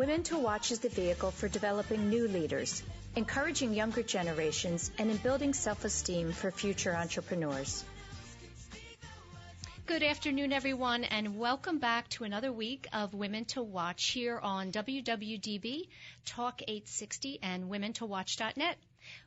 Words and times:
Women 0.00 0.22
to 0.22 0.38
Watch 0.38 0.70
is 0.70 0.78
the 0.78 0.88
vehicle 0.88 1.30
for 1.30 1.46
developing 1.46 2.08
new 2.08 2.26
leaders 2.26 2.82
encouraging 3.16 3.74
younger 3.74 4.02
generations, 4.02 4.90
and 4.98 5.10
in 5.10 5.18
building 5.18 5.52
self-esteem 5.52 6.32
for 6.32 6.50
future 6.50 6.96
entrepreneurs. 6.96 7.84
Good 9.84 10.02
afternoon, 10.02 10.54
everyone, 10.54 11.04
and 11.04 11.38
welcome 11.38 11.80
back 11.80 12.08
to 12.10 12.24
another 12.24 12.50
week 12.50 12.86
of 12.94 13.12
Women 13.12 13.44
to 13.56 13.62
Watch 13.62 14.06
here 14.12 14.38
on 14.38 14.72
WWDB, 14.72 15.88
Talk 16.24 16.62
860, 16.62 17.40
and 17.42 17.64
WomenToWatch.net. 17.64 18.78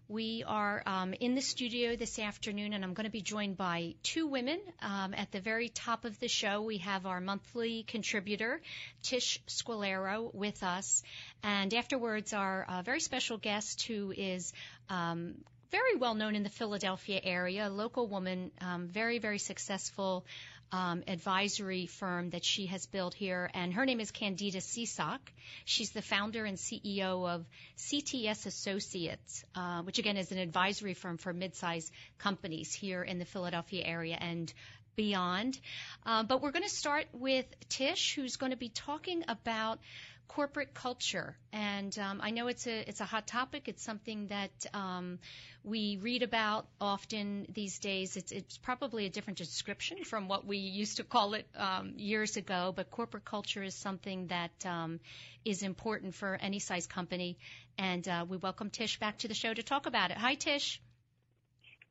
We 0.08 0.44
are 0.46 0.84
um, 0.86 1.14
in 1.14 1.34
the 1.34 1.42
studio 1.42 1.96
this 1.96 2.20
afternoon, 2.20 2.74
and 2.74 2.84
I'm 2.84 2.94
going 2.94 3.06
to 3.06 3.12
be 3.12 3.22
joined 3.22 3.58
by 3.58 3.96
two 4.04 4.28
women. 4.28 4.60
Um, 4.82 5.14
at 5.14 5.32
the 5.32 5.40
very 5.40 5.70
top 5.70 6.06
of 6.06 6.20
the 6.20 6.28
show, 6.28 6.62
we 6.62 6.80
have 6.80 7.06
our 7.06 7.22
monthly 7.22 7.84
contributor, 7.84 8.62
Tish 9.02 9.40
Squilero, 9.48 10.34
with 10.34 10.62
us. 10.62 11.04
And 11.42 11.74
afterwards, 11.74 12.34
our 12.34 12.66
uh, 12.68 12.82
very 12.82 13.00
special 13.00 13.38
guest, 13.38 13.84
who 13.84 14.14
is 14.16 14.54
um, 14.90 15.36
very 15.72 15.96
well 15.96 16.14
known 16.14 16.36
in 16.36 16.44
the 16.44 16.50
Philadelphia 16.50 17.20
area, 17.24 17.68
a 17.68 17.70
local 17.70 18.08
woman, 18.08 18.52
um, 18.62 18.88
very, 18.88 19.18
very 19.18 19.40
successful 19.40 20.26
um, 20.74 21.04
advisory 21.08 21.86
firm 21.86 22.32
that 22.32 22.44
she 22.44 22.66
has 22.66 22.88
built 22.88 23.14
here, 23.14 23.50
and 23.54 23.72
her 23.76 23.86
name 23.86 24.00
is 24.00 24.10
Candida 24.10 24.58
Cisak. 24.58 25.20
She's 25.66 25.92
the 25.92 26.02
founder 26.02 26.46
and 26.46 26.58
CEO 26.58 27.30
of 27.30 27.46
CTS 27.78 28.48
Associates, 28.48 29.46
uh, 29.56 29.84
which 29.84 30.00
again 30.00 30.18
is 30.18 30.32
an 30.32 30.40
advisory 30.40 30.96
firm 30.96 31.18
for 31.18 31.32
mid-sized 31.32 31.92
companies 32.18 32.74
here 32.74 33.04
in 33.04 33.20
the 33.20 33.26
Philadelphia 33.26 33.84
area 33.86 34.18
and 34.20 34.52
beyond. 34.96 35.60
Uh, 36.08 36.24
but 36.24 36.42
we're 36.42 36.52
going 36.52 36.64
to 36.64 36.70
start 36.70 37.06
with 37.14 37.46
Tish, 37.70 38.16
who's 38.16 38.38
going 38.38 38.52
to 38.52 38.58
be 38.58 38.70
talking 38.70 39.24
about 39.28 39.80
corporate 40.28 40.74
culture. 40.74 41.36
And 41.52 41.98
um, 42.00 42.20
I 42.22 42.32
know 42.32 42.48
it's 42.48 42.66
a 42.68 42.90
it's 42.90 43.02
a 43.02 43.06
hot 43.06 43.28
topic. 43.28 43.68
It's 43.68 43.84
something 43.84 44.28
that 44.28 44.66
um, 44.74 45.20
we 45.64 45.98
read 46.02 46.24
about 46.24 46.68
often 46.82 47.46
these 47.54 47.80
days. 47.80 48.18
It's 48.18 48.32
it's 48.32 48.58
probably 48.58 49.06
a 49.06 49.10
different 49.10 49.38
description 49.38 50.04
from 50.04 50.28
what 50.28 50.46
we 50.46 50.58
used 50.58 50.98
to 50.98 51.04
call 51.04 51.34
it 51.34 51.48
um, 51.56 51.94
years 51.98 52.38
ago. 52.38 52.74
But 52.76 52.92
corporate 52.92 53.26
culture 53.26 53.64
is 53.64 53.76
something 53.76 54.28
that 54.28 54.66
um, 54.66 55.00
is 55.46 55.64
important 55.64 56.16
for 56.16 56.38
any 56.42 56.60
size 56.60 56.88
company. 56.88 57.38
And 57.78 58.08
uh, 58.08 58.26
we 58.28 58.38
welcome 58.38 58.70
Tish 58.70 59.00
back 59.00 59.20
to 59.20 59.28
the 59.28 59.34
show 59.34 59.54
to 59.54 59.64
talk 59.64 59.86
about 59.86 60.12
it. 60.12 60.18
Hi, 60.18 60.36
Tish. 60.36 60.82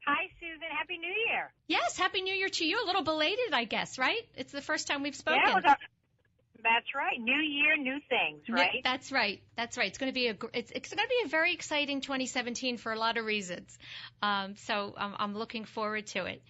Hi, 0.07 0.29
Susan. 0.41 0.69
Happy 0.77 0.99
New 0.99 1.15
Year. 1.29 1.53
Yes, 1.69 1.97
Happy 1.97 2.23
New 2.23 2.35
Year 2.35 2.49
to 2.49 2.65
you. 2.65 2.83
A 2.85 2.87
little 2.87 3.05
belated, 3.05 3.53
I 3.53 3.65
guess, 3.65 3.99
right? 3.99 4.23
It's 4.35 4.51
the 4.51 4.61
first 4.61 4.89
time 4.89 5.03
we've 5.03 5.15
spoken. 5.15 5.43
Yeah, 5.45 5.75
that's 6.63 6.95
right. 6.95 7.21
New 7.21 7.41
year, 7.41 7.77
new 7.77 7.99
things, 8.09 8.43
right? 8.49 8.81
That's 8.85 9.13
right. 9.13 9.43
That's 9.57 9.77
right. 9.77 9.89
It's 9.89 9.99
going 9.99 10.11
to 10.11 10.15
be 10.15 10.29
a 10.29 10.37
it's, 10.53 10.71
it's 10.71 10.89
going 10.89 11.05
to 11.05 11.09
be 11.09 11.27
a 11.27 11.29
very 11.29 11.53
exciting 11.53 12.01
2017 12.01 12.77
for 12.77 12.93
a 12.93 12.99
lot 12.99 13.19
of 13.19 13.25
reasons. 13.25 13.79
Um, 14.23 14.57
so 14.57 14.95
I'm, 14.97 15.15
I'm 15.19 15.37
looking 15.37 15.65
forward 15.65 16.07
to 16.09 16.25
it. 16.27 16.43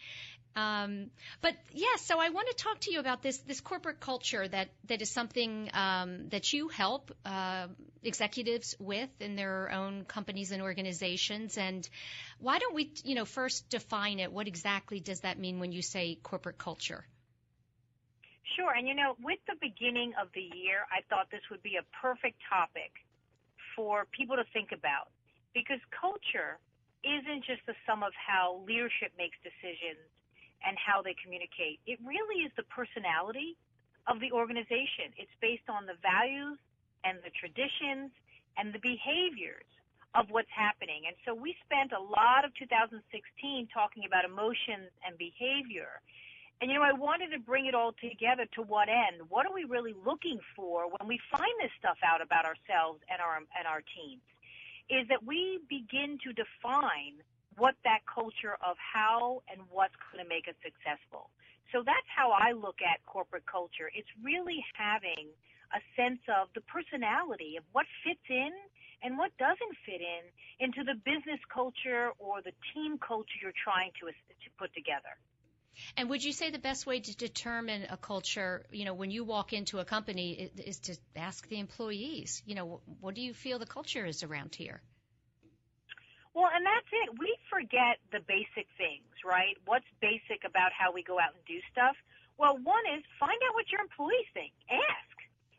Um, 0.54 1.10
but 1.40 1.54
yes, 1.72 1.82
yeah, 1.82 1.96
so 1.96 2.20
I 2.20 2.28
want 2.28 2.48
to 2.48 2.54
talk 2.54 2.80
to 2.80 2.92
you 2.92 3.00
about 3.00 3.22
this 3.22 3.38
this 3.38 3.60
corporate 3.60 4.00
culture 4.00 4.46
that 4.46 4.68
that 4.84 5.00
is 5.00 5.10
something 5.10 5.70
um, 5.72 6.28
that 6.28 6.52
you 6.52 6.68
help 6.68 7.10
uh, 7.24 7.68
executives 8.02 8.74
with 8.78 9.08
in 9.20 9.34
their 9.34 9.70
own 9.72 10.04
companies 10.04 10.52
and 10.52 10.62
organizations. 10.62 11.56
And 11.56 11.88
why 12.38 12.58
don't 12.58 12.74
we, 12.74 12.92
you 13.04 13.14
know, 13.14 13.24
first 13.24 13.70
define 13.70 14.18
it? 14.18 14.30
What 14.30 14.46
exactly 14.46 15.00
does 15.00 15.20
that 15.20 15.38
mean 15.38 15.58
when 15.58 15.72
you 15.72 15.80
say 15.80 16.18
corporate 16.22 16.58
culture? 16.58 17.06
Sure. 18.56 18.74
And 18.76 18.86
you 18.86 18.94
know, 18.94 19.16
with 19.22 19.40
the 19.48 19.56
beginning 19.60 20.12
of 20.20 20.28
the 20.34 20.44
year, 20.52 20.84
I 20.92 21.00
thought 21.08 21.30
this 21.30 21.44
would 21.50 21.62
be 21.62 21.76
a 21.80 21.86
perfect 21.96 22.36
topic 22.48 22.92
for 23.76 24.04
people 24.12 24.36
to 24.36 24.44
think 24.52 24.72
about 24.72 25.08
because 25.54 25.80
culture 25.92 26.60
isn't 27.04 27.44
just 27.44 27.64
the 27.66 27.74
sum 27.88 28.02
of 28.02 28.12
how 28.14 28.62
leadership 28.68 29.10
makes 29.16 29.36
decisions 29.42 30.04
and 30.62 30.78
how 30.78 31.02
they 31.02 31.16
communicate. 31.18 31.80
It 31.86 31.98
really 32.04 32.46
is 32.46 32.52
the 32.54 32.66
personality 32.70 33.58
of 34.06 34.20
the 34.20 34.30
organization. 34.30 35.10
It's 35.18 35.32
based 35.42 35.66
on 35.66 35.86
the 35.86 35.98
values 35.98 36.58
and 37.02 37.18
the 37.26 37.34
traditions 37.34 38.14
and 38.56 38.70
the 38.70 38.82
behaviors 38.82 39.66
of 40.14 40.28
what's 40.28 40.52
happening. 40.52 41.08
And 41.08 41.16
so 41.24 41.32
we 41.34 41.56
spent 41.64 41.90
a 41.90 42.02
lot 42.02 42.44
of 42.44 42.52
2016 42.60 43.00
talking 43.72 44.04
about 44.04 44.28
emotions 44.28 44.92
and 45.02 45.16
behavior. 45.16 46.04
And 46.62 46.70
you 46.70 46.78
know, 46.78 46.86
I 46.86 46.94
wanted 46.94 47.34
to 47.34 47.40
bring 47.42 47.66
it 47.66 47.74
all 47.74 47.90
together 47.98 48.46
to 48.54 48.62
what 48.62 48.88
end? 48.88 49.26
What 49.28 49.46
are 49.46 49.52
we 49.52 49.64
really 49.64 49.98
looking 50.06 50.38
for 50.54 50.86
when 50.86 51.08
we 51.08 51.18
find 51.26 51.50
this 51.58 51.74
stuff 51.74 51.98
out 52.06 52.22
about 52.22 52.46
ourselves 52.46 53.02
and 53.10 53.18
our 53.18 53.42
and 53.42 53.66
our 53.66 53.82
teams? 53.82 54.22
Is 54.86 55.08
that 55.10 55.26
we 55.26 55.58
begin 55.68 56.22
to 56.22 56.30
define 56.32 57.18
what 57.56 57.74
that 57.84 58.00
culture 58.06 58.56
of 58.64 58.76
how 58.78 59.42
and 59.50 59.60
what's 59.70 59.94
going 60.10 60.22
to 60.22 60.28
make 60.28 60.48
us 60.48 60.56
successful. 60.62 61.30
So 61.72 61.82
that's 61.84 62.08
how 62.08 62.32
I 62.32 62.52
look 62.52 62.80
at 62.84 63.04
corporate 63.06 63.46
culture. 63.46 63.90
It's 63.94 64.08
really 64.22 64.64
having 64.76 65.32
a 65.72 65.80
sense 65.96 66.20
of 66.28 66.48
the 66.54 66.60
personality 66.68 67.56
of 67.56 67.64
what 67.72 67.86
fits 68.04 68.24
in 68.28 68.52
and 69.02 69.16
what 69.16 69.32
doesn't 69.38 69.74
fit 69.84 70.00
in 70.00 70.24
into 70.60 70.84
the 70.84 70.94
business 71.00 71.40
culture 71.48 72.12
or 72.18 72.44
the 72.44 72.52
team 72.72 73.00
culture 73.00 73.40
you're 73.40 73.56
trying 73.56 73.90
to, 74.00 74.12
to 74.12 74.48
put 74.60 74.72
together. 74.76 75.16
And 75.96 76.10
would 76.10 76.22
you 76.22 76.32
say 76.32 76.50
the 76.50 76.58
best 76.58 76.86
way 76.86 77.00
to 77.00 77.16
determine 77.16 77.86
a 77.90 77.96
culture, 77.96 78.64
you 78.70 78.84
know, 78.84 78.94
when 78.94 79.10
you 79.10 79.24
walk 79.24 79.52
into 79.52 79.78
a 79.78 79.84
company 79.84 80.50
is 80.56 80.80
to 80.80 80.96
ask 81.16 81.48
the 81.48 81.58
employees, 81.58 82.42
you 82.46 82.54
know, 82.54 82.80
what 83.00 83.14
do 83.14 83.20
you 83.20 83.34
feel 83.34 83.58
the 83.58 83.66
culture 83.66 84.04
is 84.04 84.22
around 84.22 84.54
here? 84.54 84.80
Well, 86.34 86.48
and 86.48 86.64
that's 86.64 86.88
it. 86.92 87.18
We 87.20 87.36
forget 87.50 88.00
the 88.10 88.20
basic 88.24 88.64
things, 88.80 89.12
right? 89.24 89.56
What's 89.66 89.88
basic 90.00 90.48
about 90.48 90.72
how 90.72 90.92
we 90.92 91.02
go 91.02 91.20
out 91.20 91.36
and 91.36 91.44
do 91.44 91.60
stuff? 91.70 91.96
Well, 92.38 92.56
one 92.56 92.84
is 92.96 93.04
find 93.20 93.36
out 93.48 93.52
what 93.52 93.68
your 93.68 93.84
employees 93.84 94.24
think. 94.32 94.52
Ask, 94.72 95.16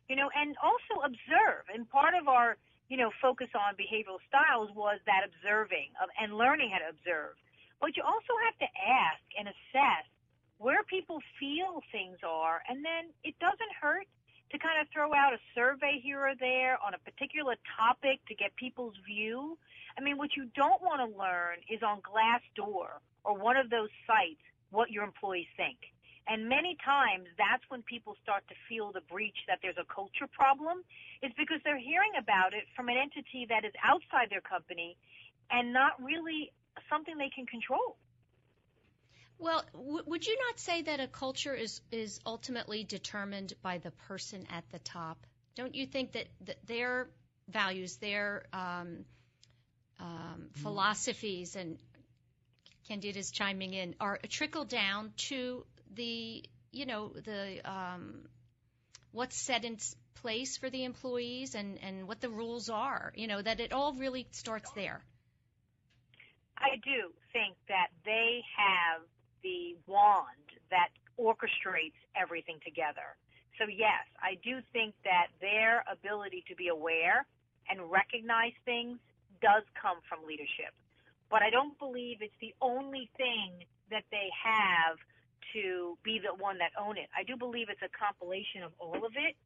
you 0.10 0.16
know, 0.16 0.30
and 0.34 0.58
also 0.58 1.06
observe. 1.06 1.70
And 1.70 1.86
part 1.90 2.18
of 2.18 2.28
our, 2.28 2.58
you 2.90 2.98
know, 2.98 3.12
focus 3.22 3.54
on 3.54 3.78
behavioral 3.78 4.18
styles 4.26 4.74
was 4.74 4.98
that 5.06 5.22
observing 5.30 5.94
of, 6.02 6.10
and 6.18 6.34
learning 6.38 6.74
how 6.74 6.82
to 6.82 6.90
observe. 6.90 7.38
But 7.84 8.00
you 8.00 8.04
also 8.08 8.32
have 8.48 8.56
to 8.64 8.70
ask 8.80 9.20
and 9.36 9.52
assess 9.52 10.08
where 10.56 10.88
people 10.88 11.20
feel 11.36 11.84
things 11.92 12.16
are, 12.24 12.64
and 12.72 12.80
then 12.80 13.12
it 13.28 13.36
doesn't 13.44 13.74
hurt 13.76 14.08
to 14.52 14.58
kind 14.58 14.80
of 14.80 14.88
throw 14.96 15.12
out 15.12 15.36
a 15.36 15.42
survey 15.52 16.00
here 16.00 16.24
or 16.24 16.32
there 16.40 16.80
on 16.80 16.94
a 16.96 17.02
particular 17.04 17.60
topic 17.76 18.24
to 18.32 18.36
get 18.40 18.56
people's 18.56 18.96
view. 19.04 19.60
I 19.98 20.02
mean, 20.02 20.16
what 20.16 20.32
you 20.40 20.48
don't 20.56 20.80
want 20.82 21.04
to 21.04 21.12
learn 21.12 21.60
is 21.68 21.84
on 21.84 22.00
Glassdoor 22.00 23.04
or 23.28 23.34
one 23.36 23.58
of 23.58 23.70
those 23.70 23.92
sites 24.08 24.40
what 24.72 24.90
your 24.90 25.04
employees 25.04 25.52
think. 25.60 25.76
And 26.32 26.48
many 26.48 26.78
times 26.86 27.28
that's 27.36 27.68
when 27.68 27.84
people 27.84 28.16
start 28.24 28.48
to 28.48 28.56
feel 28.72 28.96
the 28.96 29.04
breach 29.12 29.44
that 29.52 29.60
there's 29.62 29.76
a 29.76 29.84
culture 29.92 30.32
problem 30.32 30.88
is 31.20 31.36
because 31.36 31.60
they're 31.68 31.76
hearing 31.76 32.16
about 32.16 32.54
it 32.56 32.64
from 32.78 32.88
an 32.88 32.96
entity 32.96 33.44
that 33.52 33.68
is 33.68 33.76
outside 33.84 34.32
their 34.32 34.40
company 34.40 34.96
and 35.52 35.74
not 35.74 36.00
really 36.00 36.54
something 36.94 37.18
they 37.18 37.30
can 37.30 37.46
control. 37.46 37.98
Well, 39.40 39.64
w- 39.74 40.04
would 40.06 40.26
you 40.26 40.38
not 40.48 40.60
say 40.60 40.84
that 40.84 41.00
a 41.00 41.08
culture 41.08 41.56
is 41.56 41.82
is 41.92 42.20
ultimately 42.26 42.84
determined 42.84 43.54
by 43.62 43.80
the 43.80 43.92
person 44.10 44.46
at 44.50 44.64
the 44.72 44.80
top? 44.80 45.18
Don't 45.56 45.76
you 45.76 45.86
think 45.86 46.14
that, 46.14 46.28
that 46.46 46.58
their 46.66 47.08
values, 47.48 47.98
their 47.98 48.46
um, 48.54 49.06
um, 50.00 50.50
philosophies, 50.54 51.56
and 51.56 51.78
Candida's 52.88 53.32
chiming 53.32 53.74
in, 53.74 53.96
are 54.00 54.20
trickle 54.30 54.66
down 54.66 55.14
to 55.30 55.66
the 55.96 56.44
you 56.72 56.86
know 56.86 57.10
the 57.10 57.62
um, 57.70 58.28
what's 59.12 59.36
set 59.36 59.66
in 59.66 59.78
place 60.22 60.58
for 60.58 60.70
the 60.70 60.84
employees 60.84 61.56
and 61.56 61.80
and 61.84 62.08
what 62.08 62.22
the 62.22 62.30
rules 62.30 62.70
are. 62.70 63.12
You 63.16 63.28
know 63.28 63.42
that 63.42 63.60
it 63.60 63.74
all 63.74 63.94
really 63.94 64.28
starts 64.32 64.72
there. 64.72 65.02
I 66.58 66.78
do 66.84 67.14
think 67.32 67.56
that 67.68 67.90
they 68.06 68.42
have 68.56 69.02
the 69.44 69.76
wand 69.88 70.48
that 70.70 70.90
orchestrates 71.20 71.98
everything 72.16 72.60
together. 72.64 73.18
So 73.60 73.66
yes, 73.70 74.06
I 74.18 74.38
do 74.42 74.60
think 74.74 74.96
that 75.04 75.30
their 75.42 75.86
ability 75.86 76.44
to 76.50 76.56
be 76.56 76.70
aware 76.70 77.26
and 77.70 77.80
recognize 77.92 78.54
things 78.66 78.98
does 79.42 79.64
come 79.78 80.02
from 80.10 80.26
leadership. 80.26 80.74
But 81.30 81.44
I 81.44 81.50
don't 81.50 81.78
believe 81.78 82.22
it's 82.22 82.38
the 82.42 82.54
only 82.62 83.10
thing 83.18 83.66
that 83.92 84.06
they 84.10 84.30
have 84.34 84.98
to 85.54 85.98
be 86.04 86.18
the 86.18 86.34
one 86.34 86.58
that 86.58 86.74
own 86.80 86.98
it. 86.98 87.10
I 87.14 87.24
do 87.24 87.38
believe 87.38 87.70
it's 87.70 87.84
a 87.86 87.94
compilation 87.94 88.66
of 88.66 88.74
all 88.80 89.06
of 89.06 89.14
it 89.14 89.38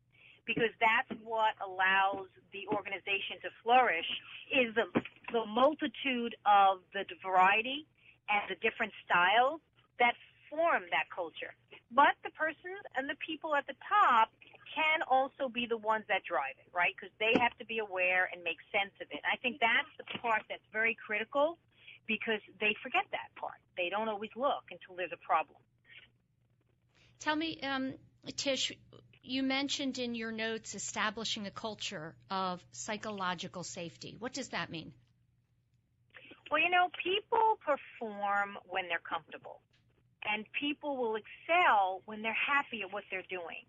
because 0.47 0.71
that's 0.79 1.11
what 1.19 1.59
allows 1.59 2.31
the 2.55 2.63
organization 2.71 3.43
to 3.43 3.49
flourish 3.63 4.07
is 4.47 4.71
the 4.75 4.87
the 5.31 5.45
multitude 5.45 6.35
of 6.45 6.79
the 6.93 7.03
variety 7.23 7.85
and 8.29 8.41
the 8.49 8.55
different 8.61 8.93
styles 9.05 9.61
that 9.99 10.13
form 10.49 10.83
that 10.91 11.07
culture. 11.13 11.53
But 11.91 12.15
the 12.23 12.31
person 12.31 12.75
and 12.95 13.09
the 13.09 13.15
people 13.23 13.55
at 13.55 13.67
the 13.67 13.75
top 13.87 14.31
can 14.75 15.01
also 15.07 15.49
be 15.49 15.65
the 15.65 15.77
ones 15.77 16.03
that 16.07 16.23
drive 16.23 16.55
it, 16.59 16.69
right? 16.75 16.93
Because 16.95 17.13
they 17.19 17.33
have 17.39 17.55
to 17.57 17.65
be 17.65 17.79
aware 17.79 18.29
and 18.31 18.43
make 18.43 18.59
sense 18.71 18.91
of 19.01 19.07
it. 19.11 19.21
I 19.23 19.37
think 19.37 19.59
that's 19.59 19.91
the 19.97 20.19
part 20.19 20.43
that's 20.49 20.65
very 20.71 20.95
critical 20.95 21.57
because 22.07 22.41
they 22.59 22.75
forget 22.83 23.03
that 23.11 23.31
part. 23.39 23.59
They 23.75 23.89
don't 23.89 24.07
always 24.07 24.31
look 24.35 24.63
until 24.71 24.95
there's 24.95 25.11
a 25.13 25.25
problem. 25.25 25.59
Tell 27.19 27.35
me, 27.35 27.59
um, 27.61 27.93
Tish, 28.35 28.71
you 29.23 29.43
mentioned 29.43 29.97
in 29.97 30.15
your 30.15 30.31
notes 30.31 30.75
establishing 30.75 31.47
a 31.47 31.51
culture 31.51 32.15
of 32.29 32.63
psychological 32.71 33.63
safety. 33.63 34.15
What 34.19 34.33
does 34.33 34.49
that 34.49 34.69
mean? 34.69 34.93
Well, 36.49 36.61
you 36.61 36.69
know, 36.69 36.87
people 37.03 37.59
perform 37.59 38.57
when 38.67 38.87
they're 38.87 39.03
comfortable 39.03 39.59
and 40.23 40.45
people 40.59 40.97
will 40.97 41.15
excel 41.15 42.01
when 42.05 42.21
they're 42.21 42.35
happy 42.35 42.81
at 42.83 42.91
what 42.91 43.03
they're 43.11 43.27
doing. 43.29 43.67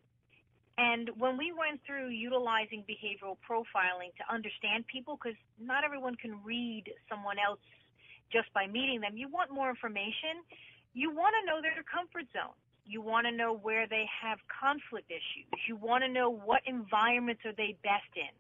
And 0.79 1.11
when 1.19 1.37
we 1.37 1.51
went 1.51 1.83
through 1.85 2.11
utilizing 2.11 2.87
behavioral 2.87 3.35
profiling 3.43 4.15
to 4.15 4.25
understand 4.31 4.87
people, 4.87 5.19
because 5.19 5.37
not 5.59 5.83
everyone 5.83 6.15
can 6.15 6.39
read 6.45 6.87
someone 7.11 7.37
else 7.39 7.59
just 8.31 8.53
by 8.55 8.67
meeting 8.67 9.01
them, 9.01 9.17
you 9.17 9.29
want 9.29 9.51
more 9.51 9.69
information. 9.71 10.47
You 10.95 11.11
want 11.11 11.35
to 11.35 11.43
know 11.47 11.59
their 11.61 11.83
comfort 11.83 12.31
zone. 12.31 12.55
You 12.87 13.03
want 13.03 13.27
to 13.27 13.33
know 13.35 13.59
where 13.59 13.87
they 13.87 14.07
have 14.23 14.39
conflict 14.47 15.11
issues. 15.11 15.51
You 15.67 15.77
want 15.77 16.05
to 16.05 16.09
know 16.09 16.31
what 16.31 16.63
environments 16.65 17.43
are 17.45 17.53
they 17.53 17.77
best 17.83 18.09
in. 18.15 18.31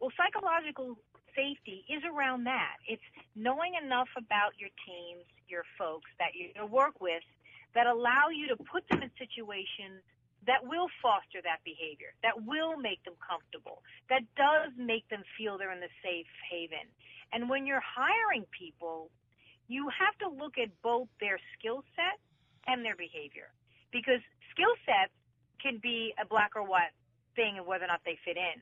Well, 0.00 0.10
psychological 0.18 0.98
safety 1.38 1.86
is 1.86 2.02
around 2.02 2.42
that. 2.50 2.82
It's 2.90 3.04
knowing 3.38 3.78
enough 3.78 4.10
about 4.18 4.58
your 4.58 4.74
teams, 4.82 5.22
your 5.46 5.62
folks 5.78 6.10
that 6.18 6.34
you 6.34 6.50
work 6.66 7.00
with 7.00 7.22
that 7.74 7.86
allow 7.86 8.34
you 8.34 8.50
to 8.50 8.58
put 8.58 8.82
them 8.90 9.06
in 9.06 9.10
situations 9.14 10.02
that 10.46 10.66
will 10.66 10.90
foster 10.98 11.38
that 11.46 11.62
behavior, 11.62 12.10
that 12.26 12.34
will 12.34 12.74
make 12.74 13.02
them 13.04 13.14
comfortable, 13.22 13.82
that 14.10 14.22
does 14.34 14.74
make 14.74 15.06
them 15.08 15.22
feel 15.36 15.58
they're 15.58 15.74
in 15.74 15.80
the 15.80 15.92
safe 16.02 16.26
haven. 16.50 16.90
And 17.32 17.46
when 17.46 17.66
you're 17.66 17.84
hiring 17.84 18.46
people, 18.50 19.10
you 19.68 19.90
have 19.92 20.16
to 20.24 20.28
look 20.32 20.56
at 20.58 20.70
both 20.82 21.08
their 21.20 21.38
skill 21.54 21.84
set 21.94 22.18
and 22.66 22.84
their 22.84 22.96
behavior. 22.96 23.52
Because 23.92 24.24
skill 24.50 24.72
sets 24.86 25.12
can 25.60 25.78
be 25.82 26.14
a 26.16 26.26
black 26.26 26.56
or 26.56 26.64
white 26.64 26.96
thing 27.36 27.58
of 27.58 27.66
whether 27.66 27.84
or 27.84 27.88
not 27.88 28.00
they 28.04 28.18
fit 28.24 28.36
in. 28.36 28.58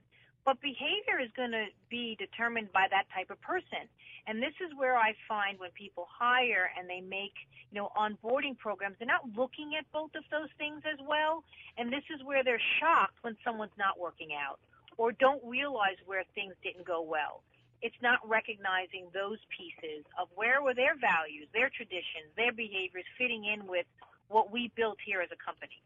But 0.46 0.62
behavior 0.62 1.19
is 1.19 1.28
going 1.34 1.50
to 1.50 1.66
be 1.90 2.14
determined 2.22 2.70
by 2.70 2.87
that 2.94 3.10
type 3.10 3.34
of 3.34 3.43
person. 3.43 3.90
And 4.31 4.38
this 4.38 4.54
is 4.62 4.70
where 4.78 4.94
I 4.94 5.10
find 5.26 5.58
when 5.58 5.75
people 5.75 6.06
hire 6.06 6.70
and 6.78 6.88
they 6.88 7.02
make, 7.02 7.34
you 7.75 7.82
know, 7.82 7.90
onboarding 7.98 8.56
programs, 8.56 8.94
they're 8.98 9.10
not 9.10 9.26
looking 9.34 9.75
at 9.75 9.84
both 9.90 10.14
of 10.14 10.22
those 10.31 10.48
things 10.56 10.87
as 10.87 11.02
well. 11.02 11.43
And 11.76 11.93
this 11.93 12.06
is 12.14 12.22
where 12.22 12.46
they're 12.46 12.62
shocked 12.78 13.19
when 13.26 13.37
someone's 13.43 13.75
not 13.76 13.98
working 13.98 14.31
out 14.38 14.62
or 14.96 15.10
don't 15.10 15.43
realize 15.44 15.98
where 16.06 16.22
things 16.38 16.54
didn't 16.62 16.87
go 16.87 17.02
well. 17.02 17.42
It's 17.82 17.99
not 18.00 18.22
recognizing 18.22 19.10
those 19.12 19.42
pieces 19.50 20.06
of 20.14 20.31
where 20.34 20.62
were 20.62 20.75
their 20.75 20.94
values, 20.94 21.50
their 21.52 21.70
traditions, 21.75 22.31
their 22.38 22.54
behaviors 22.54 23.04
fitting 23.19 23.44
in 23.44 23.66
with 23.66 23.87
what 24.28 24.50
we 24.50 24.70
built 24.78 24.99
here 25.04 25.21
as 25.21 25.28
a 25.35 25.38
company. 25.42 25.82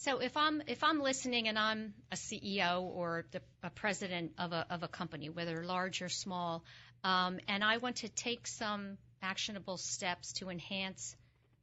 So 0.00 0.18
if 0.18 0.34
I'm 0.34 0.62
if 0.66 0.82
I'm 0.82 1.02
listening 1.02 1.46
and 1.48 1.58
I'm 1.58 1.92
a 2.10 2.16
CEO 2.16 2.80
or 2.80 3.26
the, 3.32 3.42
a 3.62 3.68
president 3.68 4.32
of 4.38 4.52
a 4.52 4.64
of 4.70 4.82
a 4.82 4.88
company, 4.88 5.28
whether 5.28 5.62
large 5.62 6.00
or 6.00 6.08
small, 6.08 6.64
um, 7.04 7.38
and 7.48 7.62
I 7.62 7.76
want 7.76 7.96
to 7.96 8.08
take 8.08 8.46
some 8.46 8.96
actionable 9.20 9.76
steps 9.76 10.32
to 10.38 10.48
enhance 10.48 11.14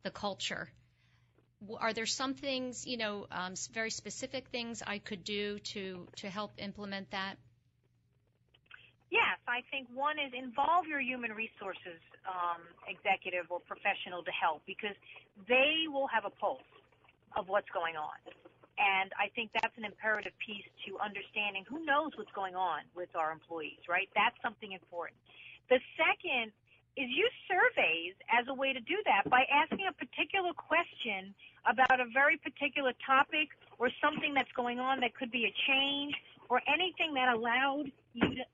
the 0.04 0.12
culture, 0.12 0.70
are 1.80 1.94
there 1.94 2.06
some 2.06 2.36
things 2.36 2.86
you 2.86 2.98
know 2.98 3.26
um, 3.32 3.56
very 3.74 3.90
specific 3.90 4.50
things 4.50 4.84
I 4.86 5.00
could 5.00 5.24
do 5.24 5.58
to 5.74 6.08
to 6.18 6.30
help 6.30 6.52
implement 6.60 7.10
that? 7.10 7.38
Yes, 9.10 9.40
I 9.48 9.64
think 9.72 9.88
one 9.96 10.20
is 10.20 10.32
involve 10.38 10.86
your 10.86 11.02
human 11.02 11.32
resources 11.32 11.98
um, 12.30 12.62
executive 12.88 13.50
or 13.50 13.62
professional 13.62 14.22
to 14.22 14.32
help 14.32 14.62
because 14.68 14.96
they 15.48 15.90
will 15.90 16.08
have 16.14 16.26
a 16.26 16.30
pulse 16.30 16.62
of 17.36 17.50
what's 17.50 17.70
going 17.70 17.96
on. 17.96 18.16
And 18.78 19.10
I 19.18 19.34
think 19.34 19.50
that's 19.58 19.74
an 19.78 19.86
imperative 19.86 20.34
piece 20.38 20.66
to 20.86 21.02
understanding 21.02 21.66
who 21.66 21.84
knows 21.84 22.14
what's 22.16 22.32
going 22.32 22.54
on 22.54 22.86
with 22.96 23.10
our 23.18 23.32
employees, 23.32 23.82
right? 23.90 24.08
That's 24.14 24.38
something 24.42 24.72
important. 24.72 25.18
The 25.70 25.82
second 25.98 26.54
is 26.98 27.10
use 27.10 27.34
surveys 27.50 28.14
as 28.30 28.46
a 28.50 28.54
way 28.54 28.74
to 28.74 28.80
do 28.82 28.98
that 29.06 29.30
by 29.30 29.46
asking 29.50 29.86
a 29.90 29.94
particular 29.94 30.54
question 30.54 31.34
about 31.66 32.00
a 32.00 32.06
very 32.14 32.38
particular 32.38 32.94
topic 33.06 33.50
or 33.78 33.90
something 34.02 34.34
that's 34.34 34.52
going 34.56 34.80
on 34.80 35.00
that 35.02 35.14
could 35.14 35.32
be 35.32 35.46
a 35.46 35.54
change 35.68 36.14
or 36.50 36.62
anything 36.66 37.14
that 37.14 37.34
allowed 37.34 37.92
you 38.14 38.30
to 38.36 38.46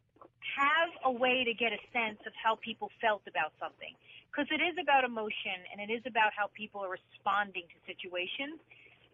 have 0.58 0.90
a 1.06 1.12
way 1.12 1.44
to 1.44 1.54
get 1.54 1.72
a 1.72 1.82
sense 1.92 2.20
of 2.26 2.34
how 2.36 2.56
people 2.60 2.92
felt 3.02 3.24
about 3.28 3.54
something 3.60 3.94
because 4.34 4.50
it 4.50 4.62
is 4.66 4.74
about 4.82 5.04
emotion 5.06 5.62
and 5.70 5.78
it 5.78 5.94
is 5.94 6.02
about 6.10 6.34
how 6.34 6.50
people 6.58 6.82
are 6.82 6.90
responding 6.90 7.64
to 7.70 7.78
situations. 7.86 8.58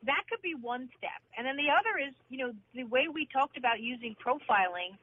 That 0.07 0.23
could 0.31 0.39
be 0.39 0.55
one 0.55 0.87
step. 0.95 1.19
And 1.35 1.43
then 1.43 1.59
the 1.59 1.67
other 1.67 1.99
is, 1.99 2.15
you 2.31 2.39
know, 2.39 2.55
the 2.71 2.87
way 2.87 3.11
we 3.11 3.27
talked 3.27 3.59
about 3.59 3.83
using 3.83 4.15
profiling, 4.15 4.95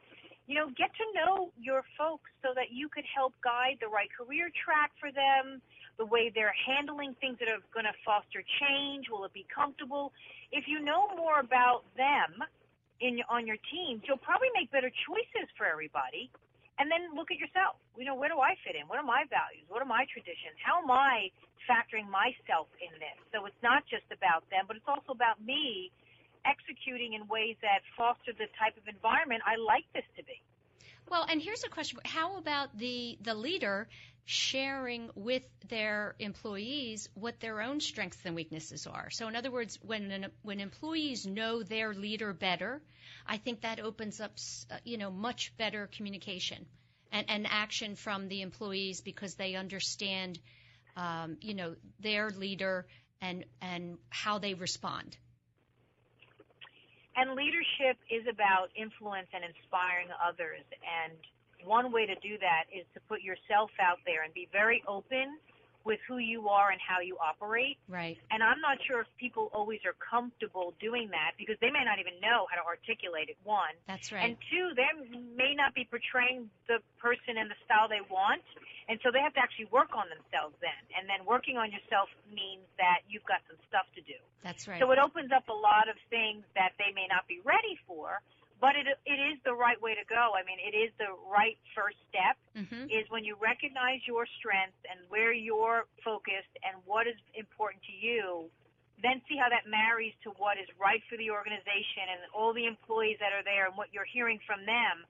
you 0.48 0.56
know, 0.56 0.72
get 0.72 0.88
to 0.96 1.06
know 1.12 1.52
your 1.60 1.84
folks 1.98 2.32
so 2.40 2.56
that 2.56 2.72
you 2.72 2.88
could 2.88 3.04
help 3.04 3.34
guide 3.44 3.76
the 3.84 3.92
right 3.92 4.08
career 4.08 4.48
track 4.56 4.92
for 4.96 5.12
them, 5.12 5.60
the 5.98 6.06
way 6.06 6.32
they're 6.32 6.54
handling 6.64 7.14
things 7.20 7.36
that 7.40 7.52
are 7.52 7.60
going 7.76 7.84
to 7.84 7.96
foster 8.00 8.40
change. 8.56 9.12
Will 9.12 9.24
it 9.28 9.34
be 9.36 9.44
comfortable? 9.52 10.12
If 10.50 10.64
you 10.64 10.80
know 10.80 11.12
more 11.12 11.40
about 11.40 11.84
them 11.96 12.40
in 13.00 13.20
on 13.28 13.46
your 13.46 13.60
teams, 13.70 14.02
you'll 14.06 14.22
probably 14.22 14.48
make 14.54 14.70
better 14.72 14.90
choices 15.04 15.48
for 15.56 15.66
everybody 15.66 16.30
and 16.78 16.90
then 16.90 17.16
look 17.16 17.32
at 17.32 17.38
yourself. 17.40 17.76
You 17.96 18.04
know, 18.04 18.14
where 18.14 18.28
do 18.28 18.40
I 18.40 18.56
fit 18.64 18.76
in? 18.76 18.88
What 18.88 18.98
are 19.00 19.06
my 19.06 19.24
values? 19.28 19.64
What 19.68 19.80
are 19.80 19.88
my 19.88 20.04
traditions? 20.12 20.56
How 20.60 20.80
am 20.80 20.90
I 20.90 21.32
factoring 21.66 22.08
myself 22.08 22.70
in 22.78 22.94
this. 22.98 23.18
So 23.34 23.44
it's 23.44 23.62
not 23.62 23.84
just 23.90 24.06
about 24.14 24.46
them, 24.50 24.64
but 24.66 24.78
it's 24.78 24.88
also 24.88 25.12
about 25.12 25.42
me 25.42 25.90
executing 26.46 27.18
in 27.18 27.26
ways 27.26 27.58
that 27.60 27.82
foster 27.98 28.32
the 28.32 28.46
type 28.54 28.78
of 28.78 28.86
environment 28.86 29.42
I 29.44 29.58
like 29.58 29.84
this 29.92 30.06
to 30.16 30.22
be. 30.22 30.38
Well, 31.10 31.26
and 31.28 31.42
here's 31.42 31.62
a 31.64 31.68
question: 31.68 31.98
How 32.06 32.38
about 32.38 32.76
the 32.78 33.18
the 33.22 33.34
leader 33.34 33.88
sharing 34.26 35.08
with 35.14 35.48
their 35.68 36.16
employees 36.18 37.08
what 37.14 37.38
their 37.38 37.62
own 37.62 37.80
strengths 37.80 38.18
and 38.24 38.34
weaknesses 38.34 38.86
are? 38.86 39.08
So, 39.10 39.28
in 39.28 39.36
other 39.36 39.50
words, 39.50 39.78
when 39.82 40.10
an, 40.10 40.26
when 40.42 40.60
employees 40.60 41.26
know 41.26 41.62
their 41.62 41.94
leader 41.94 42.32
better, 42.32 42.82
I 43.26 43.38
think 43.38 43.62
that 43.62 43.80
opens 43.80 44.20
up, 44.20 44.32
uh, 44.70 44.76
you 44.84 44.98
know, 44.98 45.10
much 45.10 45.56
better 45.56 45.88
communication 45.96 46.66
and, 47.12 47.30
and 47.30 47.46
action 47.48 47.94
from 47.94 48.28
the 48.28 48.42
employees 48.42 49.00
because 49.00 49.36
they 49.36 49.54
understand, 49.54 50.40
um, 50.96 51.36
you 51.40 51.54
know, 51.54 51.76
their 52.00 52.30
leader 52.30 52.86
and 53.20 53.44
and 53.62 53.96
how 54.10 54.38
they 54.38 54.54
respond. 54.54 55.16
And 57.16 57.30
leadership 57.34 57.96
is 58.10 58.26
about 58.30 58.68
influence 58.76 59.28
and 59.32 59.42
inspiring 59.42 60.08
others. 60.20 60.60
And 60.84 61.16
one 61.64 61.92
way 61.92 62.06
to 62.06 62.14
do 62.16 62.38
that 62.38 62.64
is 62.72 62.84
to 62.94 63.00
put 63.08 63.22
yourself 63.22 63.70
out 63.80 63.98
there 64.04 64.22
and 64.22 64.32
be 64.34 64.48
very 64.52 64.82
open 64.86 65.38
with 65.86 66.02
who 66.10 66.18
you 66.18 66.50
are 66.50 66.74
and 66.74 66.82
how 66.82 66.98
you 66.98 67.16
operate. 67.22 67.78
Right. 67.86 68.18
And 68.34 68.42
I'm 68.42 68.60
not 68.60 68.82
sure 68.82 69.06
if 69.06 69.10
people 69.22 69.54
always 69.54 69.78
are 69.86 69.94
comfortable 70.02 70.74
doing 70.82 71.14
that 71.14 71.38
because 71.38 71.54
they 71.62 71.70
may 71.70 71.86
not 71.86 72.02
even 72.02 72.18
know 72.18 72.50
how 72.50 72.58
to 72.58 72.66
articulate 72.66 73.30
it, 73.30 73.38
one. 73.46 73.70
That's 73.86 74.10
right. 74.10 74.26
And 74.26 74.34
two, 74.50 74.74
they 74.74 74.90
may 75.38 75.54
not 75.54 75.78
be 75.78 75.86
portraying 75.86 76.50
the 76.66 76.82
person 76.98 77.38
and 77.38 77.46
the 77.46 77.56
style 77.64 77.86
they 77.86 78.02
want. 78.10 78.42
And 78.90 78.98
so 79.02 79.14
they 79.14 79.22
have 79.22 79.34
to 79.38 79.42
actually 79.42 79.70
work 79.70 79.94
on 79.94 80.10
themselves 80.10 80.58
then. 80.58 80.78
And 80.98 81.06
then 81.06 81.22
working 81.22 81.54
on 81.54 81.70
yourself 81.70 82.10
means 82.34 82.66
that 82.82 83.06
you've 83.06 83.26
got 83.26 83.46
some 83.46 83.58
stuff 83.70 83.86
to 83.94 84.02
do. 84.02 84.18
That's 84.42 84.66
right. 84.66 84.82
So 84.82 84.90
it 84.90 84.98
opens 84.98 85.30
up 85.30 85.46
a 85.46 85.54
lot 85.54 85.86
of 85.86 85.94
things 86.10 86.42
that 86.58 86.74
they 86.82 86.90
may 86.90 87.06
not 87.06 87.30
be 87.30 87.38
ready 87.46 87.78
for 87.86 88.18
but 88.60 88.72
it 88.76 88.88
it 89.04 89.20
is 89.20 89.36
the 89.44 89.52
right 89.52 89.80
way 89.80 89.92
to 89.94 90.04
go. 90.08 90.32
I 90.32 90.42
mean, 90.48 90.56
it 90.60 90.72
is 90.76 90.90
the 90.96 91.12
right 91.28 91.58
first 91.76 92.00
step. 92.08 92.36
Mm-hmm. 92.56 92.88
Is 92.88 93.04
when 93.12 93.24
you 93.24 93.36
recognize 93.36 94.00
your 94.08 94.24
strengths 94.40 94.80
and 94.88 95.00
where 95.12 95.32
you're 95.32 95.84
focused 96.00 96.52
and 96.64 96.80
what 96.88 97.06
is 97.06 97.16
important 97.36 97.84
to 97.84 97.94
you. 97.94 98.48
Then 99.04 99.20
see 99.28 99.36
how 99.36 99.52
that 99.52 99.68
marries 99.68 100.16
to 100.24 100.32
what 100.40 100.56
is 100.56 100.64
right 100.80 101.04
for 101.04 101.20
the 101.20 101.28
organization 101.28 102.08
and 102.08 102.24
all 102.32 102.56
the 102.56 102.64
employees 102.64 103.20
that 103.20 103.28
are 103.28 103.44
there 103.44 103.68
and 103.68 103.76
what 103.76 103.92
you're 103.92 104.08
hearing 104.08 104.40
from 104.48 104.64
them. 104.64 105.04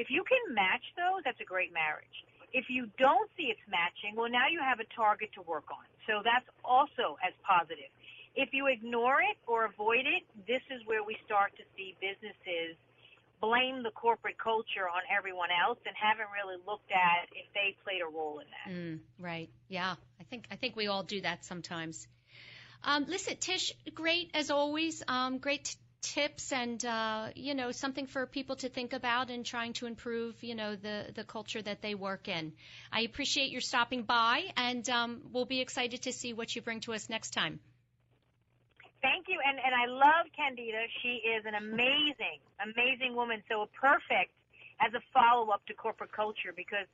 If 0.00 0.08
you 0.08 0.24
can 0.24 0.56
match 0.56 0.84
those, 0.96 1.20
that's 1.20 1.40
a 1.44 1.48
great 1.48 1.68
marriage. 1.68 2.16
If 2.56 2.72
you 2.72 2.88
don't 2.96 3.28
see 3.36 3.52
it's 3.52 3.60
matching, 3.68 4.16
well, 4.16 4.32
now 4.32 4.48
you 4.48 4.64
have 4.64 4.80
a 4.80 4.88
target 4.96 5.36
to 5.36 5.44
work 5.44 5.68
on. 5.68 5.84
So 6.08 6.24
that's 6.24 6.48
also 6.64 7.20
as 7.20 7.36
positive. 7.44 7.92
If 8.36 8.56
you 8.56 8.72
ignore 8.72 9.20
it 9.20 9.36
or 9.44 9.68
avoid 9.68 10.08
it, 10.08 10.24
this 10.48 10.64
is 10.72 10.80
where 10.88 11.04
we 11.04 11.20
start 11.28 11.52
to 11.60 11.64
see 11.76 11.92
businesses 12.00 12.80
blame 13.40 13.82
the 13.82 13.90
corporate 13.90 14.38
culture 14.38 14.88
on 14.88 15.02
everyone 15.16 15.50
else 15.50 15.78
and 15.86 15.94
haven't 15.96 16.28
really 16.32 16.56
looked 16.66 16.90
at 16.90 17.28
if 17.32 17.46
they 17.54 17.76
played 17.84 18.02
a 18.02 18.08
role 18.08 18.40
in 18.40 18.46
that. 18.50 18.72
Mm, 18.72 18.98
right. 19.18 19.50
Yeah. 19.68 19.94
I 20.20 20.24
think 20.24 20.46
I 20.50 20.56
think 20.56 20.76
we 20.76 20.86
all 20.86 21.02
do 21.02 21.20
that 21.20 21.44
sometimes. 21.44 22.06
Um, 22.82 23.06
listen, 23.08 23.36
Tish, 23.38 23.72
great 23.94 24.30
as 24.34 24.50
always. 24.50 25.02
Um, 25.08 25.38
great 25.38 25.64
t- 25.64 25.76
tips 26.02 26.52
and 26.52 26.84
uh, 26.84 27.28
you 27.34 27.54
know 27.54 27.72
something 27.72 28.06
for 28.06 28.26
people 28.26 28.56
to 28.56 28.68
think 28.68 28.92
about 28.92 29.30
and 29.30 29.44
trying 29.44 29.72
to 29.72 29.86
improve 29.86 30.42
you 30.42 30.54
know 30.54 30.76
the 30.76 31.06
the 31.14 31.24
culture 31.24 31.62
that 31.62 31.82
they 31.82 31.94
work 31.94 32.28
in. 32.28 32.52
I 32.92 33.00
appreciate 33.00 33.50
your 33.50 33.60
stopping 33.60 34.02
by, 34.02 34.44
and 34.56 34.88
um, 34.88 35.22
we'll 35.32 35.46
be 35.46 35.60
excited 35.60 36.02
to 36.02 36.12
see 36.12 36.32
what 36.32 36.54
you 36.54 36.62
bring 36.62 36.80
to 36.80 36.92
us 36.92 37.08
next 37.08 37.30
time. 37.30 37.60
Thank 39.02 39.28
you, 39.28 39.38
and 39.44 39.58
and 39.58 39.74
I 39.74 39.86
love 39.86 40.26
Candida. 40.34 40.86
She 41.02 41.20
is 41.24 41.44
an 41.44 41.54
amazing, 41.54 42.40
amazing 42.60 43.14
woman. 43.14 43.42
So 43.48 43.68
perfect 43.78 44.32
as 44.80 44.92
a 44.94 45.00
follow 45.12 45.50
up 45.50 45.64
to 45.66 45.74
corporate 45.74 46.12
culture 46.12 46.52
because 46.54 46.86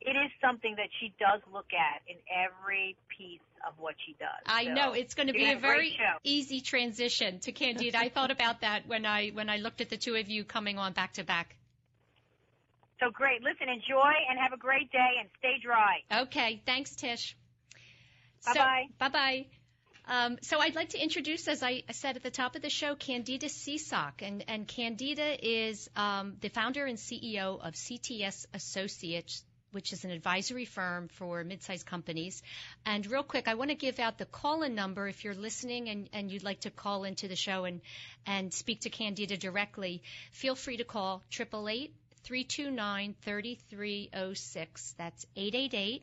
it 0.00 0.16
is 0.16 0.30
something 0.40 0.76
that 0.76 0.88
she 1.00 1.12
does 1.18 1.40
look 1.52 1.72
at 1.74 2.02
in 2.06 2.16
every 2.30 2.96
piece 3.16 3.40
of 3.66 3.74
what 3.78 3.94
she 4.06 4.14
does. 4.18 4.42
I 4.46 4.64
so, 4.64 4.74
know 4.74 4.92
it's 4.92 5.14
going 5.14 5.26
to 5.26 5.32
be 5.32 5.50
a 5.50 5.58
very 5.58 5.98
easy 6.22 6.60
transition 6.60 7.40
to 7.40 7.52
Candida. 7.52 7.98
I 7.98 8.08
thought 8.08 8.30
about 8.30 8.60
that 8.60 8.86
when 8.86 9.04
I 9.04 9.30
when 9.30 9.50
I 9.50 9.56
looked 9.56 9.80
at 9.80 9.90
the 9.90 9.96
two 9.96 10.14
of 10.14 10.28
you 10.28 10.44
coming 10.44 10.78
on 10.78 10.92
back 10.92 11.14
to 11.14 11.24
back. 11.24 11.56
So 13.00 13.10
great. 13.10 13.42
Listen, 13.42 13.68
enjoy 13.68 14.12
and 14.28 14.38
have 14.40 14.52
a 14.52 14.56
great 14.56 14.90
day 14.90 15.12
and 15.20 15.28
stay 15.38 15.56
dry. 15.62 16.02
Okay. 16.12 16.62
Thanks, 16.66 16.96
Tish. 16.96 17.36
Bye 18.44 18.54
bye. 18.54 18.84
So, 18.88 18.94
bye 18.98 19.08
bye. 19.08 19.46
Um, 20.08 20.38
so 20.40 20.58
I'd 20.58 20.74
like 20.74 20.90
to 20.90 20.98
introduce, 20.98 21.46
as 21.48 21.62
I 21.62 21.82
said 21.92 22.16
at 22.16 22.22
the 22.22 22.30
top 22.30 22.56
of 22.56 22.62
the 22.62 22.70
show, 22.70 22.94
Candida 22.94 23.48
Cisak. 23.48 24.22
And, 24.22 24.42
and 24.48 24.66
Candida 24.66 25.36
is 25.46 25.90
um, 25.96 26.36
the 26.40 26.48
founder 26.48 26.86
and 26.86 26.96
CEO 26.96 27.60
of 27.60 27.74
CTS 27.74 28.46
Associates, 28.54 29.44
which 29.72 29.92
is 29.92 30.06
an 30.06 30.10
advisory 30.10 30.64
firm 30.64 31.08
for 31.08 31.44
mid-sized 31.44 31.84
companies. 31.84 32.42
And 32.86 33.06
real 33.06 33.22
quick, 33.22 33.48
I 33.48 33.54
want 33.54 33.68
to 33.68 33.76
give 33.76 33.98
out 33.98 34.16
the 34.16 34.24
call-in 34.24 34.74
number 34.74 35.06
if 35.08 35.24
you're 35.24 35.34
listening 35.34 35.90
and, 35.90 36.08
and 36.14 36.30
you'd 36.30 36.42
like 36.42 36.60
to 36.60 36.70
call 36.70 37.04
into 37.04 37.28
the 37.28 37.36
show 37.36 37.66
and, 37.66 37.82
and 38.26 38.54
speak 38.54 38.80
to 38.82 38.90
Candida 38.90 39.36
directly. 39.36 40.02
Feel 40.32 40.54
free 40.54 40.78
to 40.78 40.84
call 40.84 41.22
888 41.30 41.92
329 42.24 43.14
3306. 43.20 44.94
That's 44.96 45.26
888 45.36 46.02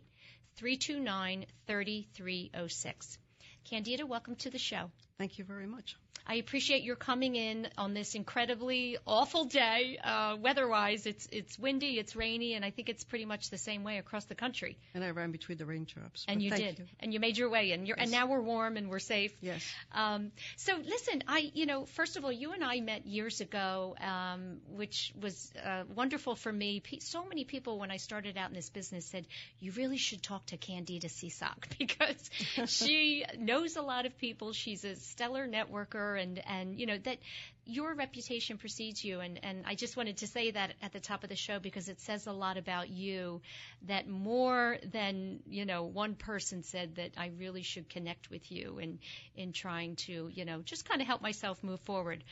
329 0.58 1.46
3306. 1.66 3.18
Candida, 3.66 4.06
welcome 4.06 4.36
to 4.36 4.52
the 4.52 4.60
show. 4.60 4.92
Thank 5.18 5.40
you 5.40 5.44
very 5.44 5.66
much. 5.66 5.98
I 6.28 6.36
appreciate 6.36 6.84
your 6.84 6.96
coming 6.96 7.36
in 7.36 7.68
on 7.78 7.94
this 7.94 8.16
incredibly 8.16 8.98
awful 9.06 9.46
day. 9.46 10.00
Uh, 10.04 10.38
weather-wise, 10.42 11.06
it's 11.06 11.28
it's 11.32 11.60
windy, 11.60 12.00
it's 12.00 12.16
rainy, 12.16 12.54
and 12.54 12.66
I 12.66 12.72
think 12.72 12.90
it's 12.90 13.04
pretty 13.04 13.26
much 13.26 13.50
the 13.50 13.58
same 13.58 13.84
way 13.84 14.00
across 14.00 14.26
the 14.26 14.36
country. 14.36 14.78
And 14.94 15.04
I 15.04 15.12
ran 15.12 15.32
between 15.32 15.58
the 15.58 15.66
raindrops. 15.66 16.26
And 16.28 16.42
you 16.42 16.50
did, 16.50 16.80
you. 16.80 16.86
and 17.00 17.14
you 17.14 17.20
made 17.20 17.38
your 17.38 17.50
way 17.50 17.72
in. 17.72 17.86
Yes. 17.86 17.98
And 18.00 18.12
now 18.12 18.28
we're 18.28 18.42
warm 18.42 18.78
and 18.78 18.90
we're 18.90 19.00
safe. 19.00 19.36
Yes. 19.42 19.64
Um, 19.94 20.32
so 20.56 20.76
listen, 20.84 21.24
I 21.28 21.52
you 21.54 21.66
know 21.68 21.86
first 21.86 22.18
of 22.18 22.26
all, 22.26 22.32
you 22.32 22.54
and 22.54 22.64
I 22.64 22.80
met 22.82 23.06
years 23.06 23.42
ago, 23.42 23.96
um, 24.02 24.58
which 24.70 25.14
was 25.22 25.52
uh, 25.64 25.84
wonderful 25.94 26.36
for 26.36 26.52
me. 26.52 26.82
So 27.00 27.26
many 27.26 27.44
people 27.44 27.78
when 27.78 27.92
I 27.92 27.98
started 27.98 28.38
out 28.38 28.50
in 28.50 28.56
this 28.56 28.70
business 28.70 29.06
said 29.06 29.28
you 29.60 29.72
really 29.74 29.98
should 29.98 30.24
talk 30.24 30.46
to 30.48 30.58
Candida 30.58 31.08
Cisak 31.08 31.78
because 31.78 32.30
she 32.66 33.26
knows 33.38 33.76
a 33.76 33.82
lot 33.82 34.06
of 34.06 34.18
people. 34.18 34.54
She's 34.54 34.84
a 34.84 34.96
stellar 34.96 35.48
networker 35.48 36.15
and 36.16 36.42
and 36.48 36.80
you 36.80 36.86
know 36.86 36.98
that 36.98 37.18
your 37.66 37.96
reputation 37.96 38.58
precedes 38.58 39.04
you. 39.04 39.20
And 39.20 39.40
and 39.44 39.64
I 39.66 39.76
just 39.76 39.98
wanted 39.98 40.18
to 40.18 40.28
say 40.28 40.52
that 40.52 40.74
at 40.82 40.94
the 40.94 41.00
top 41.00 41.24
of 41.24 41.30
the 41.30 41.36
show 41.36 41.60
because 41.60 41.90
it 41.90 42.00
says 42.00 42.28
a 42.28 42.32
lot 42.32 42.58
about 42.58 42.90
you 42.90 43.42
that 43.88 44.08
more 44.08 44.78
than 44.92 45.40
you 45.48 45.66
know 45.66 45.84
one 45.84 46.16
person 46.16 46.64
said 46.64 46.96
that 46.96 47.12
I 47.18 47.32
really 47.38 47.64
should 47.64 47.90
connect 47.90 48.30
with 48.30 48.52
you 48.52 48.78
in 48.80 49.00
in 49.36 49.52
trying 49.52 49.96
to 50.08 50.30
you 50.34 50.46
know 50.46 50.62
just 50.62 50.88
kind 50.88 51.02
of 51.02 51.08
help 51.08 51.22
myself 51.22 51.64
move 51.64 51.80
forward. 51.82 52.24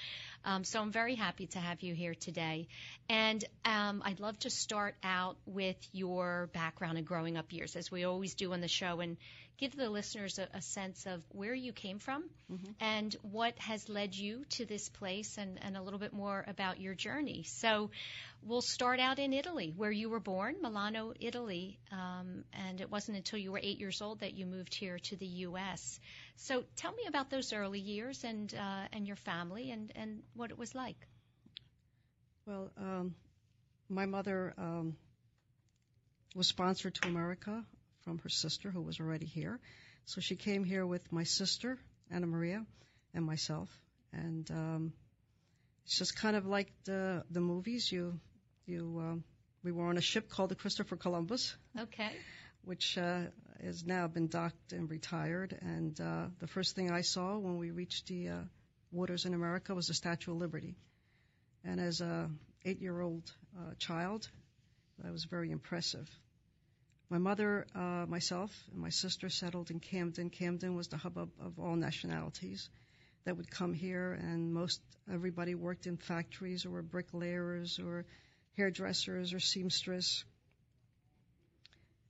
Um, 0.46 0.64
so 0.64 0.82
I'm 0.82 0.92
very 0.92 1.16
happy 1.16 1.48
to 1.48 1.60
have 1.60 1.82
you 1.82 1.94
here 1.96 2.14
today. 2.14 2.68
And 3.10 3.44
um, 3.66 4.02
I'd 4.06 4.20
love 4.20 4.38
to 4.40 4.50
start 4.50 4.96
out 5.04 5.38
with 5.46 5.78
your 5.94 6.50
background 6.54 6.98
and 6.98 7.08
growing 7.08 7.38
up 7.38 7.52
years 7.54 7.76
as 7.76 7.90
we 7.90 8.04
always 8.04 8.36
do 8.36 8.52
on 8.54 8.62
the 8.62 8.68
show. 8.68 9.00
And 9.00 9.18
give 9.58 9.76
the 9.76 9.90
listeners 9.90 10.40
a, 10.40 10.48
a 10.54 10.62
sense 10.62 11.06
of 11.06 11.22
where 11.30 11.54
you 11.54 11.72
came 11.72 12.00
from 12.00 12.24
mm-hmm. 12.52 12.72
and 12.80 13.16
what 13.22 13.58
has 13.60 13.88
led 13.88 14.16
you 14.16 14.44
to 14.50 14.66
this 14.66 14.90
place 14.90 15.38
and, 15.38 15.60
and 15.62 15.78
a 15.78 15.82
little 15.82 16.00
bit 16.00 16.14
more 16.14 16.44
about 16.48 16.80
your 16.80 16.94
journey. 16.94 17.44
So 17.44 17.92
we'll 18.42 18.62
start 18.62 19.00
out 19.00 19.20
in 19.20 19.34
Italy, 19.34 19.74
where 19.76 19.92
you 19.92 20.10
were 20.10 20.20
born, 20.20 20.56
Milano, 20.62 21.14
Italy, 21.20 21.80
um, 21.92 22.44
and 22.54 22.82
it 22.82 22.90
wasn't 22.92 23.18
until 23.18 23.40
you 23.40 23.52
were 23.52 23.60
eight 23.62 23.80
years 23.80 24.02
old 24.02 24.20
that 24.22 24.34
you 24.34 24.46
moved 24.46 24.74
here 24.74 25.00
to 25.00 25.16
the 25.16 25.26
U.S. 25.26 26.00
So 26.36 26.64
tell 26.76 26.92
me 26.92 27.04
about 27.08 27.30
those 27.30 27.54
early 27.54 27.80
years 27.80 28.24
and 28.24 28.54
uh, 28.54 28.88
and 28.92 29.08
your 29.08 29.16
family 29.18 29.72
and, 29.72 29.92
and 29.96 30.24
what 30.34 30.52
it 30.52 30.58
was 30.58 30.74
like. 30.74 30.98
Well, 32.46 32.72
um, 32.78 33.16
my 33.90 34.06
mother 34.06 34.54
um, 34.58 34.98
was 36.36 36.48
sponsored 36.48 36.96
to 36.96 37.08
America 37.08 37.64
from 38.04 38.20
her 38.20 38.30
sister, 38.30 38.70
who 38.70 38.82
was 38.82 39.00
already 39.00 39.26
here. 39.26 39.60
So 40.06 40.22
she 40.22 40.36
came 40.36 40.64
here 40.64 40.86
with 40.86 41.12
my 41.12 41.24
sister, 41.24 41.78
Anna 42.12 42.28
Maria, 42.28 42.66
and 43.14 43.26
myself. 43.26 43.70
And 44.12 44.50
um, 44.52 44.94
it's 45.86 45.98
just 45.98 46.16
kind 46.16 46.36
of 46.36 46.46
like 46.46 46.72
the 46.86 47.24
the 47.32 47.42
movies. 47.42 47.92
You 47.92 48.20
you 48.66 49.00
um, 49.00 49.24
we 49.64 49.72
were 49.72 49.88
on 49.88 49.98
a 49.98 50.02
ship 50.02 50.30
called 50.30 50.50
the 50.50 50.56
Christopher 50.56 50.98
Columbus. 50.98 51.56
Okay. 51.80 52.12
Which 52.64 52.98
uh, 52.98 53.24
has 53.62 53.86
now 53.86 54.08
been 54.08 54.28
docked 54.28 54.74
and 54.74 54.90
retired. 54.90 55.58
And 55.62 56.00
uh, 56.00 56.28
the 56.40 56.48
first 56.48 56.76
thing 56.76 56.92
I 56.92 57.02
saw 57.02 57.38
when 57.38 57.58
we 57.58 57.72
reached 57.72 58.08
the 58.08 58.30
uh, 58.30 58.38
waters 58.92 59.26
in 59.26 59.34
America 59.34 59.74
was 59.74 59.88
the 59.88 59.94
Statue 59.94 60.32
of 60.32 60.38
Liberty. 60.38 60.76
And 61.64 61.80
as 61.80 62.02
a 62.02 62.30
eight-year-old 62.66 63.32
uh, 63.58 63.74
child, 63.80 64.30
that 65.00 65.12
was 65.12 65.26
very 65.26 65.52
impressive. 65.52 66.10
My 67.14 67.20
mother, 67.20 67.68
uh, 67.76 68.08
myself, 68.08 68.50
and 68.72 68.82
my 68.82 68.90
sister 68.90 69.30
settled 69.30 69.70
in 69.70 69.80
Camden. 69.80 70.32
Camden 70.32 70.76
was 70.76 70.88
the 70.88 70.98
hub 70.98 71.16
of, 71.16 71.60
all 71.60 71.76
nationalities 71.76 72.70
that 73.24 73.38
would 73.38 73.52
come 73.52 73.72
here, 73.72 74.14
and 74.14 74.52
most 74.52 74.82
everybody 75.14 75.54
worked 75.54 75.86
in 75.86 75.96
factories 75.96 76.66
or 76.66 76.72
were 76.72 76.82
bricklayers 76.82 77.78
or 77.78 78.06
hairdressers 78.58 79.32
or 79.32 79.40
seamstress. 79.40 80.24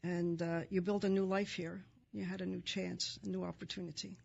And 0.03 0.41
uh, 0.41 0.61
you 0.69 0.81
build 0.81 1.03
a 1.03 1.09
new 1.09 1.25
life 1.25 1.51
here. 1.51 1.83
You 2.13 2.23
had 2.23 2.39
a 2.39 2.45
new 2.45 2.61
chance, 2.61 3.19
a 3.25 3.27
new 3.27 3.43
opportunity. 3.43 4.17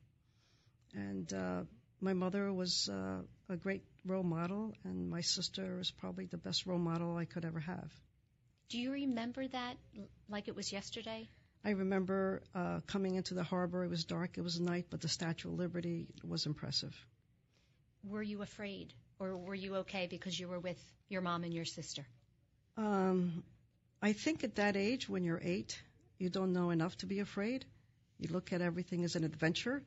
And 0.95 1.33
uh, 1.33 1.63
my 2.01 2.13
mother 2.13 2.53
was 2.53 2.89
uh, 2.89 3.23
a 3.49 3.57
great 3.57 3.83
role 4.07 4.23
model, 4.23 4.75
and 4.85 5.11
my 5.11 5.23
sister 5.23 5.79
was 5.79 5.91
probably 5.91 6.27
the 6.27 6.39
best 6.39 6.67
role 6.67 6.79
model 6.79 7.17
I 7.17 7.25
could 7.25 7.45
ever 7.45 7.59
have. 7.59 7.91
Do 8.69 8.79
you 8.79 8.93
remember 8.93 9.47
that 9.49 9.77
like 10.29 10.49
it 10.49 10.55
was 10.55 10.73
yesterday? 10.73 11.29
I 11.65 11.71
remember 11.71 12.43
uh, 12.55 12.81
coming 12.87 13.15
into 13.15 13.35
the 13.35 13.43
harbor. 13.43 13.83
It 13.83 13.89
was 13.89 14.05
dark. 14.05 14.39
It 14.39 14.43
was 14.43 14.61
night, 14.61 14.87
but 14.91 15.01
the 15.01 15.09
Statue 15.09 15.49
of 15.49 15.59
Liberty 15.59 16.07
was 16.23 16.47
impressive. 16.47 16.95
Were 18.05 18.23
you 18.23 18.43
afraid, 18.43 18.93
or 19.19 19.37
were 19.37 19.55
you 19.55 19.77
okay 19.77 20.07
because 20.07 20.39
you 20.39 20.49
were 20.49 20.61
with 20.61 20.79
your 21.09 21.21
mom 21.21 21.45
and 21.45 21.53
your 21.53 21.65
sister? 21.65 22.07
Um, 22.77 23.43
I 24.01 24.13
think 24.13 24.45
at 24.45 24.57
that 24.57 24.77
age, 24.77 25.09
when 25.09 25.25
you're 25.25 25.41
eight, 25.43 25.81
you 26.19 26.29
don't 26.29 26.53
know 26.53 26.71
enough 26.71 26.97
to 26.99 27.07
be 27.07 27.19
afraid. 27.21 27.65
You 28.19 28.29
look 28.31 28.53
at 28.53 28.61
everything 28.61 29.05
as 29.05 29.17
an 29.17 29.25
adventure. 29.25 29.83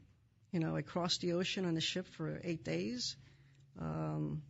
You 0.52 0.60
know, 0.60 0.76
I 0.76 0.82
crossed 0.82 1.22
the 1.22 1.34
ocean 1.34 1.66
on 1.66 1.78
a 1.78 1.82
ship 1.82 2.08
for 2.08 2.42
eight 2.44 2.64
days. 2.66 3.16
Um, 3.80 4.42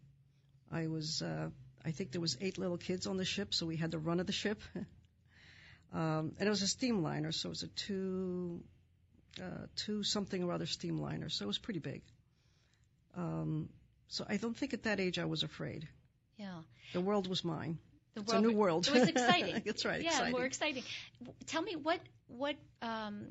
I 0.72 0.88
was, 0.88 1.22
uh, 1.22 1.50
I 1.86 1.92
think 1.92 2.12
there 2.12 2.22
was 2.22 2.38
eight 2.42 2.58
little 2.58 2.78
kids 2.78 3.08
on 3.08 3.18
the 3.18 3.26
ship, 3.26 3.54
so 3.54 3.66
we 3.66 3.76
had 3.76 3.92
the 3.92 4.00
run 4.00 4.20
of 4.20 4.28
the 4.28 4.34
ship. 4.34 4.62
um, 5.94 6.34
and 6.38 6.48
it 6.48 6.50
was 6.50 6.62
a 6.62 6.66
steamliner, 6.66 7.34
so 7.34 7.50
it 7.50 7.52
was 7.52 7.64
a 7.64 7.68
two, 7.68 8.64
uh, 9.42 9.66
two 9.76 10.04
something 10.04 10.44
or 10.44 10.52
other 10.52 10.66
steamliner, 10.66 11.32
so 11.32 11.46
it 11.46 11.48
was 11.48 11.58
pretty 11.58 11.80
big. 11.80 12.02
Um, 13.16 13.70
so 14.08 14.26
I 14.28 14.38
don't 14.38 14.56
think 14.56 14.74
at 14.74 14.84
that 14.84 15.00
age 15.00 15.20
I 15.20 15.26
was 15.26 15.44
afraid. 15.44 15.88
Yeah. 16.38 16.62
The 16.94 17.02
world 17.02 17.28
was 17.28 17.44
mine. 17.44 17.78
The 18.14 18.22
it's 18.22 18.34
a 18.34 18.42
new 18.42 18.54
world. 18.54 18.88
It 18.94 18.94
was 18.94 19.10
exciting. 19.10 19.62
That's 19.66 19.86
right. 19.86 20.02
Yeah, 20.02 20.10
exciting. 20.10 20.32
more 20.32 20.46
exciting. 20.46 20.84
Tell 21.48 21.62
me 21.62 21.76
what 21.76 22.00
what 22.28 22.56
um, 22.82 23.28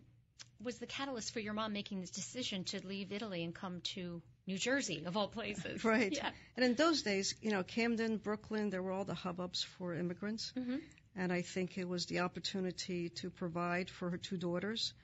was 0.62 0.78
the 0.78 0.86
catalyst 0.86 1.32
for 1.32 1.40
your 1.40 1.52
mom 1.52 1.72
making 1.72 2.00
this 2.00 2.10
decision 2.10 2.64
to 2.64 2.86
leave 2.86 3.12
Italy 3.12 3.44
and 3.44 3.54
come 3.54 3.80
to 3.94 4.22
New 4.46 4.58
Jersey, 4.58 5.04
of 5.06 5.16
all 5.16 5.28
places? 5.28 5.84
Right. 5.84 6.12
Yeah. 6.12 6.30
And 6.56 6.64
in 6.64 6.74
those 6.74 7.02
days, 7.02 7.34
you 7.40 7.50
know, 7.50 7.62
Camden, 7.62 8.16
Brooklyn, 8.18 8.70
there 8.70 8.82
were 8.82 8.92
all 8.92 9.04
the 9.04 9.14
hubbubs 9.14 9.64
for 9.64 9.94
immigrants. 9.94 10.52
Mm-hmm. 10.56 10.76
And 11.16 11.32
I 11.32 11.42
think 11.42 11.76
it 11.76 11.88
was 11.88 12.06
the 12.06 12.20
opportunity 12.20 13.08
to 13.20 13.30
provide 13.30 13.90
for 13.90 14.10
her 14.10 14.16
two 14.16 14.36
daughters 14.36 14.94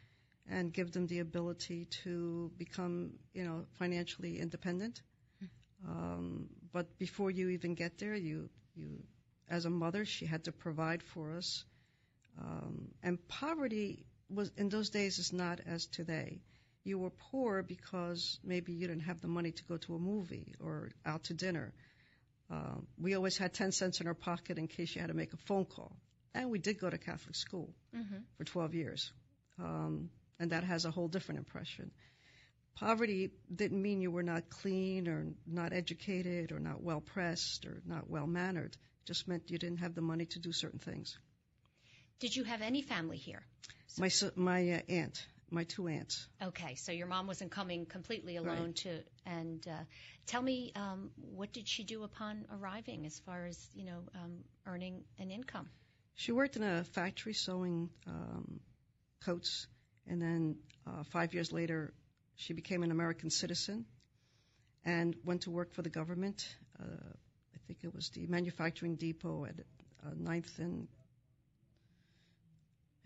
and 0.48 0.72
give 0.72 0.92
them 0.92 1.06
the 1.06 1.18
ability 1.18 1.86
to 2.04 2.50
become, 2.56 3.12
you 3.34 3.44
know, 3.44 3.64
financially 3.78 4.38
independent. 4.38 5.02
Um, 5.86 6.48
but 6.72 6.98
before 6.98 7.30
you 7.30 7.50
even 7.50 7.74
get 7.74 7.98
there, 7.98 8.14
you, 8.14 8.48
you, 8.74 9.02
as 9.48 9.64
a 9.64 9.70
mother, 9.70 10.04
she 10.04 10.26
had 10.26 10.44
to 10.44 10.52
provide 10.52 11.02
for 11.02 11.32
us. 11.36 11.64
Um, 12.38 12.88
and 13.02 13.18
poverty 13.28 14.06
was 14.28 14.50
in 14.56 14.68
those 14.68 14.90
days 14.90 15.18
is 15.18 15.32
not 15.32 15.60
as 15.66 15.86
today. 15.86 16.40
You 16.86 16.98
were 17.00 17.10
poor 17.10 17.62
because 17.62 18.38
maybe 18.44 18.72
you 18.72 18.86
didn't 18.86 19.02
have 19.02 19.20
the 19.20 19.28
money 19.28 19.50
to 19.52 19.64
go 19.64 19.76
to 19.76 19.94
a 19.94 19.98
movie 19.98 20.54
or 20.60 20.90
out 21.04 21.24
to 21.24 21.34
dinner. 21.34 21.72
Uh, 22.50 22.76
we 22.96 23.14
always 23.14 23.36
had 23.36 23.52
10 23.54 23.72
cents 23.72 24.00
in 24.00 24.06
our 24.06 24.14
pocket 24.14 24.56
in 24.56 24.68
case 24.68 24.94
you 24.94 25.00
had 25.00 25.08
to 25.08 25.16
make 25.16 25.32
a 25.32 25.36
phone 25.48 25.64
call. 25.64 25.96
And 26.34 26.50
we 26.50 26.58
did 26.60 26.78
go 26.78 26.88
to 26.88 26.98
Catholic 26.98 27.34
school 27.34 27.74
Mm-hmm. 27.94 28.18
for 28.38 28.44
12 28.44 28.74
years. 28.74 29.12
Um, 29.58 30.10
and 30.38 30.50
that 30.52 30.64
has 30.64 30.84
a 30.84 30.90
whole 30.90 31.08
different 31.08 31.38
impression. 31.38 31.90
Poverty 32.76 33.30
didn't 33.54 33.80
mean 33.80 34.00
you 34.02 34.10
were 34.10 34.22
not 34.22 34.50
clean 34.50 35.08
or 35.08 35.26
not 35.46 35.72
educated 35.72 36.52
or 36.52 36.58
not 36.60 36.82
well 36.82 37.00
pressed 37.00 37.64
or 37.66 37.80
not 37.86 38.08
well 38.10 38.26
mannered. 38.26 38.74
It 38.74 39.06
just 39.06 39.26
meant 39.26 39.50
you 39.50 39.58
didn't 39.58 39.78
have 39.78 39.94
the 39.94 40.02
money 40.02 40.26
to 40.26 40.38
do 40.38 40.52
certain 40.52 40.78
things. 40.78 41.18
Did 42.20 42.36
you 42.36 42.44
have 42.44 42.60
any 42.62 42.82
family 42.82 43.16
here? 43.16 43.42
My 43.98 44.10
my 44.36 44.72
uh, 44.72 44.80
aunt, 44.90 45.26
my 45.50 45.64
two 45.64 45.88
aunts. 45.88 46.26
Okay, 46.42 46.74
so 46.74 46.92
your 46.92 47.06
mom 47.06 47.26
wasn't 47.26 47.50
coming 47.50 47.86
completely 47.86 48.36
alone 48.36 48.66
Right. 48.66 48.76
to. 48.76 49.02
And 49.24 49.66
uh, 49.68 49.84
tell 50.26 50.42
me, 50.42 50.72
um, 50.74 51.10
what 51.20 51.52
did 51.52 51.68
she 51.68 51.84
do 51.84 52.02
upon 52.02 52.46
arriving, 52.52 53.06
as 53.06 53.18
far 53.20 53.46
as 53.46 53.68
you 53.74 53.84
know, 53.84 54.02
um, 54.14 54.44
earning 54.66 55.04
an 55.18 55.30
income? 55.30 55.68
She 56.14 56.32
worked 56.32 56.56
in 56.56 56.62
a 56.62 56.84
factory 56.84 57.34
sewing 57.34 57.90
um, 58.06 58.60
coats, 59.24 59.66
and 60.06 60.20
then 60.20 60.56
uh, 60.86 61.02
five 61.04 61.34
years 61.34 61.52
later, 61.52 61.92
she 62.36 62.52
became 62.52 62.82
an 62.82 62.90
American 62.90 63.30
citizen 63.30 63.86
and 64.84 65.16
went 65.24 65.42
to 65.42 65.50
work 65.50 65.72
for 65.72 65.82
the 65.82 65.90
government. 65.90 66.46
Uh, 66.80 66.84
I 66.84 67.58
think 67.66 67.80
it 67.82 67.94
was 67.94 68.10
the 68.10 68.26
manufacturing 68.26 68.96
depot 68.96 69.46
at 69.46 69.54
uh, 70.04 70.10
Ninth 70.16 70.58
and 70.58 70.88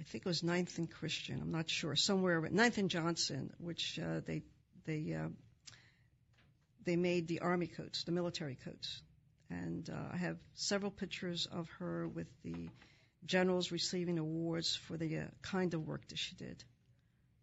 I 0.01 0.03
think 0.05 0.25
it 0.25 0.29
was 0.29 0.43
Ninth 0.43 0.79
and 0.79 0.91
Christian. 0.91 1.41
I'm 1.43 1.53
not 1.53 1.69
sure. 1.69 1.95
Somewhere 1.95 2.49
Ninth 2.51 2.79
and 2.79 2.89
Johnson, 2.91 3.53
which 3.59 3.99
uh, 3.99 4.21
they 4.25 4.43
they 4.87 5.15
uh, 5.15 5.29
they 6.85 6.97
made 6.97 7.29
the 7.29 7.41
army 7.41 7.67
coats, 7.67 8.05
the 8.05 8.13
military 8.13 8.57
coats, 8.65 9.03
and 9.51 9.89
uh, 9.91 10.15
I 10.15 10.17
have 10.17 10.39
several 10.55 10.91
pictures 10.91 11.47
of 11.53 11.69
her 11.79 12.09
with 12.09 12.29
the 12.43 12.71
generals 13.27 13.71
receiving 13.71 14.19
awards 14.19 14.75
for 14.75 14.97
the 14.97 15.19
uh, 15.19 15.25
kind 15.43 15.75
of 15.75 15.87
work 15.87 16.09
that 16.09 16.19
she 16.19 16.35
did. 16.37 16.65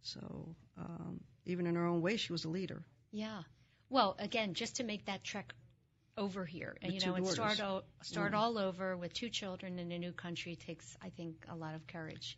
So 0.01 0.55
um, 0.77 1.19
even 1.45 1.67
in 1.67 1.75
her 1.75 1.85
own 1.85 2.01
way, 2.01 2.17
she 2.17 2.31
was 2.31 2.45
a 2.45 2.49
leader. 2.49 2.83
Yeah. 3.11 3.43
Well, 3.89 4.15
again, 4.19 4.53
just 4.55 4.77
to 4.77 4.83
make 4.83 5.05
that 5.05 5.23
trek 5.23 5.53
over 6.17 6.43
here, 6.45 6.75
and 6.81 6.91
you 6.91 7.05
know, 7.05 7.13
and 7.13 7.27
start 7.27 7.61
o- 7.61 7.83
start 8.01 8.31
Yeah. 8.31 8.39
all 8.39 8.57
over 8.57 8.97
with 8.97 9.13
two 9.13 9.29
children 9.29 9.77
in 9.77 9.91
a 9.91 9.99
new 9.99 10.11
country 10.11 10.55
takes, 10.55 10.97
I 11.01 11.09
think, 11.09 11.45
a 11.47 11.55
lot 11.55 11.75
of 11.75 11.85
courage. 11.85 12.37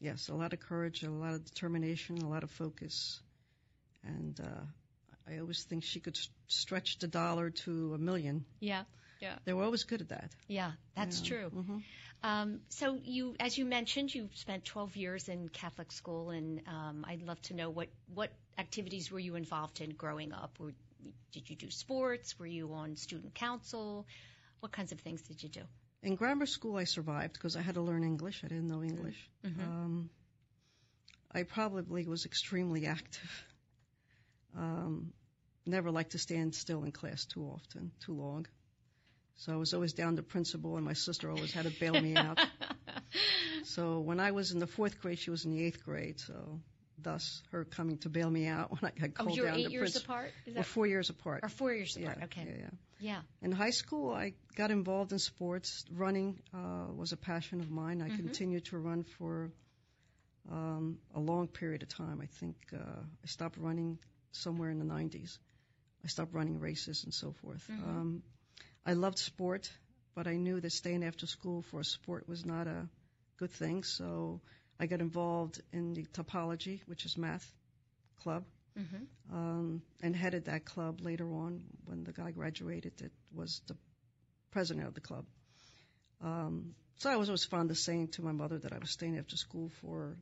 Yes, 0.00 0.28
a 0.28 0.34
lot 0.34 0.52
of 0.52 0.60
courage, 0.60 1.02
a 1.02 1.10
lot 1.10 1.34
of 1.34 1.44
determination, 1.44 2.18
a 2.18 2.28
lot 2.28 2.44
of 2.44 2.50
focus, 2.50 3.20
and 4.04 4.38
uh, 4.40 4.64
I 5.28 5.38
always 5.38 5.64
think 5.64 5.82
she 5.84 5.98
could 6.00 6.16
s- 6.16 6.28
stretch 6.46 6.98
the 6.98 7.08
dollar 7.08 7.50
to 7.64 7.94
a 7.94 7.98
million. 7.98 8.44
Yeah. 8.60 8.84
Yeah. 9.20 9.38
They 9.44 9.52
were 9.52 9.64
always 9.64 9.82
good 9.82 10.00
at 10.00 10.08
that. 10.10 10.30
Yeah, 10.46 10.72
that's 10.94 11.20
Yeah. 11.20 11.28
true. 11.28 11.50
hmm 11.50 11.78
Um, 12.22 12.60
so 12.68 12.98
you, 13.04 13.34
as 13.40 13.58
you 13.58 13.64
mentioned, 13.64 14.14
you 14.14 14.28
spent 14.34 14.64
12 14.64 14.96
years 14.96 15.28
in 15.28 15.48
Catholic 15.48 15.90
school, 15.92 16.30
and 16.30 16.60
um, 16.66 17.04
I'd 17.08 17.22
love 17.22 17.40
to 17.42 17.54
know 17.54 17.70
what 17.70 17.88
what 18.14 18.30
activities 18.56 19.10
were 19.10 19.20
you 19.20 19.34
involved 19.36 19.80
in 19.80 19.90
growing 19.90 20.32
up? 20.32 20.58
Were, 20.60 20.74
did 21.32 21.48
you 21.50 21.56
do 21.56 21.70
sports? 21.70 22.38
Were 22.38 22.46
you 22.46 22.72
on 22.72 22.96
student 22.96 23.34
council? 23.34 24.06
What 24.60 24.72
kinds 24.72 24.92
of 24.92 25.00
things 25.00 25.22
did 25.22 25.42
you 25.42 25.48
do? 25.48 25.62
In 26.02 26.14
grammar 26.14 26.46
school, 26.46 26.76
I 26.76 26.84
survived 26.84 27.34
because 27.34 27.56
I 27.56 27.60
had 27.62 27.74
to 27.74 27.80
learn 27.80 28.04
English. 28.04 28.42
I 28.44 28.48
didn't 28.48 28.68
know 28.68 28.82
English. 28.82 29.28
Mhm. 29.44 29.60
Um, 29.60 30.10
I 31.32 31.42
probably 31.42 32.06
was 32.06 32.24
extremely 32.24 32.86
active. 32.86 33.44
Um, 34.56 35.12
never 35.66 35.90
liked 35.90 36.12
to 36.12 36.18
stand 36.18 36.54
still 36.54 36.84
in 36.84 36.92
class 36.92 37.26
too 37.26 37.42
often, 37.44 37.92
too 38.00 38.14
long. 38.14 38.46
So 39.36 39.52
I 39.52 39.56
was 39.56 39.74
always 39.74 39.92
down 39.92 40.16
to 40.16 40.22
principal, 40.22 40.76
and 40.76 40.84
my 40.84 40.94
sister 40.94 41.30
always 41.30 41.52
had 41.52 41.64
to 41.64 41.70
bail 41.80 42.00
me 42.00 42.16
out. 42.16 42.38
So 43.64 44.00
when 44.00 44.18
I 44.18 44.30
was 44.30 44.50
in 44.52 44.58
the 44.60 44.66
fourth 44.66 45.00
grade, 45.00 45.18
she 45.18 45.30
was 45.30 45.44
in 45.44 45.50
the 45.50 45.62
eighth 45.62 45.84
grade. 45.84 46.20
So 46.20 46.60
thus 47.02 47.42
her 47.52 47.64
coming 47.64 47.98
to 47.98 48.08
bail 48.08 48.30
me 48.30 48.46
out 48.46 48.70
when 48.80 48.90
I 48.92 48.98
got 49.00 49.10
oh, 49.18 49.24
called 49.24 49.36
you're 49.36 49.46
down 49.46 49.58
eight 49.58 49.64
to 49.66 49.70
years 49.70 49.96
apart. 49.96 50.32
Is 50.46 50.54
We're 50.54 50.62
that 50.62 50.66
four 50.66 50.86
years 50.86 51.10
apart. 51.10 51.40
or 51.44 51.48
four 51.48 51.72
years 51.72 51.96
apart? 51.96 52.16
yeah, 52.18 52.24
okay. 52.24 52.44
Yeah, 52.46 52.56
yeah. 52.58 52.70
Yeah. 53.00 53.20
In 53.42 53.52
high 53.52 53.70
school, 53.70 54.12
I 54.12 54.34
got 54.56 54.70
involved 54.72 55.12
in 55.12 55.18
sports. 55.20 55.84
Running 55.92 56.40
uh, 56.52 56.92
was 56.94 57.12
a 57.12 57.16
passion 57.16 57.60
of 57.60 57.70
mine. 57.70 58.02
I 58.02 58.08
Mhm. 58.10 58.16
continued 58.16 58.64
to 58.66 58.78
run 58.78 59.04
for 59.04 59.52
um, 60.50 60.98
a 61.14 61.20
long 61.20 61.46
period 61.46 61.82
of 61.82 61.88
time. 61.88 62.20
I 62.20 62.26
think 62.26 62.56
uh, 62.72 62.78
I 63.24 63.26
stopped 63.26 63.56
running 63.58 63.98
somewhere 64.32 64.70
in 64.70 64.78
the 64.78 64.84
90s. 64.84 65.38
I 66.04 66.08
stopped 66.08 66.32
running 66.32 66.58
races 66.58 67.04
and 67.04 67.12
so 67.14 67.32
forth. 67.32 67.66
Mhm. 67.70 67.84
Um, 67.88 68.22
I 68.86 68.94
loved 68.94 69.18
sport, 69.18 69.70
but 70.14 70.26
I 70.26 70.36
knew 70.36 70.60
that 70.60 70.72
staying 70.72 71.04
after 71.04 71.26
school 71.26 71.62
for 71.62 71.80
a 71.80 71.84
sport 71.84 72.28
was 72.28 72.44
not 72.46 72.66
a 72.66 72.88
good 73.36 73.50
thing. 73.50 73.84
So 73.84 74.40
I 74.80 74.86
got 74.86 75.00
involved 75.00 75.60
in 75.72 75.94
the 75.94 76.04
topology, 76.06 76.80
which 76.86 77.04
is 77.04 77.16
math 77.16 77.50
club 78.22 78.44
Mm-hmm. 78.78 79.36
um, 79.36 79.82
and 80.02 80.14
headed 80.14 80.44
that 80.44 80.64
club 80.64 81.00
later 81.00 81.26
on 81.32 81.62
when 81.86 82.04
the 82.04 82.12
guy 82.12 82.30
graduated 82.30 82.96
that 82.98 83.10
was 83.34 83.60
the 83.66 83.76
president 84.52 84.86
of 84.86 84.94
the 84.94 85.00
club. 85.00 85.24
Um, 86.22 86.74
so 86.98 87.10
I 87.10 87.16
was 87.16 87.28
always 87.28 87.44
fond 87.44 87.70
of 87.72 87.78
saying 87.78 88.08
to 88.08 88.22
my 88.22 88.30
mother 88.32 88.58
that 88.58 88.72
I 88.72 88.78
was 88.78 88.90
staying 88.90 89.18
after 89.18 89.36
school 89.36 89.70
for 89.80 90.16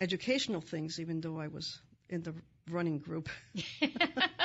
educational 0.00 0.60
things, 0.62 0.98
even 1.00 1.20
though 1.20 1.38
I 1.38 1.48
was 1.48 1.78
in 2.08 2.22
the 2.22 2.34
running 2.70 2.98
group. 2.98 3.28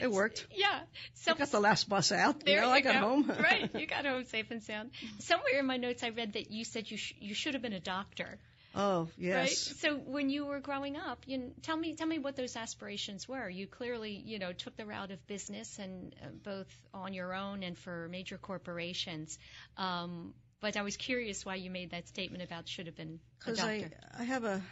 It 0.00 0.10
worked. 0.10 0.46
Yeah. 0.54 0.80
So, 1.14 1.32
I 1.32 1.34
got 1.34 1.50
the 1.50 1.60
last 1.60 1.88
bus 1.88 2.12
out. 2.12 2.44
There 2.44 2.56
you 2.56 2.60
know, 2.60 2.70
I 2.70 2.80
got 2.80 2.94
go. 2.94 3.08
home. 3.08 3.32
right. 3.40 3.70
You 3.74 3.86
got 3.86 4.04
home 4.06 4.24
safe 4.24 4.50
and 4.50 4.62
sound. 4.62 4.90
Somewhere 5.18 5.58
in 5.58 5.66
my 5.66 5.76
notes, 5.76 6.02
I 6.02 6.10
read 6.10 6.34
that 6.34 6.50
you 6.50 6.64
said 6.64 6.90
you 6.90 6.96
sh- 6.96 7.14
you 7.18 7.34
should 7.34 7.54
have 7.54 7.62
been 7.62 7.72
a 7.72 7.80
doctor. 7.80 8.38
Oh 8.74 9.08
yes. 9.16 9.34
Right. 9.34 9.78
So 9.80 9.96
when 9.96 10.30
you 10.30 10.46
were 10.46 10.60
growing 10.60 10.96
up, 10.96 11.24
you 11.26 11.52
tell 11.62 11.76
me 11.76 11.94
tell 11.94 12.06
me 12.06 12.18
what 12.18 12.36
those 12.36 12.56
aspirations 12.56 13.28
were. 13.28 13.48
You 13.48 13.66
clearly 13.66 14.12
you 14.12 14.38
know 14.38 14.52
took 14.52 14.76
the 14.76 14.86
route 14.86 15.10
of 15.10 15.26
business 15.26 15.78
and 15.78 16.14
uh, 16.22 16.28
both 16.44 16.68
on 16.92 17.14
your 17.14 17.34
own 17.34 17.62
and 17.62 17.76
for 17.76 18.08
major 18.10 18.38
corporations. 18.38 19.38
Um, 19.76 20.34
but 20.60 20.76
I 20.76 20.82
was 20.82 20.96
curious 20.96 21.46
why 21.46 21.54
you 21.54 21.70
made 21.70 21.90
that 21.90 22.08
statement 22.08 22.42
about 22.42 22.68
should 22.68 22.86
have 22.86 22.96
been 22.96 23.18
a 23.18 23.50
Because 23.50 23.58
doctor. 23.58 23.90
I 24.16 24.22
I 24.22 24.24
have 24.24 24.44
a, 24.44 24.62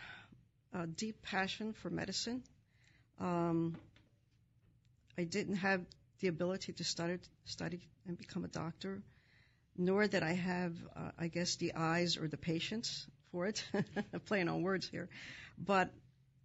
a 0.75 0.87
deep 0.87 1.23
passion 1.23 1.73
for 1.73 1.91
medicine. 1.91 2.43
Um, 3.21 3.77
I 5.19 5.25
didn't 5.25 5.57
have 5.57 5.85
the 6.21 6.29
ability 6.29 6.73
to 6.75 6.85
study 6.85 7.19
study 7.45 7.81
and 8.07 8.17
become 8.19 8.45
a 8.45 8.49
doctor, 8.49 9.03
nor 9.77 10.07
did 10.07 10.23
I 10.23 10.33
have, 10.33 10.75
uh, 10.95 11.11
I 11.19 11.29
guess, 11.29 11.57
the 11.57 11.75
eyes 11.75 12.17
or 12.17 12.29
the 12.29 12.37
patience 12.37 13.07
for 13.31 13.47
it. 13.47 13.65
Playing 14.27 14.49
on 14.49 14.63
words 14.63 14.89
here, 14.89 15.09
but 15.59 15.91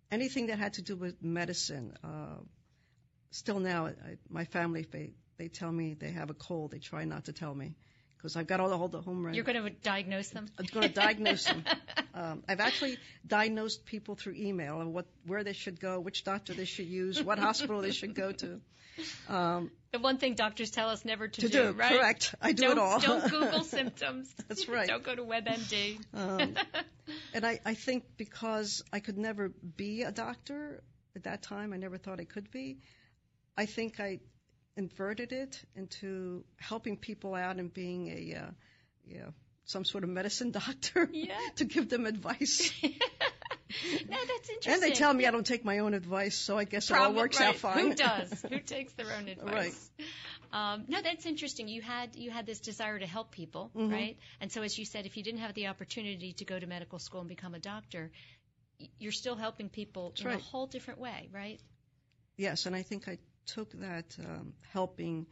anything 0.09 0.47
that 0.47 0.59
had 0.59 0.73
to 0.73 0.81
do 0.81 0.95
with 0.95 1.21
medicine. 1.21 1.97
Uh, 2.03 2.39
still 3.31 3.59
now, 3.59 3.87
I, 3.87 4.17
my 4.29 4.45
family 4.45 4.85
they 4.89 5.13
they 5.37 5.47
tell 5.47 5.71
me 5.71 5.93
they 5.93 6.11
have 6.11 6.29
a 6.29 6.33
cold. 6.35 6.71
They 6.71 6.79
try 6.79 7.05
not 7.05 7.25
to 7.25 7.33
tell 7.33 7.53
me 7.53 7.75
because 8.21 8.35
I've 8.35 8.47
got 8.47 8.59
all 8.59 8.69
the 8.69 8.77
whole 8.77 8.87
the 8.87 9.01
home 9.01 9.25
run. 9.25 9.33
You're 9.33 9.43
going 9.43 9.63
to 9.63 9.69
diagnose 9.69 10.29
them. 10.29 10.45
I'm 10.59 10.65
going 10.65 10.87
to 10.87 10.93
diagnose 10.93 11.45
them. 11.45 11.63
Um, 12.13 12.43
I've 12.47 12.59
actually 12.59 12.97
diagnosed 13.25 13.85
people 13.85 14.15
through 14.15 14.33
email 14.37 14.81
of 14.81 14.87
what 14.87 15.05
where 15.25 15.45
they 15.45 15.53
should 15.53 15.79
go, 15.79 15.97
which 15.97 16.25
doctor 16.25 16.53
they 16.53 16.65
should 16.65 16.87
use, 16.87 17.23
what 17.23 17.39
hospital 17.47 17.81
they 17.81 17.91
should 17.91 18.13
go 18.15 18.33
to. 18.33 18.59
Um, 19.29 19.71
The 19.93 19.99
one 19.99 20.17
thing 20.17 20.35
doctors 20.35 20.71
tell 20.71 20.89
us 20.89 21.05
never 21.05 21.29
to, 21.29 21.41
to 21.41 21.47
do, 21.47 21.71
right? 21.71 21.97
correct. 21.97 22.35
I 22.41 22.51
do 22.51 22.63
don't, 22.63 22.71
it 22.73 22.77
all. 22.79 22.99
don't 22.99 23.31
Google 23.31 23.63
symptoms. 23.63 24.29
That's 24.49 24.67
right. 24.67 24.89
Don't 24.89 25.03
go 25.03 25.15
to 25.15 25.23
WebMD. 25.23 25.99
Um, 26.13 26.55
and 27.33 27.45
I, 27.45 27.61
I 27.65 27.75
think 27.75 28.03
because 28.17 28.83
I 28.91 28.99
could 28.99 29.17
never 29.17 29.47
be 29.77 30.03
a 30.03 30.11
doctor 30.11 30.83
at 31.15 31.23
that 31.23 31.41
time, 31.43 31.71
I 31.71 31.77
never 31.77 31.97
thought 31.97 32.19
I 32.19 32.25
could 32.25 32.51
be. 32.51 32.79
I 33.57 33.67
think 33.67 34.01
I 34.01 34.19
inverted 34.77 35.31
it 35.33 35.61
into 35.75 36.43
helping 36.57 36.97
people 36.97 37.35
out 37.35 37.57
and 37.57 37.73
being 37.73 38.07
a, 38.07 38.35
uh, 38.39 38.51
yeah, 39.05 39.29
some 39.65 39.85
sort 39.85 40.03
of 40.03 40.09
medicine 40.09 40.51
doctor 40.61 41.09
Yeah. 41.11 41.37
to 41.57 41.65
give 41.65 41.89
them 41.89 42.05
advice. 42.05 42.71
no, 42.83 42.89
that's 44.27 44.49
interesting. 44.49 44.73
And 44.73 44.81
they 44.81 44.91
tell 44.91 45.13
me 45.13 45.25
I 45.25 45.31
don't 45.31 45.45
take 45.45 45.65
my 45.65 45.79
own 45.79 45.93
advice, 45.93 46.37
so 46.37 46.57
I 46.57 46.63
guess 46.63 46.89
it 46.89 46.97
all 46.97 47.13
works 47.13 47.39
right. 47.39 47.49
out 47.49 47.55
fine. 47.57 47.89
Who 47.89 47.95
does? 47.95 48.45
Who 48.49 48.59
takes 48.59 48.93
their 48.93 49.11
own 49.13 49.27
advice? 49.27 49.89
Um, 50.53 50.85
no, 50.87 51.01
that's 51.01 51.25
interesting. 51.25 51.67
You 51.67 51.81
had 51.81 52.15
you 52.15 52.29
had 52.29 52.45
this 52.45 52.59
desire 52.59 52.99
to 52.99 53.05
help 53.07 53.31
people, 53.31 53.71
Mhm. 53.75 53.91
right? 53.91 54.17
And 54.41 54.51
so, 54.51 54.61
as 54.63 54.77
you 54.77 54.85
said, 54.85 55.05
if 55.05 55.15
you 55.15 55.23
didn't 55.23 55.39
have 55.39 55.53
the 55.53 55.67
opportunity 55.67 56.33
to 56.33 56.45
go 56.45 56.59
to 56.59 56.67
medical 56.67 56.99
school 56.99 57.21
and 57.21 57.29
become 57.29 57.53
a 57.55 57.59
doctor, 57.59 58.11
you're 58.99 59.13
still 59.13 59.35
helping 59.35 59.69
people 59.69 60.09
That's 60.09 60.21
in 60.21 60.27
a 60.31 60.37
whole 60.37 60.67
different 60.67 60.99
way, 60.99 61.29
right? 61.31 61.59
Yes, 62.37 62.65
and 62.65 62.75
I 62.75 62.81
think 62.81 63.07
I 63.07 63.17
took 63.45 63.71
that 63.73 64.05
um, 64.19 64.53
helping, 64.73 65.27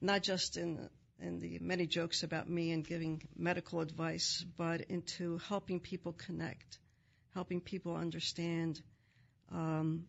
not 0.00 0.22
just 0.22 0.56
in 0.56 0.88
in 1.20 1.38
the 1.38 1.58
many 1.60 1.86
jokes 1.86 2.22
about 2.22 2.48
me 2.48 2.72
and 2.72 2.86
giving 2.86 3.22
medical 3.36 3.80
advice, 3.80 4.44
but 4.56 4.82
into 4.82 5.38
helping 5.48 5.80
people 5.80 6.12
connect, 6.12 6.78
helping 7.34 7.60
people 7.60 7.96
understand, 7.96 8.80
um, 9.52 10.04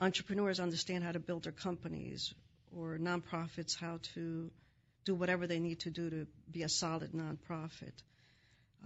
entrepreneurs 0.00 0.60
understand 0.60 1.04
how 1.04 1.12
to 1.12 1.20
build 1.20 1.44
their 1.44 1.52
companies, 1.52 2.32
or 2.74 2.98
nonprofits 2.98 3.78
how 3.78 3.98
to 4.14 4.50
do 5.04 5.14
whatever 5.14 5.46
they 5.46 5.58
need 5.58 5.80
to 5.80 5.90
do 5.90 6.10
to 6.10 6.26
be 6.50 6.62
a 6.62 6.68
solid 6.68 7.12
nonprofit. 7.12 8.02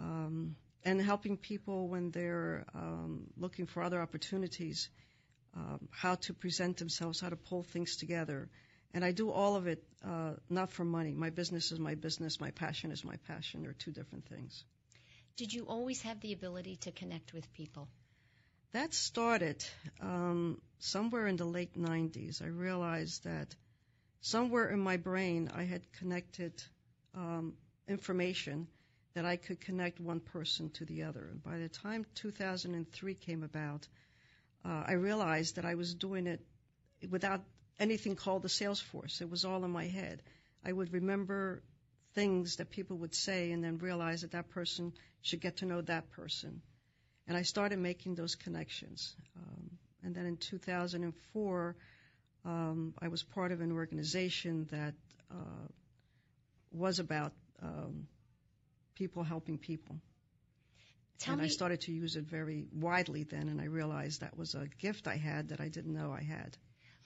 Um, 0.00 0.56
and 0.84 1.00
helping 1.00 1.36
people 1.36 1.88
when 1.88 2.10
they're 2.10 2.64
um, 2.74 3.26
looking 3.36 3.66
for 3.66 3.82
other 3.82 4.00
opportunities 4.00 4.88
um, 5.56 5.88
how 5.90 6.14
to 6.14 6.34
present 6.34 6.76
themselves, 6.78 7.20
how 7.20 7.28
to 7.28 7.36
pull 7.36 7.62
things 7.62 7.96
together. 7.96 8.48
And 8.94 9.04
I 9.04 9.12
do 9.12 9.30
all 9.30 9.56
of 9.56 9.66
it 9.66 9.82
uh, 10.04 10.32
not 10.50 10.70
for 10.70 10.84
money. 10.84 11.14
My 11.14 11.30
business 11.30 11.72
is 11.72 11.78
my 11.78 11.94
business. 11.94 12.40
My 12.40 12.50
passion 12.50 12.90
is 12.90 13.04
my 13.04 13.16
passion. 13.28 13.62
They're 13.62 13.72
two 13.72 13.92
different 13.92 14.26
things. 14.26 14.64
Did 15.36 15.52
you 15.52 15.64
always 15.66 16.02
have 16.02 16.20
the 16.20 16.32
ability 16.32 16.76
to 16.82 16.92
connect 16.92 17.32
with 17.32 17.52
people? 17.54 17.88
That 18.72 18.94
started 18.94 19.64
um, 20.00 20.60
somewhere 20.78 21.26
in 21.26 21.36
the 21.36 21.44
late 21.44 21.76
90s. 21.76 22.42
I 22.42 22.46
realized 22.46 23.24
that 23.24 23.54
somewhere 24.20 24.70
in 24.70 24.80
my 24.80 24.96
brain 24.96 25.50
I 25.54 25.64
had 25.64 25.90
connected 25.92 26.52
um, 27.14 27.54
information 27.88 28.68
that 29.14 29.26
I 29.26 29.36
could 29.36 29.60
connect 29.60 30.00
one 30.00 30.20
person 30.20 30.70
to 30.70 30.84
the 30.84 31.02
other. 31.02 31.28
And 31.30 31.42
by 31.42 31.58
the 31.58 31.68
time 31.68 32.06
2003 32.14 33.14
came 33.14 33.42
about, 33.42 33.86
uh, 34.64 34.84
I 34.86 34.92
realized 34.92 35.56
that 35.56 35.64
I 35.64 35.74
was 35.74 35.94
doing 35.94 36.26
it 36.26 36.40
without 37.10 37.42
anything 37.78 38.16
called 38.16 38.42
the 38.42 38.48
Salesforce. 38.48 39.20
It 39.20 39.30
was 39.30 39.44
all 39.44 39.64
in 39.64 39.70
my 39.70 39.86
head. 39.86 40.22
I 40.64 40.72
would 40.72 40.92
remember 40.92 41.62
things 42.14 42.56
that 42.56 42.70
people 42.70 42.98
would 42.98 43.14
say 43.14 43.50
and 43.52 43.64
then 43.64 43.78
realize 43.78 44.20
that 44.20 44.32
that 44.32 44.50
person 44.50 44.92
should 45.22 45.40
get 45.40 45.58
to 45.58 45.66
know 45.66 45.80
that 45.80 46.10
person. 46.10 46.62
And 47.26 47.36
I 47.36 47.42
started 47.42 47.78
making 47.78 48.14
those 48.14 48.34
connections. 48.34 49.16
Um, 49.36 49.70
and 50.02 50.14
then 50.14 50.26
in 50.26 50.36
2004, 50.36 51.76
um, 52.44 52.94
I 53.00 53.08
was 53.08 53.22
part 53.22 53.52
of 53.52 53.60
an 53.60 53.72
organization 53.72 54.66
that 54.70 54.94
uh, 55.30 55.68
was 56.72 56.98
about 56.98 57.32
um, 57.62 58.08
people 58.94 59.22
helping 59.22 59.58
people. 59.58 60.00
Tell 61.18 61.34
and 61.34 61.40
me, 61.40 61.44
I 61.44 61.48
started 61.48 61.80
to 61.82 61.92
use 61.92 62.16
it 62.16 62.24
very 62.24 62.66
widely 62.72 63.24
then, 63.24 63.48
and 63.48 63.60
I 63.60 63.64
realized 63.66 64.20
that 64.20 64.36
was 64.36 64.54
a 64.54 64.66
gift 64.78 65.06
I 65.08 65.16
had 65.16 65.48
that 65.48 65.60
I 65.60 65.68
didn't 65.68 65.94
know 65.94 66.12
I 66.12 66.22
had. 66.22 66.56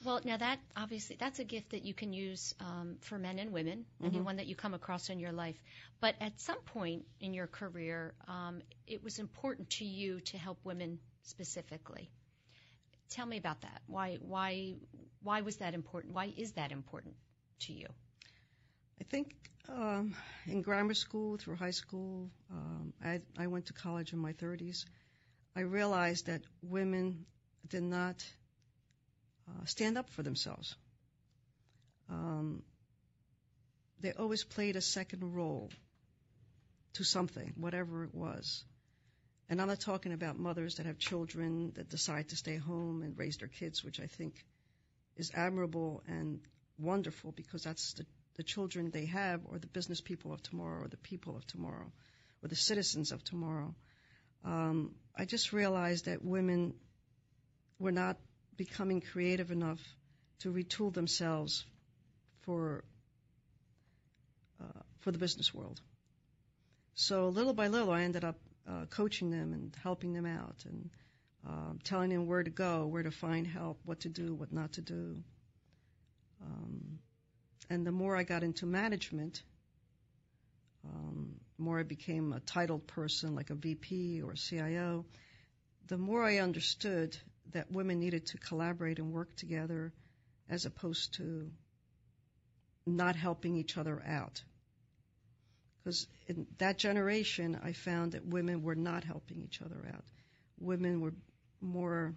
well, 0.04 0.20
now 0.24 0.36
that 0.36 0.58
obviously 0.76 1.16
that's 1.18 1.38
a 1.38 1.44
gift 1.44 1.70
that 1.70 1.84
you 1.84 1.94
can 1.94 2.12
use 2.12 2.54
um, 2.60 2.96
for 3.00 3.18
men 3.18 3.38
and 3.38 3.52
women, 3.52 3.86
and 4.02 4.14
Mhm. 4.14 4.24
one 4.24 4.36
that 4.36 4.46
you 4.46 4.54
come 4.54 4.74
across 4.74 5.08
in 5.10 5.18
your 5.18 5.32
life. 5.32 5.56
But 6.00 6.16
at 6.20 6.38
some 6.40 6.60
point 6.62 7.06
in 7.20 7.34
your 7.34 7.46
career, 7.46 8.14
um, 8.28 8.62
it 8.86 9.02
was 9.02 9.18
important 9.18 9.70
to 9.70 9.84
you 9.84 10.20
to 10.20 10.38
help 10.38 10.58
women 10.64 10.98
specifically. 11.22 12.10
Tell 13.10 13.26
me 13.26 13.36
about 13.38 13.60
that. 13.62 13.82
Why 13.86 14.16
why 14.16 14.76
why 15.22 15.40
was 15.42 15.56
that 15.58 15.74
important? 15.74 16.14
Why 16.14 16.32
is 16.36 16.52
that 16.52 16.72
important 16.72 17.14
to 17.60 17.72
you? 17.72 17.88
I 19.00 19.04
think 19.04 19.34
um, 19.68 20.14
in 20.46 20.62
grammar 20.62 20.94
school, 20.94 21.36
through 21.36 21.56
high 21.56 21.70
school, 21.70 22.30
um, 22.50 22.92
I, 23.04 23.20
I 23.38 23.46
went 23.46 23.66
to 23.66 23.72
college 23.72 24.12
in 24.12 24.18
my 24.18 24.32
30s. 24.32 24.84
I 25.54 25.60
realized 25.60 26.26
that 26.26 26.42
women 26.62 27.26
did 27.68 27.82
not 27.82 28.24
uh, 29.48 29.64
stand 29.64 29.98
up 29.98 30.10
for 30.10 30.22
themselves. 30.22 30.76
Um, 32.10 32.62
they 34.00 34.12
always 34.12 34.44
played 34.44 34.76
a 34.76 34.80
second 34.80 35.34
role 35.34 35.70
to 36.94 37.04
something, 37.04 37.54
whatever 37.56 38.04
it 38.04 38.14
was. 38.14 38.64
And 39.48 39.60
I'm 39.60 39.68
not 39.68 39.80
talking 39.80 40.12
about 40.12 40.38
mothers 40.38 40.76
that 40.76 40.86
have 40.86 40.98
children 40.98 41.72
that 41.76 41.88
decide 41.88 42.28
to 42.30 42.36
stay 42.36 42.56
home 42.56 43.02
and 43.02 43.16
raise 43.16 43.36
their 43.36 43.48
kids, 43.48 43.84
which 43.84 44.00
I 44.00 44.06
think 44.06 44.44
is 45.16 45.30
admirable 45.34 46.02
and 46.08 46.40
wonderful 46.78 47.32
because 47.32 47.62
that's 47.62 47.94
the 47.94 48.06
the 48.36 48.42
children 48.42 48.90
they 48.90 49.06
have 49.06 49.40
or 49.46 49.58
the 49.58 49.66
business 49.66 50.00
people 50.00 50.32
of 50.32 50.42
tomorrow 50.42 50.84
or 50.84 50.88
the 50.88 50.96
people 50.96 51.36
of 51.36 51.46
tomorrow 51.46 51.90
or 52.42 52.48
the 52.48 52.56
citizens 52.56 53.12
of 53.12 53.24
tomorrow. 53.24 53.74
Um, 54.44 54.94
I 55.16 55.24
just 55.24 55.52
realized 55.52 56.04
that 56.04 56.24
women 56.24 56.74
were 57.78 57.92
not 57.92 58.16
becoming 58.56 59.00
creative 59.00 59.50
enough 59.50 59.80
to 60.40 60.52
retool 60.52 60.92
themselves 60.92 61.64
for 62.42 62.84
uh, 64.60 64.80
for 65.00 65.12
the 65.12 65.18
business 65.18 65.52
world. 65.52 65.80
So 66.94 67.28
little 67.28 67.52
by 67.52 67.68
little, 67.68 67.90
I 67.90 68.02
ended 68.02 68.24
up 68.24 68.36
uh, 68.68 68.86
coaching 68.86 69.30
them 69.30 69.52
and 69.52 69.76
helping 69.82 70.12
them 70.12 70.26
out 70.26 70.64
and 70.64 70.90
um, 71.46 71.78
telling 71.84 72.10
them 72.10 72.26
where 72.26 72.42
to 72.42 72.50
go, 72.50 72.86
where 72.86 73.02
to 73.02 73.10
find 73.10 73.46
help, 73.46 73.78
what 73.84 74.00
to 74.00 74.08
do, 74.08 74.34
what 74.34 74.52
not 74.52 74.72
to 74.72 74.80
do. 74.80 75.22
Um, 76.42 76.98
and 77.70 77.86
the 77.86 77.92
more 77.92 78.16
I 78.16 78.22
got 78.22 78.42
into 78.42 78.66
management, 78.66 79.42
um, 80.84 81.34
more 81.58 81.80
I 81.80 81.82
became 81.82 82.32
a 82.32 82.40
titled 82.40 82.86
person 82.86 83.34
like 83.34 83.50
a 83.50 83.54
VP 83.54 84.22
or 84.22 84.32
a 84.32 84.36
CIO, 84.36 85.04
the 85.88 85.98
more 85.98 86.22
I 86.22 86.38
understood 86.38 87.16
that 87.52 87.70
women 87.70 88.00
needed 88.00 88.26
to 88.26 88.38
collaborate 88.38 88.98
and 88.98 89.12
work 89.12 89.34
together 89.36 89.92
as 90.48 90.66
opposed 90.66 91.14
to 91.14 91.50
not 92.86 93.16
helping 93.16 93.56
each 93.56 93.76
other 93.76 94.02
out. 94.06 94.42
Because 95.82 96.06
in 96.26 96.46
that 96.58 96.78
generation, 96.78 97.58
I 97.62 97.72
found 97.72 98.12
that 98.12 98.26
women 98.26 98.62
were 98.62 98.74
not 98.74 99.04
helping 99.04 99.42
each 99.42 99.62
other 99.62 99.88
out. 99.92 100.04
Women 100.58 101.00
were 101.00 101.14
more, 101.60 102.14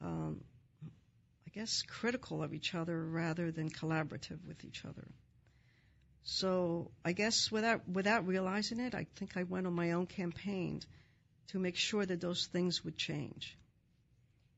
um, 0.00 0.42
I 1.50 1.58
guess, 1.58 1.82
critical 1.82 2.44
of 2.44 2.54
each 2.54 2.76
other 2.76 3.04
rather 3.04 3.50
than 3.50 3.70
collaborative 3.70 4.38
with 4.46 4.64
each 4.64 4.84
other. 4.84 5.08
So 6.22 6.92
I 7.04 7.10
guess 7.12 7.50
without 7.50 7.88
without 7.88 8.26
realizing 8.26 8.78
it, 8.78 8.94
I 8.94 9.06
think 9.16 9.36
I 9.36 9.42
went 9.42 9.66
on 9.66 9.72
my 9.72 9.92
own 9.92 10.06
campaign 10.06 10.80
to 11.48 11.58
make 11.58 11.76
sure 11.76 12.06
that 12.06 12.20
those 12.20 12.46
things 12.46 12.84
would 12.84 12.96
change. 12.96 13.56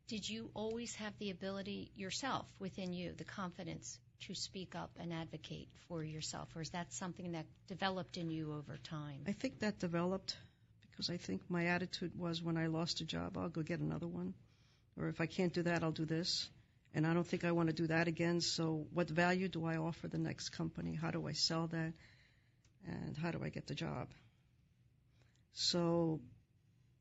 Did 0.08 0.28
you 0.28 0.50
always 0.52 0.94
have 0.96 1.14
the 1.18 1.30
ability 1.30 1.92
yourself 1.96 2.46
within 2.58 2.92
you, 2.92 3.14
the 3.16 3.24
confidence 3.24 3.98
to 4.26 4.34
speak 4.34 4.74
up 4.74 4.90
and 5.00 5.14
advocate 5.14 5.68
for 5.88 6.04
yourself, 6.04 6.54
or 6.54 6.60
is 6.60 6.70
that 6.70 6.92
something 6.92 7.32
that 7.32 7.46
developed 7.68 8.18
in 8.18 8.30
you 8.30 8.52
over 8.52 8.76
time? 8.76 9.22
I 9.26 9.32
think 9.32 9.60
that 9.60 9.78
developed 9.78 10.36
because 10.90 11.08
I 11.08 11.16
think 11.16 11.40
my 11.48 11.66
attitude 11.68 12.18
was 12.18 12.42
when 12.42 12.58
I 12.58 12.66
lost 12.66 13.00
a 13.00 13.06
job, 13.06 13.38
I'll 13.38 13.48
go 13.48 13.62
get 13.62 13.80
another 13.80 14.08
one. 14.08 14.34
Or 14.98 15.08
if 15.08 15.22
I 15.22 15.26
can't 15.26 15.54
do 15.54 15.62
that, 15.62 15.82
I'll 15.82 15.90
do 15.90 16.04
this. 16.04 16.50
And 16.94 17.06
I 17.06 17.14
don't 17.14 17.26
think 17.26 17.44
I 17.44 17.52
want 17.52 17.68
to 17.68 17.74
do 17.74 17.86
that 17.86 18.08
again. 18.08 18.40
So, 18.40 18.86
what 18.92 19.08
value 19.08 19.48
do 19.48 19.64
I 19.64 19.76
offer 19.76 20.08
the 20.08 20.18
next 20.18 20.50
company? 20.50 20.94
How 20.94 21.10
do 21.10 21.26
I 21.26 21.32
sell 21.32 21.66
that? 21.68 21.92
And 22.86 23.16
how 23.16 23.30
do 23.30 23.42
I 23.42 23.48
get 23.48 23.66
the 23.66 23.74
job? 23.74 24.08
So, 25.54 26.20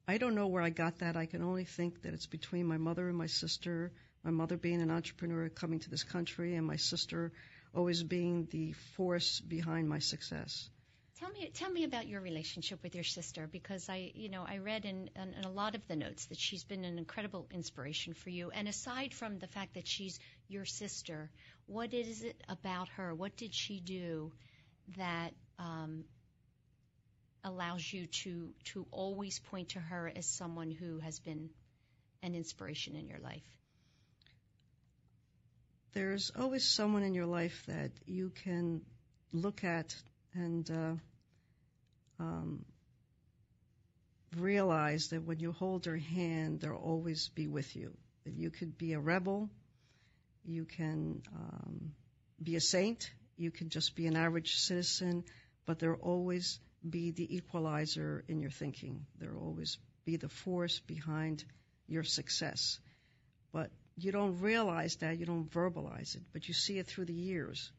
I 0.08 0.18
don't 0.18 0.36
know 0.36 0.48
where 0.48 0.64
I 0.64 0.70
got 0.70 1.00
that. 1.00 1.18
I 1.18 1.26
can 1.26 1.42
only 1.42 1.66
think 1.66 2.02
that 2.04 2.14
it's 2.14 2.28
between 2.28 2.66
my 2.66 2.78
mother 2.78 3.08
and 3.08 3.18
my 3.18 3.28
sister. 3.28 3.92
My 4.24 4.32
mother 4.32 4.58
being 4.58 4.82
an 4.82 4.92
entrepreneur 4.92 5.50
coming 5.50 5.80
to 5.80 5.90
this 5.90 6.04
country, 6.04 6.56
and 6.56 6.66
my 6.66 6.76
sister 6.78 7.32
always 7.74 8.04
being 8.04 8.48
the 8.52 8.74
force 8.96 9.40
behind 9.40 9.90
my 9.90 10.00
success. 10.00 10.70
Tell 11.22 11.30
me, 11.30 11.52
tell 11.54 11.70
me 11.70 11.84
about 11.84 12.08
your 12.08 12.20
relationship 12.20 12.82
with 12.82 12.96
your 12.96 13.04
sister, 13.04 13.46
because 13.46 13.88
I, 13.88 14.12
you 14.16 14.28
know, 14.28 14.44
I 14.44 14.58
read 14.58 14.86
in, 14.86 15.08
in, 15.16 15.36
in, 15.38 15.44
a 15.44 15.52
lot 15.52 15.76
of 15.76 15.88
the 15.88 15.96
notes 15.96 16.26
that 16.26 16.40
she's 16.40 16.64
been 16.64 16.84
an 16.84 16.98
incredible 16.98 17.46
inspiration 17.52 18.16
for 18.16 18.32
you. 18.32 18.50
And 18.50 18.68
aside 18.68 19.14
from 19.14 19.38
the 19.38 19.46
fact 19.46 19.76
that 19.76 19.88
she's 19.88 20.20
your 20.48 20.66
sister, 20.66 21.30
what 21.68 21.94
is 21.94 22.24
it 22.24 22.42
about 22.50 22.90
her? 22.98 23.14
What 23.14 23.38
did 23.38 23.54
she 23.54 23.80
do 23.80 24.32
that 24.98 25.34
um, 25.60 26.06
allows 27.44 27.94
you 27.94 28.08
to 28.08 28.50
to 28.74 28.88
always 28.90 29.38
point 29.38 29.70
to 29.70 29.80
her 29.80 30.12
as 30.16 30.26
someone 30.26 30.72
who 30.72 30.98
has 31.02 31.20
been 31.20 31.52
an 32.24 32.34
inspiration 32.34 32.96
in 32.96 33.08
your 33.08 33.20
life? 33.20 33.46
There's 35.94 36.32
always 36.36 36.64
someone 36.64 37.04
in 37.04 37.14
your 37.14 37.28
life 37.28 37.64
that 37.68 37.92
you 38.08 38.32
can 38.44 38.82
look 39.32 39.64
at 39.64 39.96
and 40.34 40.70
uh, 40.72 40.94
um, 42.22 42.66
realize 44.38 45.08
that 45.10 45.26
when 45.26 45.40
you 45.40 45.52
hold 45.52 45.84
their 45.84 45.98
hand, 45.98 46.62
they'll 46.62 46.76
always 46.76 47.30
be 47.30 47.48
with 47.48 47.76
you. 47.76 47.92
That 48.26 48.34
you 48.34 48.52
could 48.52 48.78
be 48.78 48.94
a 48.94 49.00
rebel, 49.00 49.50
you 50.46 50.66
can 50.66 51.22
um, 51.36 51.94
be 52.42 52.56
a 52.56 52.62
saint, 52.62 53.10
you 53.38 53.52
can 53.52 53.70
just 53.70 53.96
be 53.96 54.06
an 54.08 54.16
average 54.16 54.54
citizen, 54.56 55.24
but 55.66 55.80
there'll 55.80 56.00
always 56.02 56.60
be 56.88 57.12
the 57.12 57.36
equalizer 57.36 58.24
in 58.28 58.40
your 58.40 58.52
thinking. 58.52 59.06
There'll 59.20 59.42
always 59.42 59.78
be 60.06 60.18
the 60.18 60.30
force 60.30 60.80
behind 60.80 61.44
your 61.88 62.04
success. 62.04 62.80
But 63.52 63.72
you 63.98 64.12
don't 64.12 64.40
realize 64.40 64.96
that, 64.98 65.18
you 65.18 65.26
don't 65.26 65.50
verbalize 65.50 66.16
it, 66.16 66.24
but 66.34 66.48
you 66.48 66.54
see 66.54 66.78
it 66.78 66.88
through 66.88 67.06
the 67.06 67.14
years. 67.14 67.72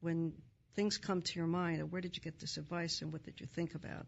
When 0.00 0.32
things 0.78 0.96
come 0.96 1.22
to 1.22 1.36
your 1.36 1.48
mind, 1.48 1.90
where 1.90 2.00
did 2.00 2.16
you 2.16 2.22
get 2.22 2.38
this 2.38 2.56
advice 2.56 3.02
and 3.02 3.12
what 3.12 3.24
did 3.24 3.40
you 3.40 3.46
think 3.46 3.74
about? 3.74 4.06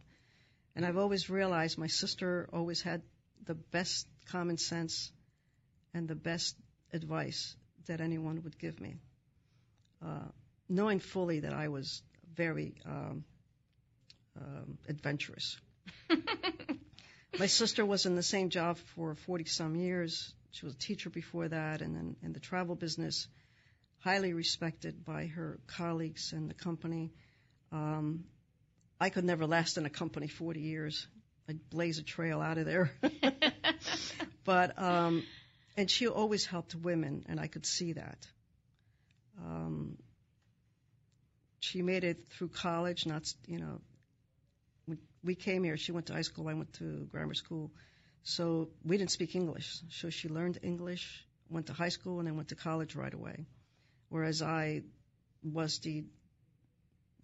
And 0.77 0.87
I've 0.87 0.97
always 0.97 1.29
realized 1.29 1.77
my 1.79 1.89
sister 1.89 2.49
always 2.53 2.81
had 2.81 3.03
the 3.45 3.57
best 3.57 4.07
common 4.31 4.57
sense 4.57 5.11
and 5.95 6.07
the 6.07 6.15
best 6.15 6.55
advice 6.93 7.57
that 7.89 8.01
anyone 8.01 8.41
would 8.45 8.57
give 8.57 8.81
me, 8.81 8.95
uh, 10.01 10.29
knowing 10.69 11.01
fully 11.01 11.41
that 11.41 11.53
I 11.53 11.67
was 11.67 12.03
very 12.37 12.75
um, 12.87 13.25
um, 14.41 14.79
adventurous. 14.89 15.57
my 17.41 17.47
sister 17.47 17.85
was 17.85 18.07
in 18.07 18.15
the 18.15 18.23
same 18.23 18.49
job 18.49 18.79
for 18.95 19.17
40 19.17 19.47
some 19.47 19.75
years. 19.75 20.33
She 20.53 20.67
was 20.67 20.75
a 20.75 20.79
teacher 20.79 21.11
before 21.11 21.49
that 21.49 21.83
and 21.83 21.97
then 21.97 22.15
in 22.23 22.33
the 22.33 22.39
travel 22.39 22.77
business 22.77 23.27
highly 24.01 24.33
respected 24.33 25.05
by 25.05 25.27
her 25.27 25.59
colleagues 25.67 26.33
and 26.33 26.51
the 26.51 26.55
company. 26.55 27.13
Um, 27.71 28.25
I 29.01 29.11
could 29.11 29.25
never 29.25 29.47
last 29.47 29.79
in 29.79 29.87
a 29.87 29.91
company 29.91 30.27
40 30.27 30.61
years. 30.61 31.07
I'd 31.49 31.71
blaze 31.71 31.99
a 31.99 32.03
trail 32.03 32.41
out 32.41 32.59
of 32.59 32.67
there. 32.67 32.93
but 34.45 34.81
um, 34.81 35.25
and 35.77 35.91
she 35.91 36.09
always 36.09 36.45
helped 36.45 36.75
women, 36.75 37.25
and 37.29 37.39
I 37.39 37.47
could 37.47 37.67
see 37.67 37.95
that. 37.95 38.27
Um, 39.39 39.97
she 41.61 41.83
made 41.83 42.05
it 42.05 42.27
through 42.29 42.49
college. 42.49 43.07
Not 43.07 43.33
you 43.47 43.59
know, 43.59 43.81
we, 44.87 44.97
we 45.23 45.35
came 45.35 45.65
here. 45.65 45.77
She 45.77 45.93
went 45.93 46.07
to 46.07 46.15
high 46.15 46.23
school. 46.23 46.49
I 46.49 46.55
went 46.55 46.73
to 46.75 47.07
grammar 47.11 47.35
school. 47.35 47.71
So 48.23 48.69
we 48.85 48.99
didn't 48.99 49.11
speak 49.11 49.35
English. 49.35 49.81
So 49.91 50.11
she 50.11 50.29
learned 50.29 50.59
English, 50.63 51.27
went 51.49 51.67
to 51.67 51.73
high 51.73 51.89
school, 51.89 52.19
and 52.19 52.29
then 52.29 52.37
went 52.37 52.49
to 52.49 52.55
college 52.55 52.95
right 52.95 53.13
away 53.13 53.47
whereas 54.11 54.43
I 54.43 54.83
was 55.43 55.79
the 55.79 56.05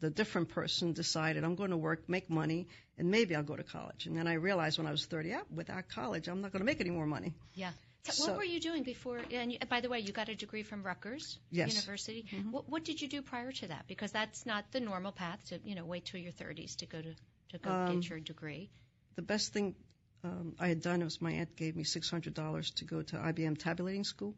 the 0.00 0.10
different 0.10 0.50
person 0.50 0.92
decided 0.92 1.42
I'm 1.42 1.54
going 1.54 1.70
to 1.70 1.76
work, 1.76 2.08
make 2.08 2.28
money, 2.28 2.68
and 2.98 3.10
maybe 3.10 3.34
I'll 3.34 3.42
go 3.42 3.56
to 3.56 3.62
college. 3.62 4.06
And 4.06 4.16
then 4.16 4.26
I 4.26 4.34
realized 4.34 4.78
when 4.78 4.86
I 4.86 4.90
was 4.90 5.06
30, 5.06 5.30
yeah, 5.30 5.40
without 5.54 5.88
college, 5.88 6.28
I'm 6.28 6.42
not 6.42 6.52
going 6.52 6.60
to 6.60 6.66
make 6.66 6.82
any 6.82 6.90
more 6.90 7.06
money. 7.06 7.32
Yeah. 7.54 7.70
So, 8.02 8.28
what 8.28 8.36
were 8.36 8.44
you 8.44 8.60
doing 8.60 8.82
before? 8.82 9.20
And 9.32 9.52
you, 9.52 9.58
by 9.68 9.80
the 9.80 9.88
way, 9.88 10.00
you 10.00 10.12
got 10.12 10.28
a 10.28 10.34
degree 10.34 10.62
from 10.62 10.82
Rutgers 10.84 11.38
yes. 11.50 11.74
University. 11.74 12.24
Mm-hmm. 12.30 12.52
What, 12.52 12.68
what, 12.68 12.84
did 12.84 13.00
you 13.00 13.08
do 13.08 13.20
prior 13.22 13.50
to 13.52 13.68
that? 13.68 13.86
Because 13.88 14.12
that's 14.12 14.46
not 14.46 14.70
the 14.70 14.80
normal 14.80 15.10
path 15.12 15.40
to 15.48 15.58
you 15.64 15.74
know 15.74 15.84
wait 15.84 16.04
till 16.04 16.20
your 16.20 16.30
30s 16.30 16.76
to 16.76 16.86
go 16.86 17.00
to 17.00 17.14
to 17.50 17.58
go 17.58 17.70
um, 17.70 17.94
get 17.94 18.08
your 18.08 18.20
degree. 18.20 18.70
The 19.16 19.22
best 19.22 19.52
thing 19.52 19.74
um, 20.22 20.54
I 20.60 20.68
had 20.68 20.82
done 20.82 21.02
was 21.02 21.20
my 21.20 21.32
aunt 21.32 21.56
gave 21.56 21.74
me 21.74 21.84
$600 21.84 22.74
to 22.74 22.84
go 22.84 23.02
to 23.02 23.16
IBM 23.16 23.58
tabulating 23.58 24.04
school. 24.04 24.34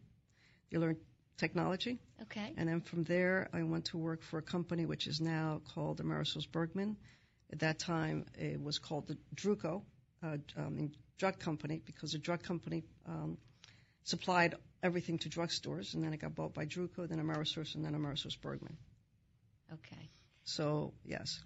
You 0.71 0.81
learn 0.81 0.97
technology. 1.37 1.99
Okay. 2.23 2.53
And 2.57 2.69
then 2.69 2.81
from 2.81 3.05
there, 3.05 3.49
I 3.53 3.63
went 3.63 3.87
to 3.87 3.99
work 3.99 4.23
for 4.23 4.39
a 4.39 4.43
company 4.43 4.87
which 4.87 5.07
is 5.07 5.21
now 5.21 5.61
called 5.75 6.01
Amerisource 6.01 6.51
Bergen. 6.51 6.97
At 7.53 7.61
that 7.61 7.79
time, 7.79 8.27
it 8.35 8.61
was 8.61 8.79
called 8.79 9.07
the 9.07 9.17
Druco 9.35 9.83
uh, 10.23 10.37
um, 10.57 10.91
drug 11.19 11.39
company 11.39 11.81
because 11.85 12.13
the 12.13 12.19
drug 12.19 12.43
company 12.43 12.85
um, 13.07 13.39
supplied 14.05 14.55
everything 14.83 15.19
to 15.19 15.29
drugstores, 15.29 15.95
and 15.95 16.05
then 16.05 16.13
it 16.13 16.21
got 16.21 16.35
bought 16.35 16.55
by 16.55 16.67
Druco, 16.67 17.09
then 17.09 17.19
Amerisource, 17.19 17.75
and 17.75 17.85
then 17.85 17.95
Amerisource 17.95 18.41
Bergen. 18.41 18.77
Okay. 19.73 20.11
So 20.45 20.95
yes, 21.05 21.41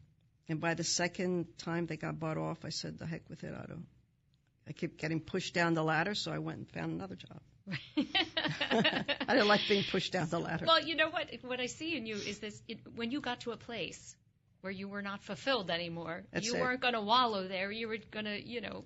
and 0.48 0.60
by 0.60 0.74
the 0.74 0.84
second 0.84 1.46
time 1.58 1.86
they 1.86 1.96
got 1.96 2.18
bought 2.18 2.38
off, 2.38 2.64
I 2.64 2.70
said, 2.70 2.98
"The 2.98 3.06
heck 3.06 3.28
with 3.28 3.44
it, 3.44 3.52
I 3.52 3.66
don't." 3.66 3.86
I 4.68 4.72
kept 4.72 4.96
getting 4.96 5.20
pushed 5.20 5.54
down 5.54 5.74
the 5.74 5.82
ladder, 5.82 6.14
so 6.14 6.30
I 6.30 6.38
went 6.38 6.58
and 6.58 6.70
found 6.70 6.92
another 6.92 7.16
job. 7.16 7.40
I 9.28 9.34
don't 9.36 9.48
like 9.48 9.62
being 9.68 9.84
pushed 9.90 10.12
down 10.12 10.28
the 10.28 10.38
ladder. 10.38 10.64
Well, 10.66 10.82
you 10.82 10.96
know 10.96 11.10
what? 11.10 11.28
What 11.42 11.60
I 11.60 11.66
see 11.66 11.96
in 11.96 12.06
you 12.06 12.16
is 12.16 12.38
this: 12.38 12.60
it, 12.68 12.78
when 12.94 13.10
you 13.10 13.20
got 13.20 13.40
to 13.40 13.52
a 13.52 13.56
place 13.56 14.16
where 14.62 14.72
you 14.72 14.88
were 14.88 15.02
not 15.02 15.22
fulfilled 15.22 15.70
anymore, 15.70 16.22
That's 16.32 16.46
you 16.46 16.54
it. 16.56 16.60
weren't 16.60 16.80
going 16.80 16.94
to 16.94 17.00
wallow 17.00 17.48
there. 17.48 17.70
You 17.72 17.88
were 17.88 17.98
going 18.10 18.26
to, 18.26 18.40
you 18.48 18.60
know, 18.60 18.84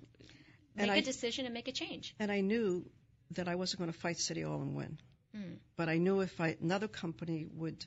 make 0.74 0.88
And 0.88 0.90
a 0.90 0.94
I- 0.94 1.00
decision 1.00 1.44
and 1.44 1.52
make 1.54 1.68
a 1.68 1.72
change. 1.72 2.14
And 2.18 2.30
I 2.32 2.40
knew 2.40 2.88
that 3.32 3.48
I 3.48 3.56
wasn't 3.56 3.80
going 3.80 3.92
to 3.92 3.98
fight 3.98 4.18
City 4.18 4.42
Hall 4.42 4.62
and 4.62 4.74
win. 4.74 4.98
Hmm. 5.34 5.54
But 5.76 5.88
I 5.90 5.98
knew 5.98 6.20
if 6.20 6.40
I, 6.40 6.56
another 6.62 6.88
company 6.88 7.46
would 7.54 7.84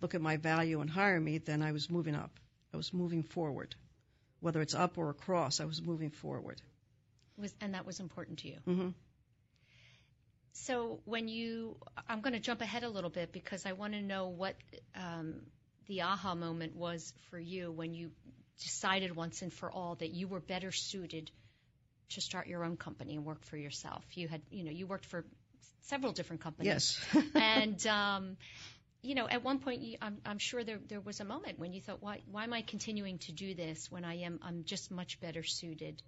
look 0.00 0.14
at 0.14 0.20
my 0.20 0.36
value 0.36 0.80
and 0.80 0.88
hire 0.90 1.18
me, 1.20 1.38
then 1.38 1.62
I 1.62 1.72
was 1.72 1.90
moving 1.90 2.14
up. 2.14 2.38
I 2.72 2.76
was 2.76 2.92
moving 2.92 3.22
forward. 3.22 3.74
Whether 4.40 4.60
it's 4.60 4.74
up 4.74 4.98
or 4.98 5.10
across, 5.10 5.60
I 5.60 5.64
was 5.64 5.80
moving 5.82 6.10
forward. 6.10 6.60
Was 7.38 7.54
and 7.60 7.74
that 7.74 7.86
was 7.86 7.98
important 8.00 8.38
to 8.40 8.48
you. 8.48 8.58
hmm 8.64 8.88
So 10.52 11.00
when 11.04 11.28
you, 11.28 11.76
I'm 12.08 12.20
going 12.20 12.34
to 12.34 12.40
jump 12.40 12.60
ahead 12.60 12.82
a 12.82 12.88
little 12.88 13.10
bit 13.10 13.32
because 13.32 13.64
I 13.64 13.72
want 13.72 13.94
to 13.94 14.02
know 14.02 14.28
what 14.28 14.54
um, 14.94 15.40
the 15.86 16.02
aha 16.02 16.34
moment 16.34 16.76
was 16.76 17.12
for 17.30 17.38
you 17.38 17.72
when 17.72 17.94
you 17.94 18.10
decided 18.62 19.16
once 19.16 19.42
and 19.42 19.52
for 19.52 19.70
all 19.70 19.96
that 19.96 20.10
you 20.10 20.28
were 20.28 20.40
better 20.40 20.70
suited 20.70 21.30
to 22.10 22.20
start 22.20 22.46
your 22.46 22.64
own 22.64 22.76
company 22.76 23.16
and 23.16 23.24
work 23.24 23.44
for 23.44 23.56
yourself. 23.56 24.04
You 24.12 24.28
had, 24.28 24.42
you 24.50 24.64
know, 24.64 24.70
you 24.70 24.86
worked 24.86 25.06
for 25.06 25.24
several 25.82 26.12
different 26.12 26.42
companies. 26.42 27.00
Yes. 27.14 27.24
and 27.34 27.86
um, 27.86 28.36
you 29.02 29.14
know, 29.14 29.28
at 29.28 29.42
one 29.42 29.58
point, 29.58 29.80
you, 29.80 29.96
I'm, 30.00 30.18
I'm 30.24 30.38
sure 30.38 30.62
there 30.62 30.78
there 30.88 31.00
was 31.00 31.20
a 31.20 31.24
moment 31.24 31.58
when 31.58 31.72
you 31.72 31.80
thought, 31.80 32.02
why 32.02 32.20
why 32.30 32.44
am 32.44 32.52
I 32.52 32.62
continuing 32.62 33.18
to 33.18 33.32
do 33.32 33.54
this 33.54 33.90
when 33.90 34.04
I 34.04 34.18
am 34.22 34.38
I'm 34.42 34.64
just 34.64 34.90
much 34.90 35.20
better 35.20 35.42
suited 35.42 36.02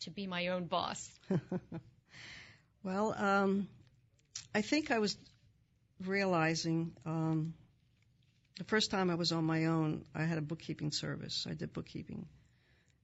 to 0.00 0.10
be 0.10 0.26
my 0.26 0.48
own 0.48 0.66
boss? 0.66 1.08
Well, 2.88 3.14
um, 3.18 3.68
I 4.54 4.62
think 4.62 4.90
I 4.90 4.98
was 4.98 5.18
realizing 6.06 6.92
um, 7.04 7.52
the 8.56 8.64
first 8.64 8.90
time 8.90 9.10
I 9.10 9.14
was 9.14 9.30
on 9.30 9.44
my 9.44 9.66
own, 9.66 10.06
I 10.14 10.24
had 10.24 10.38
a 10.38 10.40
bookkeeping 10.40 10.90
service. 10.90 11.46
I 11.46 11.52
did 11.52 11.74
bookkeeping. 11.74 12.24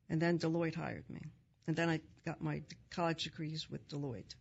And 0.08 0.22
then 0.22 0.38
Deloitte 0.38 0.74
hired 0.74 1.04
me. 1.10 1.20
And 1.66 1.76
then 1.76 1.90
I 1.90 2.00
got 2.24 2.40
my 2.40 2.62
college 2.92 3.24
degrees 3.24 3.68
with 3.70 3.86
Deloitte. 3.90 4.34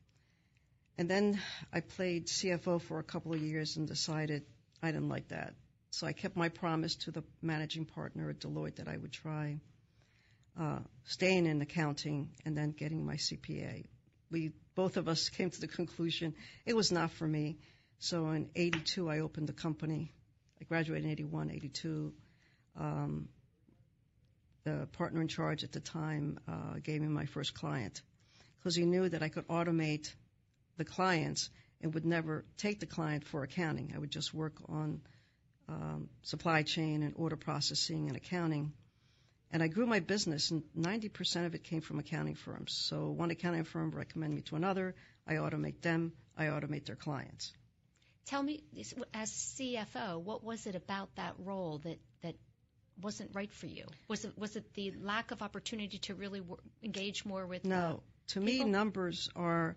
and 0.98 1.10
then 1.10 1.38
I 1.74 1.82
played 1.82 2.28
CFO 2.28 2.80
for 2.80 3.00
a 3.00 3.04
couple 3.04 3.34
of 3.34 3.42
years 3.42 3.76
and 3.76 3.86
decided 3.86 4.46
I 4.82 4.94
didn't 4.94 5.10
like 5.10 5.28
that. 5.28 5.56
So 5.90 6.08
I 6.08 6.14
kept 6.14 6.38
my 6.38 6.48
promise 6.48 6.96
to 7.04 7.12
the 7.12 7.24
managing 7.42 7.84
partner 7.84 8.30
at 8.30 8.40
Deloitte 8.40 8.78
that 8.78 8.88
I 8.88 8.96
would 8.96 9.12
try 9.12 9.60
uh, 10.58 10.80
staying 11.04 11.48
in 11.48 11.62
accounting 11.62 12.30
and 12.46 12.58
then 12.58 12.72
getting 12.72 13.06
my 13.06 13.16
CPA. 13.16 13.88
We 14.34 14.52
both 14.74 14.98
of 14.98 15.08
us 15.08 15.30
came 15.30 15.52
to 15.52 15.62
the 15.62 15.68
conclusion 15.68 16.34
it 16.66 16.76
was 16.76 16.92
not 16.92 17.12
for 17.12 17.28
me. 17.28 17.60
So 18.00 18.30
in 18.32 18.50
82, 18.56 19.10
I 19.10 19.20
opened 19.20 19.48
the 19.48 19.54
company. 19.54 20.12
I 20.60 20.66
graduated 20.66 21.06
in 21.06 21.12
81, 21.12 21.52
82. 21.52 22.14
Um, 22.80 23.30
the 24.64 24.88
partner 24.94 25.22
in 25.22 25.28
charge 25.28 25.64
at 25.64 25.72
the 25.72 25.80
time 25.80 26.40
uh, 26.48 26.80
gave 26.82 27.02
me 27.02 27.08
my 27.08 27.26
first 27.28 27.54
client 27.54 28.02
because 28.58 28.76
he 28.76 28.86
knew 28.86 29.08
that 29.08 29.22
I 29.22 29.30
could 29.30 29.48
automate 29.48 30.12
the 30.78 30.86
clients 30.86 31.50
and 31.82 31.94
would 31.94 32.06
never 32.06 32.44
take 32.58 32.80
the 32.80 32.88
client 32.88 33.26
for 33.26 33.44
accounting. 33.44 33.94
I 33.96 34.00
would 34.00 34.12
just 34.12 34.34
work 34.34 34.56
on 34.68 35.02
um, 35.70 36.10
supply 36.24 36.64
chain 36.64 37.04
and 37.04 37.14
order 37.16 37.36
processing 37.36 38.08
and 38.08 38.18
accounting. 38.18 38.74
And 39.54 39.62
I 39.62 39.68
grew 39.68 39.86
my 39.86 40.00
business, 40.00 40.50
and 40.50 40.64
90% 40.76 41.46
of 41.46 41.54
it 41.54 41.64
came 41.64 41.82
from 41.82 42.00
accounting 42.00 42.34
firms. 42.34 42.74
So 42.74 43.12
one 43.12 43.30
accounting 43.30 43.66
firm 43.66 43.92
recommended 43.92 44.36
me 44.36 44.42
to 44.42 44.56
another. 44.56 44.96
I 45.28 45.36
automate 45.36 45.80
them. 45.82 46.12
I 46.36 46.46
automate 46.46 46.86
their 46.86 46.96
clients. 46.96 47.54
Tell 48.26 48.42
me, 48.42 48.64
as 49.14 49.30
CFO, 49.30 50.20
what 50.20 50.44
was 50.44 50.66
it 50.66 50.74
about 50.74 51.16
that 51.18 51.36
role 51.38 51.78
that 51.84 52.00
that 52.24 52.36
wasn't 53.00 53.30
right 53.34 53.52
for 53.52 53.68
you? 53.68 53.86
Was 54.08 54.26
it 54.26 54.36
was 54.38 54.56
it 54.56 54.74
the 54.74 54.92
lack 55.00 55.30
of 55.30 55.44
opportunity 55.44 56.00
to 56.00 56.16
really 56.16 56.42
engage 56.82 57.24
more 57.24 57.46
with? 57.46 57.64
No, 57.64 57.76
uh, 57.76 57.96
to 58.30 58.42
people? 58.42 58.66
me, 58.66 58.72
numbers 58.72 59.30
are, 59.36 59.76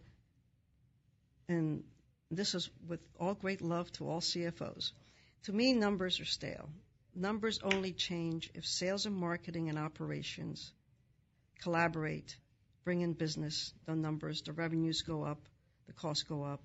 and 1.49 1.85
this 2.31 2.55
is 2.55 2.71
with 2.89 3.01
all 3.21 3.35
great 3.35 3.61
love 3.61 3.93
to 3.93 4.09
all 4.09 4.21
CFOs. 4.21 4.93
To 5.43 5.53
me, 5.53 5.75
numbers 5.75 6.19
are 6.21 6.25
stale. 6.25 6.71
Numbers 7.19 7.61
only 7.63 7.93
change 7.93 8.51
if 8.55 8.67
sales 8.67 9.07
and 9.07 9.17
marketing 9.17 9.71
and 9.71 9.79
operations 9.79 10.71
collaborate, 11.63 12.37
bring 12.85 13.01
in 13.01 13.15
business. 13.15 13.73
The 13.87 13.95
numbers, 13.97 14.43
the 14.43 14.53
revenues 14.53 15.01
go 15.01 15.25
up, 15.25 15.41
the 15.87 15.95
costs 15.95 16.25
go 16.25 16.45
up, 16.45 16.61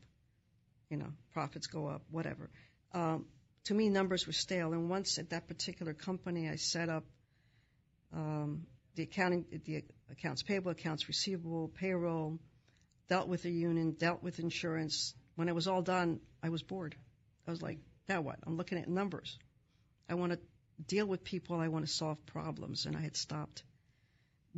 you 0.90 0.98
know, 0.98 1.14
profits 1.32 1.68
go 1.68 1.88
up, 1.88 2.02
whatever. 2.12 2.50
Um, 2.94 3.28
to 3.66 3.74
me, 3.74 3.88
numbers 3.88 4.28
were 4.28 4.34
stale. 4.34 4.74
And 4.74 4.90
once 4.90 5.18
at 5.20 5.30
that 5.30 5.48
particular 5.48 5.94
company, 5.94 6.50
I 6.50 6.58
set 6.58 6.90
up 6.90 7.06
um, 8.14 8.66
the 8.96 9.04
accounting, 9.04 9.46
the 9.64 9.86
accounts 10.12 10.44
payable, 10.44 10.72
accounts 10.72 11.08
receivable, 11.08 11.70
payroll, 11.70 12.40
dealt 13.08 13.30
with 13.30 13.44
the 13.44 13.52
union, 13.52 13.96
dealt 13.98 14.22
with 14.22 14.40
insurance. 14.40 15.14
When 15.36 15.48
it 15.48 15.56
was 15.56 15.70
all 15.70 15.82
done, 15.82 16.20
I 16.44 16.50
was 16.50 16.62
bored. 16.62 16.94
I 17.48 17.52
was 17.52 17.62
like, 17.62 17.80
now 18.10 18.20
what? 18.20 18.40
I'm 18.46 18.58
looking 18.58 18.78
at 18.80 18.90
numbers. 18.90 19.40
I 20.12 20.16
want 20.16 20.34
to 20.34 20.40
deal 20.88 21.06
with 21.06 21.24
people. 21.24 21.60
I 21.60 21.70
want 21.70 21.86
to 21.86 21.92
solve 21.92 22.24
problems. 22.26 22.86
And 22.86 22.96
I 22.98 23.02
had 23.02 23.16
stopped 23.16 23.64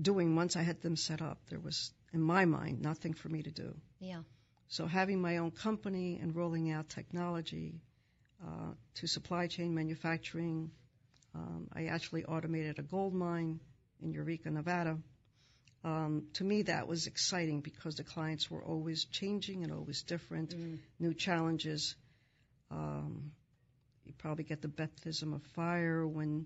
doing 0.01 0.35
once 0.35 0.55
I 0.55 0.63
had 0.63 0.81
them 0.81 0.95
set 0.95 1.21
up. 1.21 1.39
There 1.49 1.59
was, 1.59 1.93
in 2.11 2.21
my 2.21 2.45
mind, 2.45 2.81
nothing 2.81 3.13
for 3.13 3.29
me 3.29 3.43
to 3.43 3.51
do. 3.51 3.75
Yeah. 3.99 4.21
So 4.67 4.87
having 4.87 5.21
my 5.21 5.37
own 5.37 5.51
company 5.51 6.19
and 6.19 6.35
rolling 6.35 6.71
out 6.71 6.89
technology 6.89 7.81
uh, 8.43 8.71
to 8.95 9.07
supply 9.07 9.45
chain 9.47 9.75
manufacturing, 9.75 10.71
um, 11.35 11.67
I 11.71 11.85
actually 11.85 12.25
automated 12.25 12.79
a 12.79 12.83
gold 12.83 13.13
mine 13.13 13.59
in 14.01 14.11
Eureka, 14.11 14.49
Nevada. 14.49 14.97
Um, 15.83 16.27
to 16.33 16.43
me, 16.43 16.63
that 16.63 16.87
was 16.87 17.07
exciting 17.07 17.61
because 17.61 17.95
the 17.95 18.03
clients 18.03 18.49
were 18.49 18.63
always 18.63 19.05
changing 19.05 19.63
and 19.63 19.71
always 19.71 20.01
different, 20.01 20.55
mm. 20.55 20.79
new 20.97 21.13
challenges. 21.13 21.95
Um, 22.71 23.33
you 24.05 24.13
probably 24.17 24.43
get 24.43 24.61
the 24.61 24.67
baptism 24.67 25.33
of 25.33 25.43
fire 25.55 26.05
when 26.05 26.45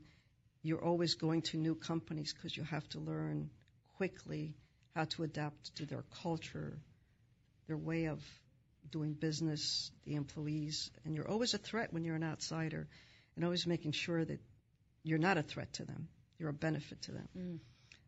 you're 0.61 0.83
always 0.83 1.15
going 1.15 1.41
to 1.41 1.57
new 1.57 1.75
companies 1.75 2.33
because 2.33 2.55
you 2.55 2.63
have 2.63 2.87
to 2.89 2.99
learn 2.99 3.49
quickly 3.97 4.55
how 4.95 5.05
to 5.05 5.23
adapt 5.23 5.75
to 5.75 5.85
their 5.85 6.03
culture, 6.23 6.77
their 7.67 7.77
way 7.77 8.05
of 8.05 8.23
doing 8.91 9.13
business, 9.13 9.91
the 10.05 10.15
employees, 10.15 10.89
and 11.05 11.15
you're 11.15 11.29
always 11.29 11.53
a 11.53 11.57
threat 11.57 11.93
when 11.93 12.03
you're 12.03 12.15
an 12.15 12.23
outsider, 12.23 12.87
and 13.35 13.45
always 13.45 13.67
making 13.67 13.91
sure 13.91 14.23
that 14.23 14.39
you're 15.03 15.19
not 15.19 15.37
a 15.37 15.43
threat 15.43 15.71
to 15.73 15.85
them, 15.85 16.07
you're 16.39 16.49
a 16.49 16.53
benefit 16.53 17.01
to 17.03 17.11
them. 17.11 17.27
Mm. 17.37 17.59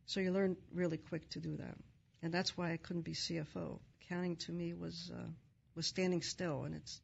So 0.05 0.19
you 0.19 0.31
learn 0.31 0.57
really 0.73 0.97
quick 0.97 1.29
to 1.31 1.39
do 1.39 1.57
that, 1.57 1.75
and 2.23 2.33
that's 2.33 2.57
why 2.57 2.71
I 2.71 2.77
couldn't 2.77 3.03
be 3.03 3.13
CFO. 3.13 3.79
Accounting 4.01 4.37
to 4.37 4.51
me 4.51 4.73
was 4.73 5.11
uh, 5.13 5.27
was 5.75 5.85
standing 5.85 6.21
still, 6.21 6.63
and 6.63 6.75
it's 6.75 6.99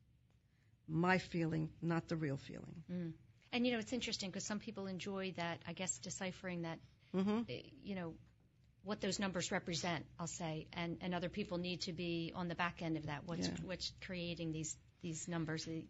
my 0.87 1.17
feeling, 1.17 1.69
not 1.81 2.07
the 2.07 2.15
real 2.15 2.37
feeling. 2.37 2.83
Mm. 2.91 3.13
And 3.51 3.65
you 3.65 3.73
know, 3.73 3.79
it's 3.79 3.93
interesting 3.93 4.29
because 4.29 4.45
some 4.45 4.59
people 4.59 4.87
enjoy 4.87 5.33
that. 5.37 5.59
I 5.67 5.73
guess 5.73 5.97
deciphering 5.99 6.63
that. 6.63 6.79
Mm-hmm. 7.15 7.41
Eh, 7.49 7.61
you 7.83 7.95
know, 7.95 8.13
what 8.85 9.01
those 9.01 9.19
numbers 9.19 9.51
represent, 9.51 10.05
I'll 10.19 10.27
say, 10.27 10.67
and, 10.73 10.97
and 11.01 11.15
other 11.15 11.29
people 11.29 11.57
need 11.57 11.81
to 11.81 11.93
be 11.93 12.31
on 12.35 12.47
the 12.47 12.55
back 12.55 12.81
end 12.81 12.97
of 12.97 13.07
that. 13.07 13.23
What's 13.25 13.47
yeah. 13.47 13.53
what's 13.63 13.91
creating 14.05 14.51
these 14.51 14.75
these 15.01 15.27
numbers, 15.27 15.65
the 15.65 15.85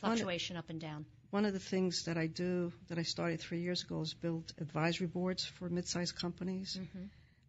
fluctuation 0.00 0.54
one, 0.54 0.58
up 0.58 0.70
and 0.70 0.80
down. 0.80 1.06
One 1.30 1.44
of 1.44 1.52
the 1.52 1.60
things 1.60 2.04
that 2.04 2.16
I 2.16 2.26
do 2.26 2.72
that 2.88 2.98
I 2.98 3.02
started 3.02 3.40
three 3.40 3.60
years 3.60 3.82
ago 3.82 4.00
is 4.02 4.14
build 4.14 4.52
advisory 4.60 5.06
boards 5.06 5.44
for 5.44 5.68
mid-sized 5.68 6.16
companies, 6.16 6.78
mm-hmm. 6.80 7.04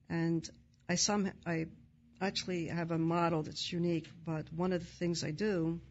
and 0.10 0.50
I 0.88 0.96
some 0.96 1.32
I 1.46 1.66
actually 2.22 2.68
have 2.68 2.92
a 2.92 2.98
model 2.98 3.44
that's 3.44 3.72
unique. 3.72 4.10
But 4.26 4.54
one 4.54 4.72
of 4.72 4.80
the 4.82 4.94
things 5.00 5.24
I 5.24 5.32
do 5.32 5.82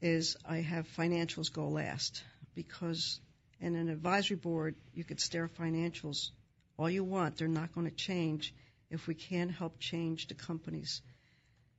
is 0.00 0.36
I 0.44 0.58
have 0.58 0.86
financials 0.96 1.52
go 1.52 1.68
last 1.68 2.22
because 2.54 3.20
in 3.60 3.74
an 3.74 3.88
advisory 3.88 4.36
board 4.36 4.74
you 4.94 5.04
could 5.04 5.20
stare 5.20 5.48
financials 5.48 6.30
all 6.78 6.90
you 6.90 7.04
want. 7.04 7.36
They're 7.38 7.48
not 7.48 7.74
going 7.74 7.88
to 7.88 7.94
change 7.94 8.54
if 8.90 9.06
we 9.06 9.14
can't 9.14 9.50
help 9.50 9.78
change 9.78 10.28
the 10.28 10.34
company's 10.34 11.02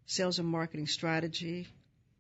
sales 0.06 0.40
and 0.40 0.48
marketing 0.48 0.88
strategy 0.88 1.68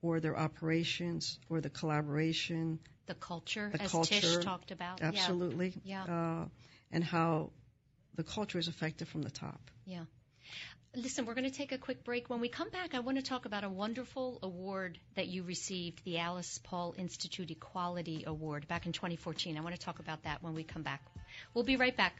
or 0.02 0.20
their 0.20 0.38
operations 0.38 1.40
or 1.50 1.62
the 1.62 1.70
collaboration. 1.70 2.80
The 3.08 3.16
culture, 3.16 3.70
the 3.72 3.82
as 3.82 3.92
culture, 3.92 4.20
Tish 4.20 4.44
talked 4.44 4.72
about. 4.72 5.02
Absolutely. 5.02 5.74
Yeah. 5.84 6.04
Uh, 6.04 6.46
and 6.92 7.04
how 7.04 7.52
the 8.16 8.24
culture 8.24 8.60
is 8.60 8.68
affected 8.68 9.08
from 9.08 9.22
the 9.22 9.32
top. 9.32 9.60
Yeah. 9.86 10.04
Listen, 10.98 11.28
we're 11.28 11.36
going 11.36 11.50
to 11.50 11.56
take 11.56 11.72
a 11.72 11.78
quick 11.78 12.04
break. 12.04 12.28
When 12.28 12.40
we 12.40 12.50
come 12.50 12.70
back, 12.72 12.96
I 12.96 13.02
want 13.02 13.20
to 13.20 13.24
talk 13.24 13.46
about 13.46 13.64
a 13.64 13.70
wonderful 13.70 14.40
award 14.42 14.98
that 15.16 15.28
you 15.28 15.44
received, 15.44 16.04
the 16.06 16.18
Alice 16.18 16.60
Paul 16.64 16.96
Institute 16.98 17.52
Equality 17.52 18.24
Award, 18.26 18.68
back 18.68 18.88
in 18.88 18.94
2014. 18.94 19.60
I 19.60 19.62
want 19.62 19.76
to 19.76 19.80
talk 19.80 20.00
about 20.00 20.24
that 20.24 20.42
when 20.42 20.56
we 20.56 20.64
come 20.64 20.82
back. 20.82 21.04
We'll 21.54 21.66
be 21.66 21.76
right 21.78 21.96
back. 21.96 22.20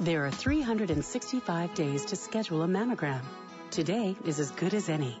There 0.00 0.26
are 0.26 0.32
365 0.32 1.74
days 1.74 2.06
to 2.06 2.16
schedule 2.16 2.60
a 2.62 2.66
mammogram. 2.66 3.22
Today 3.70 4.16
is 4.24 4.40
as 4.40 4.50
good 4.50 4.74
as 4.74 4.88
any. 4.88 5.16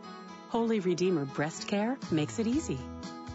Holy 0.48 0.80
Redeemer 0.80 1.24
Breast 1.24 1.68
Care 1.68 1.96
makes 2.10 2.40
it 2.40 2.48
easy. 2.48 2.80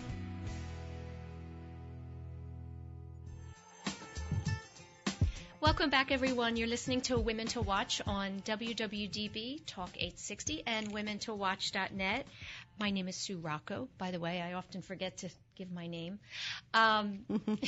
Welcome 5.59 5.89
back, 5.89 6.13
everyone. 6.13 6.55
You're 6.55 6.69
listening 6.69 7.01
to 7.01 7.19
Women 7.19 7.47
to 7.47 7.61
Watch 7.61 8.01
on 8.07 8.41
WWDB 8.45 9.63
Talk 9.65 9.89
860 9.95 10.63
and 10.65 10.93
WomenToWatch.net. 10.93 12.25
My 12.79 12.91
name 12.91 13.09
is 13.09 13.17
Sue 13.17 13.39
Rocco. 13.39 13.89
By 13.97 14.11
the 14.11 14.19
way, 14.19 14.41
I 14.41 14.53
often 14.53 14.81
forget 14.81 15.17
to 15.17 15.29
give 15.55 15.71
my 15.71 15.87
name. 15.87 16.19
Um, 16.73 17.25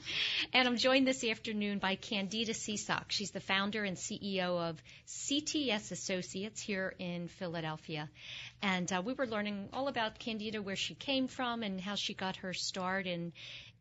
and 0.52 0.68
I'm 0.68 0.76
joined 0.76 1.06
this 1.06 1.24
afternoon 1.24 1.78
by 1.78 1.96
Candida 1.96 2.52
Cisak. 2.52 3.04
She's 3.08 3.30
the 3.30 3.40
founder 3.40 3.84
and 3.84 3.96
CEO 3.96 4.68
of 4.68 4.82
CTS 5.06 5.92
Associates 5.92 6.60
here 6.60 6.94
in 6.98 7.28
Philadelphia. 7.28 8.08
And 8.62 8.92
uh, 8.92 9.02
we 9.04 9.12
were 9.12 9.26
learning 9.26 9.68
all 9.72 9.88
about 9.88 10.18
Candida, 10.18 10.60
where 10.62 10.76
she 10.76 10.94
came 10.94 11.28
from, 11.28 11.62
and 11.62 11.80
how 11.80 11.94
she 11.94 12.14
got 12.14 12.36
her 12.36 12.52
start 12.52 13.06
in 13.06 13.32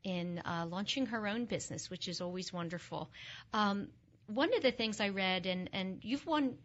in 0.04 0.40
uh, 0.46 0.66
launching 0.70 1.08
her 1.08 1.28
own 1.28 1.46
business, 1.46 1.90
which 1.90 2.08
is 2.08 2.22
always 2.22 2.54
wonderful. 2.54 3.10
Um, 3.54 3.90
one 4.28 4.54
of 4.54 4.62
the 4.62 4.72
things 4.72 5.02
I 5.02 5.10
read, 5.10 5.46
and, 5.46 5.70
and 5.74 6.00
you've 6.02 6.26
won 6.26 6.56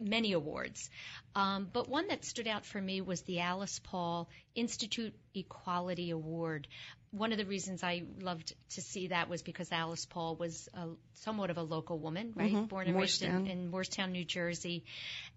many 0.00 0.32
awards, 0.32 0.90
um, 1.34 1.68
but 1.72 1.88
one 1.88 2.08
that 2.08 2.24
stood 2.24 2.48
out 2.48 2.64
for 2.64 2.80
me 2.80 3.00
was 3.00 3.22
the 3.22 3.40
Alice 3.40 3.80
Paul 3.82 4.28
Institute 4.54 5.14
Equality 5.34 6.10
Award. 6.10 6.66
One 7.12 7.32
of 7.32 7.38
the 7.38 7.44
reasons 7.44 7.82
I 7.82 8.04
loved 8.20 8.54
to 8.70 8.80
see 8.80 9.08
that 9.08 9.28
was 9.28 9.42
because 9.42 9.72
Alice 9.72 10.06
Paul 10.06 10.36
was 10.36 10.68
a, 10.74 10.88
somewhat 11.14 11.50
of 11.50 11.58
a 11.58 11.62
local 11.62 11.98
woman, 11.98 12.32
right? 12.36 12.52
Mm-hmm. 12.52 12.64
Born 12.64 12.86
and 12.86 12.96
raised 12.96 13.22
in, 13.22 13.46
in 13.46 13.70
Moorestown, 13.70 14.12
New 14.12 14.24
Jersey, 14.24 14.84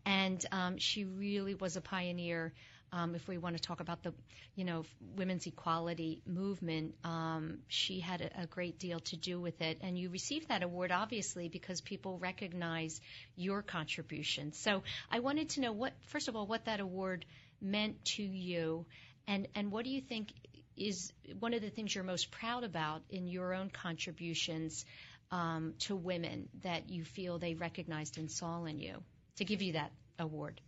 and 0.06 0.44
um, 0.52 0.78
she 0.78 1.04
really 1.06 1.56
was 1.56 1.76
a 1.76 1.82
pioneer 1.82 2.54
um, 2.94 3.16
if 3.16 3.28
we 3.28 3.40
want 3.40 3.58
to 3.58 3.62
talk 3.62 3.80
about 3.80 4.04
the, 4.04 4.14
you 4.56 4.66
know, 4.66 4.86
women's 5.16 5.48
equality 5.48 6.22
movement, 6.28 6.94
um, 7.04 7.58
she 7.68 8.00
had 8.00 8.22
a, 8.22 8.44
a 8.44 8.46
great 8.46 8.78
deal 8.78 9.00
to 9.00 9.18
do 9.18 9.42
with 9.42 9.62
it. 9.62 9.80
And 9.82 9.98
you 9.98 10.10
received 10.10 10.50
that 10.50 10.62
award, 10.62 10.92
obviously, 10.92 11.50
because 11.50 11.82
people 11.82 12.20
recognize 12.20 13.02
your 13.36 13.64
contribution. 13.64 14.54
So 14.54 14.84
I 15.12 15.20
wanted 15.20 15.50
to 15.50 15.62
know 15.62 15.72
what, 15.72 15.94
first 16.10 16.28
of 16.28 16.36
all, 16.36 16.46
what 16.46 16.66
that 16.66 16.80
award 16.80 17.26
meant 17.60 18.06
to 18.06 18.24
you, 18.24 18.86
and 19.28 19.48
and 19.56 19.72
what 19.72 19.86
do 19.86 19.90
you 19.90 20.02
think 20.02 20.34
is 20.76 21.14
one 21.40 21.54
of 21.54 21.62
the 21.62 21.70
things 21.70 21.96
you're 21.96 22.04
most 22.04 22.30
proud 22.30 22.64
about 22.64 23.02
in 23.10 23.28
your 23.28 23.54
own 23.54 23.70
contributions 23.70 24.86
um, 25.32 25.74
to 25.80 25.96
women 25.96 26.50
that 26.62 26.90
you 26.90 27.04
feel 27.04 27.40
they 27.40 27.54
recognized 27.54 28.18
and 28.18 28.30
saw 28.30 28.66
in 28.66 28.80
you 28.80 29.02
to 29.38 29.46
give 29.46 29.62
you 29.62 29.74
that 29.74 29.92
award? 30.20 30.60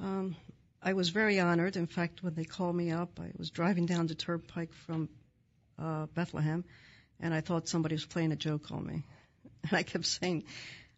Um, 0.00 0.34
I 0.86 0.92
was 0.92 1.08
very 1.08 1.40
honored. 1.40 1.76
In 1.76 1.86
fact, 1.86 2.22
when 2.22 2.34
they 2.34 2.44
called 2.44 2.76
me 2.76 2.90
up, 2.90 3.18
I 3.18 3.30
was 3.38 3.50
driving 3.50 3.86
down 3.86 4.06
the 4.06 4.14
turnpike 4.14 4.74
from 4.74 5.08
uh, 5.78 6.04
Bethlehem, 6.14 6.62
and 7.18 7.32
I 7.32 7.40
thought 7.40 7.68
somebody 7.68 7.94
was 7.94 8.04
playing 8.04 8.32
a 8.32 8.36
joke 8.36 8.70
on 8.70 8.86
me. 8.86 9.02
And 9.62 9.78
I 9.78 9.82
kept 9.82 10.04
saying, 10.04 10.44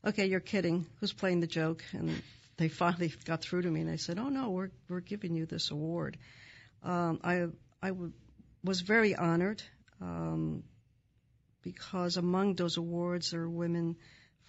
"Okay, 0.04 0.26
you're 0.26 0.40
kidding. 0.40 0.86
Who's 0.98 1.12
playing 1.12 1.38
the 1.38 1.46
joke?" 1.46 1.84
And 1.92 2.20
they 2.56 2.66
finally 2.68 3.12
got 3.24 3.42
through 3.42 3.62
to 3.62 3.70
me, 3.70 3.82
and 3.82 3.88
they 3.88 3.96
said, 3.96 4.18
"Oh 4.18 4.28
no, 4.28 4.50
we're 4.50 4.70
we're 4.88 5.06
giving 5.12 5.36
you 5.36 5.46
this 5.46 5.70
award." 5.70 6.18
Um, 6.82 7.20
I 7.22 7.46
I 7.80 7.88
w- 7.90 8.12
was 8.64 8.80
very 8.80 9.14
honored 9.14 9.62
um, 10.00 10.64
because 11.62 12.16
among 12.16 12.56
those 12.56 12.76
awards 12.76 13.34
are 13.34 13.48
women 13.48 13.94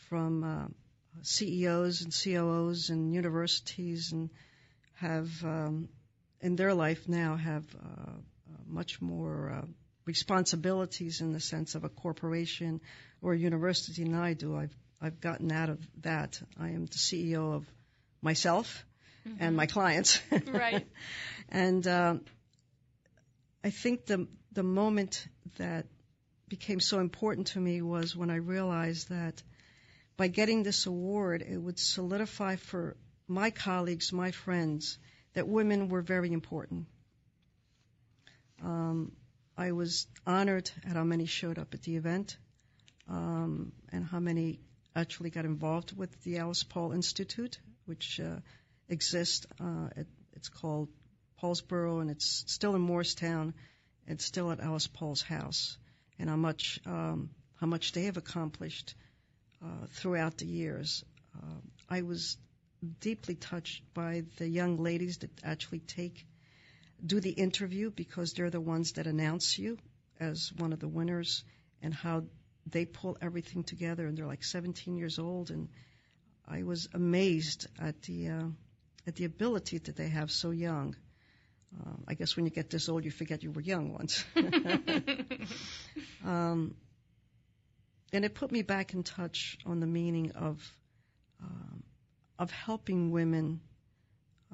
from 0.09 0.43
uh, 0.43 0.67
CEOs 1.21 2.01
and 2.01 2.11
COOs 2.11 2.89
and 2.89 3.13
universities 3.13 4.13
and 4.13 4.31
have 4.99 5.29
um, 5.43 5.89
in 6.41 6.55
their 6.55 6.73
life 6.73 7.07
now 7.07 7.35
have 7.35 7.65
uh, 7.75 8.11
uh, 8.11 8.13
much 8.65 9.01
more 9.01 9.61
uh, 9.61 9.65
responsibilities 10.05 11.21
in 11.21 11.33
the 11.33 11.39
sense 11.39 11.75
of 11.75 11.83
a 11.83 11.89
corporation 11.89 12.81
or 13.21 13.33
a 13.33 13.37
university 13.37 14.03
than 14.03 14.15
I 14.15 14.33
do. 14.33 14.55
I've 14.55 14.75
I've 15.01 15.21
gotten 15.21 15.51
out 15.51 15.69
of 15.69 15.79
that. 16.01 16.41
I 16.59 16.69
am 16.69 16.85
the 16.85 16.97
CEO 16.97 17.53
of 17.53 17.65
myself 18.21 18.85
and 19.39 19.55
my 19.55 19.65
clients. 19.67 20.19
Right. 20.47 20.87
and 21.49 21.85
um, 21.87 22.21
I 23.63 23.69
think 23.69 24.05
the 24.05 24.27
the 24.53 24.63
moment 24.63 25.27
that 25.57 25.85
became 26.47 26.79
so 26.79 26.99
important 26.99 27.47
to 27.47 27.59
me 27.59 27.81
was 27.81 28.15
when 28.15 28.29
I 28.29 28.37
realized 28.37 29.09
that 29.09 29.43
by 30.15 30.27
getting 30.27 30.63
this 30.63 30.85
award, 30.87 31.43
it 31.43 31.57
would 31.57 31.77
solidify 31.77 32.55
for 32.55 32.95
my 33.27 33.49
colleagues, 33.49 34.13
my 34.13 34.31
friends, 34.31 34.97
that 35.33 35.47
women 35.47 35.89
were 35.89 36.01
very 36.01 36.31
important. 36.31 36.87
Um, 38.63 39.11
I 39.57 39.71
was 39.71 40.07
honored 40.25 40.69
at 40.85 40.95
how 40.95 41.03
many 41.03 41.25
showed 41.25 41.59
up 41.59 41.73
at 41.73 41.81
the 41.83 41.95
event 41.95 42.37
um, 43.09 43.71
and 43.91 44.05
how 44.05 44.19
many 44.19 44.59
actually 44.95 45.29
got 45.29 45.45
involved 45.45 45.95
with 45.95 46.23
the 46.23 46.37
Alice 46.37 46.63
Paul 46.63 46.91
Institute, 46.91 47.59
which 47.85 48.19
uh, 48.19 48.39
exists. 48.89 49.45
Uh, 49.59 49.89
it, 49.95 50.07
it's 50.33 50.49
called 50.49 50.89
Paulsdale, 51.39 52.01
and 52.01 52.09
it's 52.09 52.43
still 52.47 52.75
in 52.75 52.81
Moorestown. 52.81 53.53
It's 54.07 54.25
still 54.25 54.51
at 54.51 54.59
Alice 54.59 54.87
Paul's 54.87 55.21
house, 55.21 55.77
and 56.17 56.29
how 56.29 56.35
much 56.35 56.79
um, 56.85 57.29
how 57.59 57.67
much 57.67 57.91
they 57.91 58.03
have 58.03 58.17
accomplished 58.17 58.95
uh, 59.63 59.87
throughout 59.89 60.37
the 60.37 60.45
years. 60.45 61.03
Uh, 61.35 61.59
I 61.89 62.01
was 62.01 62.37
deeply 62.99 63.35
touched 63.35 63.81
by 63.93 64.23
the 64.37 64.47
young 64.47 64.77
ladies 64.77 65.17
that 65.19 65.31
actually 65.43 65.79
take 65.79 66.25
do 67.05 67.19
the 67.19 67.31
interview 67.31 67.91
because 67.91 68.33
they're 68.33 68.49
the 68.49 68.61
ones 68.61 68.93
that 68.93 69.07
announce 69.07 69.57
you 69.59 69.77
as 70.19 70.51
one 70.57 70.73
of 70.73 70.79
the 70.79 70.87
winners 70.87 71.43
and 71.81 71.93
how 71.93 72.23
they 72.65 72.85
pull 72.85 73.17
everything 73.21 73.63
together 73.63 74.07
and 74.07 74.17
they're 74.17 74.25
like 74.25 74.43
17 74.43 74.97
years 74.97 75.19
old 75.19 75.51
and 75.51 75.69
I 76.47 76.63
was 76.63 76.87
amazed 76.93 77.67
at 77.77 78.01
the 78.03 78.29
uh, 78.29 78.47
at 79.05 79.15
the 79.15 79.25
ability 79.25 79.79
that 79.79 79.95
they 79.95 80.07
have 80.07 80.31
so 80.31 80.51
young. 80.51 80.95
Um, 81.79 82.03
I 82.07 82.13
guess 82.13 82.35
when 82.35 82.45
you 82.45 82.51
get 82.51 82.69
this 82.69 82.87
old, 82.87 83.03
you 83.03 83.11
forget 83.11 83.43
you 83.43 83.51
were 83.51 83.61
young 83.61 83.93
once. 83.93 84.23
um, 86.25 86.75
and 88.13 88.23
it 88.23 88.33
put 88.33 88.51
me 88.51 88.61
back 88.61 88.93
in 88.93 89.03
touch 89.03 89.57
on 89.65 89.81
the 89.81 89.87
meaning 89.87 90.31
of 90.31 90.71
um, 91.43 91.76
of 92.39 92.51
helping 92.51 93.11
women, 93.11 93.61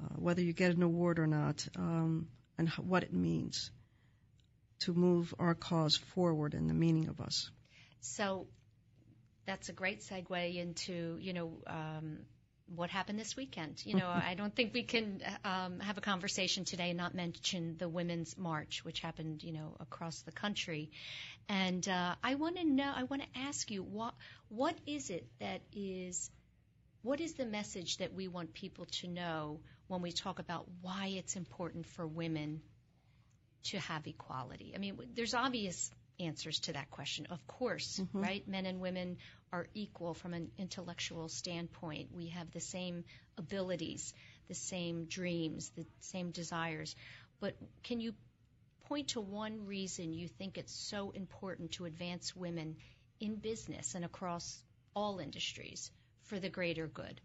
uh, 0.02 0.14
whether 0.16 0.42
you 0.42 0.52
get 0.52 0.74
an 0.74 0.82
award 0.82 1.18
or 1.18 1.26
not, 1.26 1.66
um, 1.76 2.28
and 2.58 2.68
h- 2.68 2.78
what 2.78 3.02
it 3.02 3.12
means 3.12 3.70
to 4.80 4.92
move 4.92 5.34
our 5.38 5.54
cause 5.54 5.96
forward 5.96 6.54
and 6.54 6.68
the 6.68 6.74
meaning 6.74 7.08
of 7.08 7.20
us. 7.20 7.50
So 8.00 8.46
that's 9.46 9.68
a 9.68 9.72
great 9.72 10.00
segue 10.00 10.56
into, 10.56 11.18
you 11.20 11.32
know, 11.32 11.52
um, 11.66 12.18
what 12.74 12.90
happened 12.90 13.18
this 13.18 13.36
weekend. 13.36 13.82
You 13.84 13.94
know, 13.94 14.08
I 14.14 14.34
don't 14.34 14.54
think 14.54 14.72
we 14.74 14.82
can 14.82 15.20
um, 15.44 15.80
have 15.80 15.98
a 15.98 16.00
conversation 16.00 16.64
today 16.64 16.90
and 16.90 16.98
not 16.98 17.14
mention 17.14 17.76
the 17.78 17.88
Women's 17.88 18.36
March, 18.36 18.84
which 18.84 19.00
happened, 19.00 19.42
you 19.42 19.52
know, 19.52 19.76
across 19.80 20.22
the 20.22 20.32
country. 20.32 20.90
And 21.48 21.86
uh, 21.88 22.14
I 22.22 22.34
want 22.36 22.56
to 22.56 22.64
know, 22.64 22.92
I 22.94 23.04
want 23.04 23.22
to 23.22 23.38
ask 23.38 23.70
you, 23.70 23.82
what 23.82 24.14
what 24.48 24.74
is 24.86 25.10
it 25.10 25.26
that 25.40 25.60
is 25.72 26.30
what 27.04 27.20
is 27.20 27.34
the 27.34 27.44
message 27.44 27.98
that 27.98 28.14
we 28.14 28.28
want 28.28 28.54
people 28.54 28.86
to 28.86 29.06
know 29.06 29.60
when 29.88 30.00
we 30.00 30.10
talk 30.10 30.38
about 30.38 30.66
why 30.80 31.12
it's 31.14 31.36
important 31.36 31.84
for 31.84 32.06
women 32.06 32.62
to 33.64 33.78
have 33.78 34.06
equality? 34.06 34.72
I 34.74 34.78
mean, 34.78 34.98
there's 35.14 35.34
obvious 35.34 35.90
answers 36.18 36.60
to 36.60 36.72
that 36.72 36.90
question, 36.90 37.26
of 37.28 37.46
course, 37.46 38.00
mm-hmm. 38.00 38.22
right? 38.22 38.48
Men 38.48 38.64
and 38.64 38.80
women 38.80 39.18
are 39.52 39.66
equal 39.74 40.14
from 40.14 40.32
an 40.32 40.50
intellectual 40.56 41.28
standpoint. 41.28 42.08
We 42.16 42.28
have 42.28 42.50
the 42.52 42.60
same 42.60 43.04
abilities, 43.36 44.14
the 44.48 44.54
same 44.54 45.04
dreams, 45.04 45.70
the 45.76 45.84
same 46.00 46.30
desires. 46.30 46.96
But 47.38 47.54
can 47.82 48.00
you 48.00 48.14
point 48.86 49.08
to 49.08 49.20
one 49.20 49.66
reason 49.66 50.14
you 50.14 50.26
think 50.26 50.56
it's 50.56 50.74
so 50.74 51.10
important 51.10 51.72
to 51.72 51.84
advance 51.84 52.34
women 52.34 52.76
in 53.20 53.36
business 53.36 53.94
and 53.94 54.06
across 54.06 54.58
all 54.96 55.18
industries 55.18 55.90
for 56.24 56.38
the 56.38 56.48
greater 56.48 56.86
good? 56.86 57.20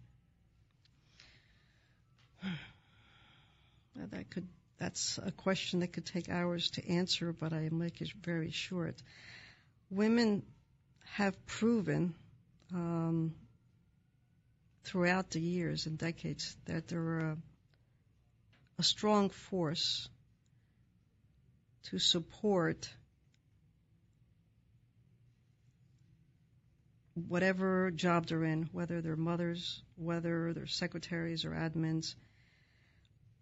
That 4.11 4.29
could 4.29 4.47
that's 4.79 5.19
a 5.23 5.31
question 5.31 5.81
that 5.81 5.91
could 5.91 6.05
take 6.05 6.29
hours 6.29 6.71
to 6.71 6.87
answer, 6.87 7.33
but 7.33 7.51
I 7.51 7.67
make 7.69 7.99
it 8.01 8.09
very 8.23 8.51
short. 8.51 8.95
Women 9.89 10.43
have 11.15 11.45
proven 11.45 12.15
um, 12.73 13.35
throughout 14.85 15.31
the 15.31 15.41
years 15.41 15.85
and 15.85 15.97
decades 15.97 16.55
that 16.65 16.87
they're 16.87 17.19
a, 17.19 17.37
a 18.77 18.83
strong 18.83 19.29
force 19.29 20.07
to 21.89 21.99
support 21.99 22.89
whatever 27.27 27.91
job 27.91 28.27
they're 28.27 28.43
in, 28.43 28.69
whether 28.71 29.01
they're 29.01 29.15
mothers, 29.15 29.81
whether 29.95 30.53
they're 30.53 30.67
secretaries 30.67 31.45
or 31.45 31.51
admins, 31.51 32.15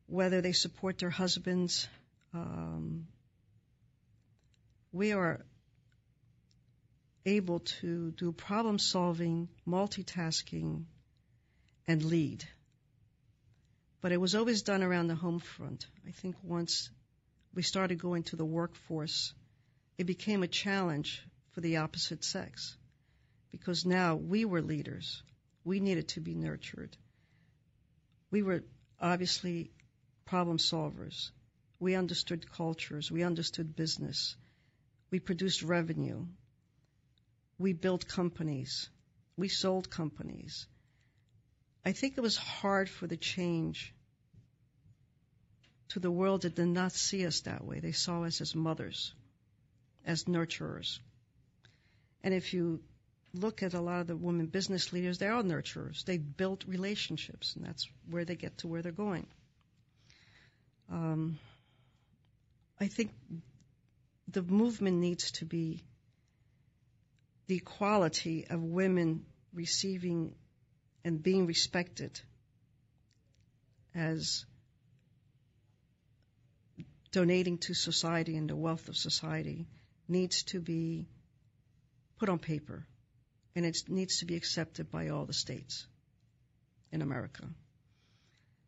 whether 0.07 0.41
they 0.41 0.53
support 0.53 0.97
their 0.97 1.09
husbands. 1.09 1.87
Um, 2.33 3.07
we 4.91 5.11
are 5.13 5.45
able 7.25 7.59
to 7.59 8.11
do 8.11 8.31
problem 8.31 8.79
solving, 8.79 9.49
multitasking, 9.67 10.85
and 11.87 12.03
lead. 12.03 12.45
But 14.01 14.11
it 14.11 14.17
was 14.17 14.35
always 14.35 14.61
done 14.61 14.83
around 14.83 15.07
the 15.07 15.15
home 15.15 15.39
front. 15.39 15.85
I 16.07 16.11
think 16.11 16.35
once 16.41 16.89
we 17.53 17.63
started 17.63 17.99
going 17.99 18.23
to 18.23 18.35
the 18.35 18.45
workforce, 18.45 19.33
it 19.97 20.05
became 20.05 20.43
a 20.43 20.47
challenge 20.47 21.21
for 21.51 21.61
the 21.61 21.77
opposite 21.77 22.23
sex 22.23 22.77
because 23.51 23.85
now 23.85 24.15
we 24.15 24.45
were 24.45 24.61
leaders. 24.61 25.23
We 25.63 25.79
needed 25.79 26.09
to 26.09 26.21
be 26.21 26.35
nurtured. 26.35 26.95
We 28.31 28.43
were 28.43 28.63
obviously 28.99 29.71
problem 30.25 30.57
solvers. 30.57 31.31
We 31.79 31.95
understood 31.95 32.51
cultures. 32.51 33.11
We 33.11 33.23
understood 33.23 33.75
business. 33.75 34.35
We 35.11 35.19
produced 35.19 35.63
revenue. 35.63 36.25
We 37.57 37.73
built 37.73 38.07
companies. 38.07 38.89
We 39.37 39.47
sold 39.47 39.89
companies. 39.89 40.67
I 41.85 41.93
think 41.93 42.17
it 42.17 42.21
was 42.21 42.35
hard 42.35 42.89
for 42.89 43.07
the 43.07 43.17
change 43.17 43.93
to 45.89 45.99
the 45.99 46.11
world 46.11 46.41
that 46.41 46.55
did 46.55 46.67
not 46.67 46.91
see 46.91 47.25
us 47.25 47.41
that 47.41 47.63
way. 47.63 47.79
They 47.79 47.93
saw 47.93 48.25
us 48.25 48.41
as 48.41 48.53
mothers, 48.53 49.13
as 50.05 50.25
nurturers. 50.25 50.99
And 52.23 52.33
if 52.33 52.53
you 52.53 52.81
look 53.37 53.63
at 53.63 53.73
a 53.73 53.81
lot 53.81 54.01
of 54.01 54.07
the 54.07 54.17
women 54.17 54.47
business 54.47 54.91
leaders, 54.91 55.17
they 55.17 55.27
are 55.27 55.43
nurturers. 55.43 56.03
They 56.03 56.17
built 56.17 56.65
relationships, 56.67 57.55
and 57.55 57.65
that's 57.65 57.87
where 58.09 58.25
they 58.25 58.35
get 58.35 58.57
to 58.59 58.67
where 58.67 58.81
they're 58.81 58.91
going. 58.91 59.27
Um, 60.91 61.39
I 62.79 62.87
think 62.87 63.11
the 64.27 64.41
movement 64.41 64.97
needs 64.97 65.31
to 65.33 65.45
be 65.45 65.83
the 67.47 67.55
equality 67.55 68.45
of 68.49 68.61
women 68.61 69.25
receiving 69.53 70.35
and 71.03 71.21
being 71.23 71.47
respected 71.47 72.19
as 73.95 74.45
donating 77.11 77.57
to 77.57 77.73
society 77.73 78.35
and 78.37 78.49
the 78.49 78.55
wealth 78.55 78.89
of 78.89 78.97
society 78.97 79.65
needs 80.07 80.43
to 80.43 80.59
be 80.59 81.07
put 82.19 82.29
on 82.29 82.37
paper 82.37 82.85
and 83.57 83.65
it 83.65 83.89
needs 83.89 84.19
to 84.19 84.25
be 84.25 84.35
accepted 84.35 84.91
by 84.91 85.07
all 85.09 85.25
the 85.25 85.33
states 85.33 85.87
in 86.91 87.01
America. 87.01 87.43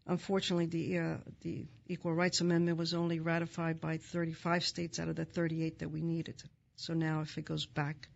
Unfortunately, 0.07 0.65
the, 0.65 0.97
uh, 0.97 1.17
the 1.41 1.67
Equal 1.85 2.15
Rights 2.15 2.41
Amendment 2.41 2.79
was 2.79 2.95
only 2.95 3.19
ratified 3.19 3.79
by 3.79 3.97
35 3.97 4.63
states 4.63 4.97
out 4.97 5.07
of 5.07 5.15
the 5.15 5.25
38 5.25 5.77
that 5.77 5.91
we 5.91 6.01
needed. 6.01 6.41
So 6.75 6.95
now, 6.95 7.21
if 7.21 7.37
it 7.37 7.45
goes 7.45 7.67
back 7.67 8.07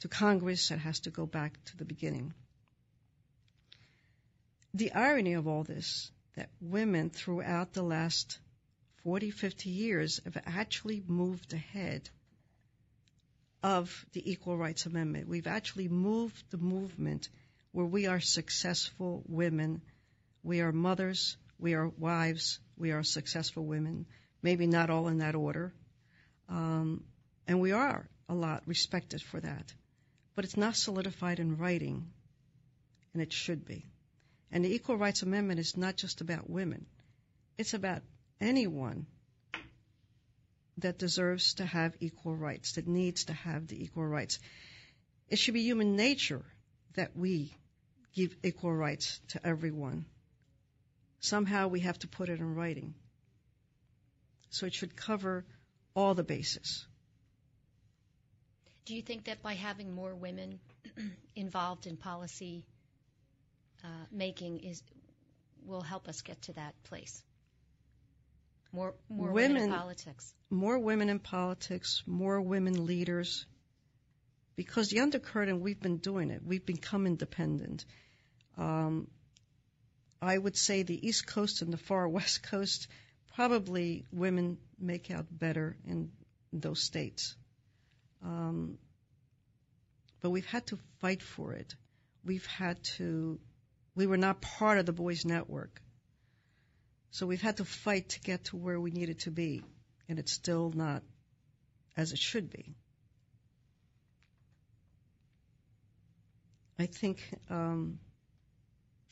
to 0.00 0.08
Congress, 0.08 0.70
it 0.70 0.76
has 0.76 1.00
to 1.00 1.10
go 1.10 1.24
back 1.24 1.58
to 1.68 1.78
the 1.78 1.86
beginning. 1.86 2.34
The 4.74 4.92
irony 4.92 5.32
of 5.32 5.48
all 5.48 5.64
this, 5.64 6.12
that 6.36 6.50
women 6.60 7.08
throughout 7.08 7.72
the 7.72 7.82
last 7.82 8.38
40, 9.04 9.30
50 9.30 9.70
years 9.70 10.20
have 10.24 10.36
actually 10.44 11.02
moved 11.06 11.54
ahead 11.54 12.10
of 13.64 14.06
the 14.12 14.30
Equal 14.30 14.56
Rights 14.56 14.86
Amendment. 14.86 15.26
We've 15.26 15.48
actually 15.48 15.88
moved 15.88 16.40
the 16.50 16.58
movement 16.58 17.28
where 17.72 17.86
we 17.86 18.06
are 18.06 18.20
successful 18.20 19.24
women 19.26 19.82
we 20.44 20.60
are 20.60 20.72
mothers, 20.72 21.38
we 21.58 21.72
are 21.72 21.88
wives, 21.88 22.60
we 22.76 22.92
are 22.92 23.02
successful 23.02 23.64
women, 23.64 24.04
maybe 24.42 24.66
not 24.66 24.90
all 24.90 25.08
in 25.08 25.18
that 25.18 25.34
order. 25.34 25.72
Um, 26.50 27.02
and 27.48 27.60
we 27.60 27.72
are 27.72 28.06
a 28.28 28.34
lot 28.34 28.62
respected 28.66 29.22
for 29.22 29.40
that. 29.40 29.72
But 30.34 30.44
it's 30.44 30.58
not 30.58 30.76
solidified 30.76 31.40
in 31.40 31.56
writing, 31.56 32.10
and 33.14 33.22
it 33.22 33.32
should 33.32 33.64
be. 33.64 33.86
And 34.52 34.64
the 34.64 34.74
Equal 34.74 34.98
Rights 34.98 35.22
Amendment 35.22 35.60
is 35.60 35.76
not 35.76 35.96
just 35.96 36.20
about 36.20 36.50
women, 36.50 36.84
it's 37.56 37.72
about 37.72 38.02
anyone 38.40 39.06
that 40.78 40.98
deserves 40.98 41.54
to 41.54 41.64
have 41.64 41.96
equal 42.00 42.34
rights, 42.36 42.72
that 42.72 42.86
needs 42.86 43.24
to 43.26 43.32
have 43.32 43.66
the 43.66 43.82
equal 43.82 44.06
rights. 44.06 44.38
It 45.28 45.36
should 45.36 45.54
be 45.54 45.62
human 45.62 45.96
nature 45.96 46.44
that 46.94 47.16
we 47.16 47.54
give 48.14 48.36
equal 48.42 48.72
rights 48.72 49.20
to 49.28 49.46
everyone 49.46 50.06
somehow 51.24 51.68
we 51.68 51.80
have 51.80 51.98
to 51.98 52.08
put 52.08 52.28
it 52.28 52.38
in 52.38 52.54
writing. 52.54 52.94
So 54.50 54.66
it 54.66 54.74
should 54.74 54.94
cover 54.94 55.44
all 55.94 56.14
the 56.14 56.22
bases. 56.22 56.86
Do 58.84 58.94
you 58.94 59.02
think 59.02 59.24
that 59.24 59.42
by 59.42 59.54
having 59.54 59.94
more 59.94 60.14
women 60.14 60.60
involved 61.36 61.86
in 61.86 61.96
policy 61.96 62.62
uh, 63.82 64.04
making 64.12 64.60
is 64.60 64.82
will 65.66 65.80
help 65.80 66.08
us 66.08 66.20
get 66.20 66.42
to 66.42 66.52
that 66.52 66.74
place? 66.84 67.22
More 68.74 68.94
more 69.08 69.30
women, 69.30 69.54
women 69.54 69.72
in 69.72 69.78
politics. 69.78 70.34
More 70.50 70.78
women 70.80 71.08
in 71.08 71.18
politics. 71.20 72.02
More 72.06 72.40
women 72.40 72.86
leaders. 72.86 73.46
Because 74.56 74.90
the 74.90 74.98
undercurrent, 74.98 75.60
we've 75.60 75.80
been 75.80 75.98
doing 75.98 76.30
it. 76.30 76.42
We've 76.44 76.66
become 76.66 77.06
independent. 77.06 77.84
Um, 78.58 79.06
I 80.20 80.36
would 80.36 80.56
say 80.56 80.82
the 80.82 81.06
East 81.06 81.24
Coast 81.24 81.62
and 81.62 81.72
the 81.72 81.76
far 81.76 82.08
West 82.18 82.42
Coast, 82.42 82.88
probably 83.34 84.06
women 84.10 84.58
make 84.78 85.08
out 85.12 85.26
better 85.30 85.76
in 85.86 86.10
those 86.52 86.82
states. 86.82 87.36
Um, 88.24 88.78
but 90.20 90.30
we've 90.30 90.46
had 90.46 90.66
to 90.68 90.78
fight 91.00 91.22
for 91.22 91.52
it. 91.52 91.76
We've 92.24 92.46
had 92.46 92.82
to, 92.96 93.38
we 93.94 94.08
were 94.08 94.16
not 94.16 94.40
part 94.40 94.78
of 94.78 94.86
the 94.86 94.92
boys' 94.92 95.24
network. 95.24 95.80
So 97.14 97.28
we've 97.28 97.40
had 97.40 97.58
to 97.58 97.64
fight 97.64 98.08
to 98.08 98.20
get 98.20 98.46
to 98.46 98.56
where 98.56 98.80
we 98.80 98.90
needed 98.90 99.20
to 99.20 99.30
be, 99.30 99.62
and 100.08 100.18
it's 100.18 100.32
still 100.32 100.72
not 100.74 101.04
as 101.96 102.10
it 102.10 102.18
should 102.18 102.50
be. 102.50 102.74
I 106.76 106.86
think 106.86 107.22
um, 107.48 108.00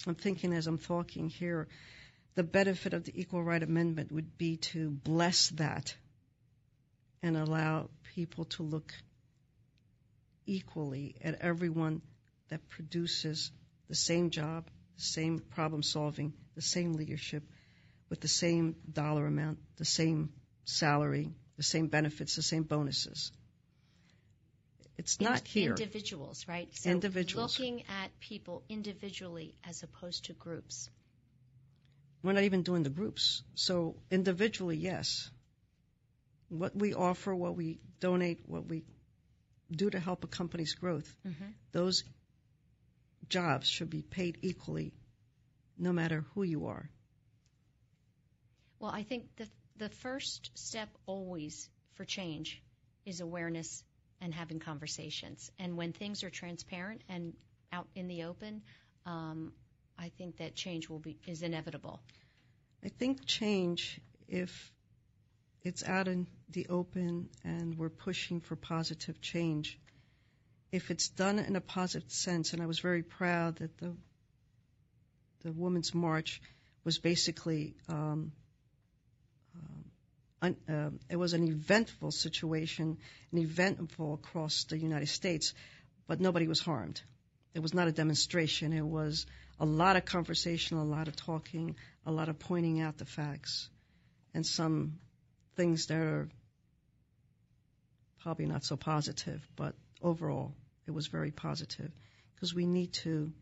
I'm 0.05 0.17
thinking 0.17 0.53
as 0.53 0.67
I'm 0.67 0.79
talking 0.79 1.29
here, 1.29 1.69
the 2.35 2.43
benefit 2.43 2.93
of 2.93 3.05
the 3.05 3.13
Equal 3.15 3.45
Right 3.45 3.63
Amendment 3.63 4.11
would 4.11 4.37
be 4.37 4.57
to 4.73 4.91
bless 4.91 5.51
that 5.51 5.95
and 7.23 7.37
allow 7.37 7.89
people 8.17 8.47
to 8.47 8.65
look 8.65 8.93
equally 10.45 11.15
at 11.23 11.41
everyone 11.41 12.03
that 12.49 12.69
produces 12.69 13.53
the 13.89 13.95
same 13.95 14.31
job, 14.31 14.69
the 14.97 15.05
same 15.05 15.39
problem 15.39 15.85
solving, 15.85 16.33
the 16.57 16.63
same 16.63 16.95
leadership, 16.95 17.45
with 18.13 18.21
the 18.21 18.29
same 18.29 18.77
dollar 18.93 19.25
amount, 19.27 19.59
the 19.79 19.87
same 19.87 20.29
salary, 20.67 21.31
the 21.57 21.63
same 21.63 21.87
benefits, 21.87 22.37
the 22.37 22.43
same 22.43 22.63
bonuses. 22.63 23.33
It's 24.99 25.19
not 25.19 25.49
here. 25.49 25.71
Individuals, 25.71 26.45
right? 26.47 26.69
So 26.77 26.91
Individuals. 26.91 27.59
Looking 27.59 27.85
at 28.03 28.21
people 28.21 28.65
individually 28.69 29.55
as 29.67 29.83
opposed 29.83 30.27
to 30.27 30.35
groups. 30.35 30.91
We're 32.23 32.35
not 32.35 32.43
even 32.43 32.63
doing 32.65 32.83
the 32.83 32.91
groups. 32.91 33.43
So 33.55 33.97
individually, 34.11 34.77
yes. 34.77 35.31
What 36.51 36.77
we 36.77 36.93
offer, 36.93 37.35
what 37.35 37.57
we 37.57 37.81
donate, 37.99 38.41
what 38.45 38.67
we 38.69 38.85
do 39.71 39.89
to 39.89 39.99
help 39.99 40.23
a 40.23 40.27
company's 40.27 40.75
growth, 40.75 41.17
Mm-hmm. 41.27 41.53
those 41.73 42.05
jobs 43.31 43.67
should 43.67 43.89
be 43.89 44.03
paid 44.03 44.37
equally 44.43 44.93
no 45.79 45.95
matter 45.95 46.27
who 46.35 46.43
you 46.43 46.67
are. 46.67 46.91
Well, 48.83 48.91
I 48.91 49.05
think 49.05 49.37
the 49.37 49.47
the 49.77 49.89
first 49.89 50.51
step 50.55 50.89
always 51.07 51.71
for 51.95 52.05
change 52.05 52.61
is 53.07 53.21
awareness 53.21 53.85
and 54.21 54.35
having 54.35 54.59
conversations. 54.59 55.53
And 55.61 55.77
when 55.77 55.93
things 55.93 56.25
are 56.25 56.31
transparent 56.31 57.03
and 57.09 57.33
out 57.73 57.87
in 57.95 58.09
the 58.09 58.25
open, 58.25 58.63
um, 59.07 59.53
I 59.97 60.09
think 60.19 60.39
that 60.39 60.57
change 60.57 60.89
will 60.89 60.99
be 60.99 61.17
is 61.29 61.43
inevitable. 61.43 62.03
I 62.85 62.89
think 62.89 63.25
change, 63.25 64.01
if 64.27 64.73
it's 65.63 65.85
out 65.85 66.09
in 66.09 66.27
the 66.51 66.67
open 66.69 67.29
and 67.45 67.79
we're 67.79 67.89
pushing 67.89 68.41
for 68.41 68.57
positive 68.57 69.21
change, 69.21 69.79
if 70.73 70.91
it's 70.91 71.09
done 71.09 71.39
in 71.39 71.55
a 71.55 71.61
positive 71.61 72.11
sense, 72.11 72.53
and 72.53 72.61
I 72.61 72.67
was 72.67 72.81
very 72.81 73.05
proud 73.05 73.57
that 73.57 73.79
the 73.79 73.95
the 75.45 75.53
Women's 75.53 75.95
March 75.95 76.43
was 76.83 76.99
basically 76.99 77.77
um, 77.89 78.33
un, 80.43 80.57
uh, 80.69 80.91
it 81.09 81.17
was 81.17 81.33
an 81.33 81.45
eventful 81.45 82.11
situation, 82.11 82.99
an 83.31 83.39
eventful 83.39 84.15
across 84.15 84.65
the 84.65 84.77
United 84.77 85.09
States, 85.09 85.55
but 86.07 86.21
nobody 86.21 86.49
was 86.49 86.61
harmed. 86.61 87.01
It 87.55 87.61
was 87.61 87.73
not 87.73 87.89
a 87.89 87.93
demonstration. 87.93 88.73
It 88.73 88.85
was 88.85 89.27
a 89.61 89.65
lot 89.65 89.97
of 89.97 90.05
conversation, 90.05 90.77
a 90.77 90.85
lot 90.85 91.09
of 91.09 91.17
talking, 91.17 91.77
a 92.05 92.11
lot 92.11 92.29
of 92.29 92.39
pointing 92.39 92.81
out 92.81 92.99
the 92.99 93.05
facts, 93.05 93.69
and 94.35 94.45
some 94.45 94.99
things 95.55 95.87
that 95.87 95.99
are 95.99 96.29
probably 98.21 98.47
not 98.47 98.65
so 98.65 98.77
positive, 98.77 99.47
but 99.57 99.75
overall 100.01 100.55
it 100.87 100.91
was 100.93 101.07
very 101.07 101.31
positive 101.31 101.91
because 102.35 102.55
we 102.55 102.67
need 102.67 102.93
to 102.93 103.33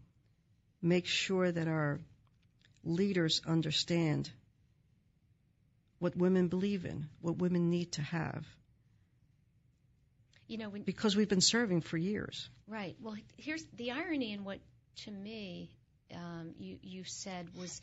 make 0.83 1.07
sure 1.07 1.51
that 1.51 1.69
our 1.69 2.01
leaders 2.85 3.43
understand 3.47 4.31
what 6.01 6.17
women 6.17 6.49
believe 6.49 6.85
in, 6.85 7.09
what 7.21 7.37
women 7.37 7.71
need 7.71 7.93
to 7.93 8.03
have, 8.03 8.45
You 10.49 10.59
know, 10.59 10.69
when 10.69 10.83
because 10.83 11.15
we've 11.15 11.29
been 11.29 11.41
serving 11.41 11.83
for 11.83 11.97
years. 11.97 12.49
Right. 12.67 12.97
Well, 13.01 13.15
here's 13.37 13.65
the 13.77 13.93
irony 13.93 14.33
in 14.33 14.43
what, 14.43 14.59
to 15.05 15.11
me, 15.13 15.71
um, 16.13 16.55
you 16.59 16.79
you 16.83 17.05
said 17.05 17.47
was, 17.57 17.81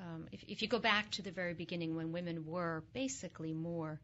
um, 0.00 0.26
if, 0.32 0.42
if 0.48 0.62
you 0.62 0.66
go 0.66 0.80
back 0.80 1.12
to 1.12 1.22
the 1.22 1.30
very 1.30 1.54
beginning 1.54 1.94
when 1.94 2.10
women 2.10 2.44
were 2.44 2.82
basically 2.92 3.52
more 3.52 4.00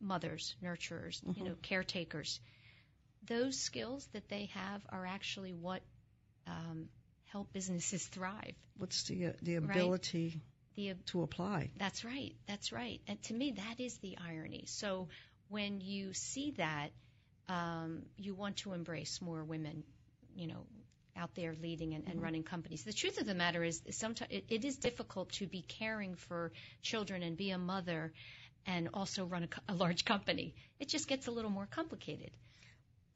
mothers, 0.00 0.56
nurturers, 0.64 1.20
you 1.36 1.44
know, 1.44 1.56
caretakers, 1.60 2.40
those 3.26 3.60
skills 3.60 4.08
that 4.14 4.28
they 4.30 4.46
have 4.54 4.80
are 4.88 5.04
actually 5.04 5.52
what 5.52 5.82
um, 6.46 6.88
help 7.26 7.52
businesses 7.52 8.06
thrive. 8.12 8.54
What's 8.78 9.02
the 9.02 9.26
uh, 9.26 9.32
the 9.42 9.58
Right. 9.58 9.74
The 10.78 10.94
to 11.06 11.22
apply? 11.22 11.72
That's 11.76 12.04
right. 12.04 12.36
That's 12.46 12.70
right. 12.70 13.00
And 13.08 13.20
to 13.24 13.34
me, 13.34 13.56
that 13.56 13.80
is 13.80 13.98
the 13.98 14.16
irony. 14.24 14.62
So 14.68 15.08
when 15.48 15.80
you 15.80 16.12
see 16.14 16.52
that, 16.52 16.90
um, 17.48 18.02
you 18.16 18.32
want 18.32 18.58
to 18.58 18.74
embrace 18.74 19.20
more 19.20 19.42
women, 19.42 19.82
you 20.36 20.46
know, 20.46 20.66
out 21.16 21.34
there 21.34 21.56
leading 21.60 21.94
and, 21.94 22.06
and 22.06 22.22
running 22.22 22.44
companies. 22.44 22.84
The 22.84 22.92
truth 22.92 23.20
of 23.20 23.26
the 23.26 23.34
matter 23.34 23.64
is, 23.64 23.82
sometimes 23.90 24.30
it, 24.30 24.44
it 24.48 24.64
is 24.64 24.76
difficult 24.76 25.32
to 25.32 25.48
be 25.48 25.62
caring 25.62 26.14
for 26.14 26.52
children 26.80 27.24
and 27.24 27.36
be 27.36 27.50
a 27.50 27.58
mother, 27.58 28.12
and 28.64 28.90
also 28.94 29.24
run 29.24 29.48
a, 29.68 29.72
a 29.72 29.74
large 29.74 30.04
company. 30.04 30.54
It 30.78 30.86
just 30.86 31.08
gets 31.08 31.26
a 31.26 31.32
little 31.32 31.50
more 31.50 31.66
complicated. 31.66 32.30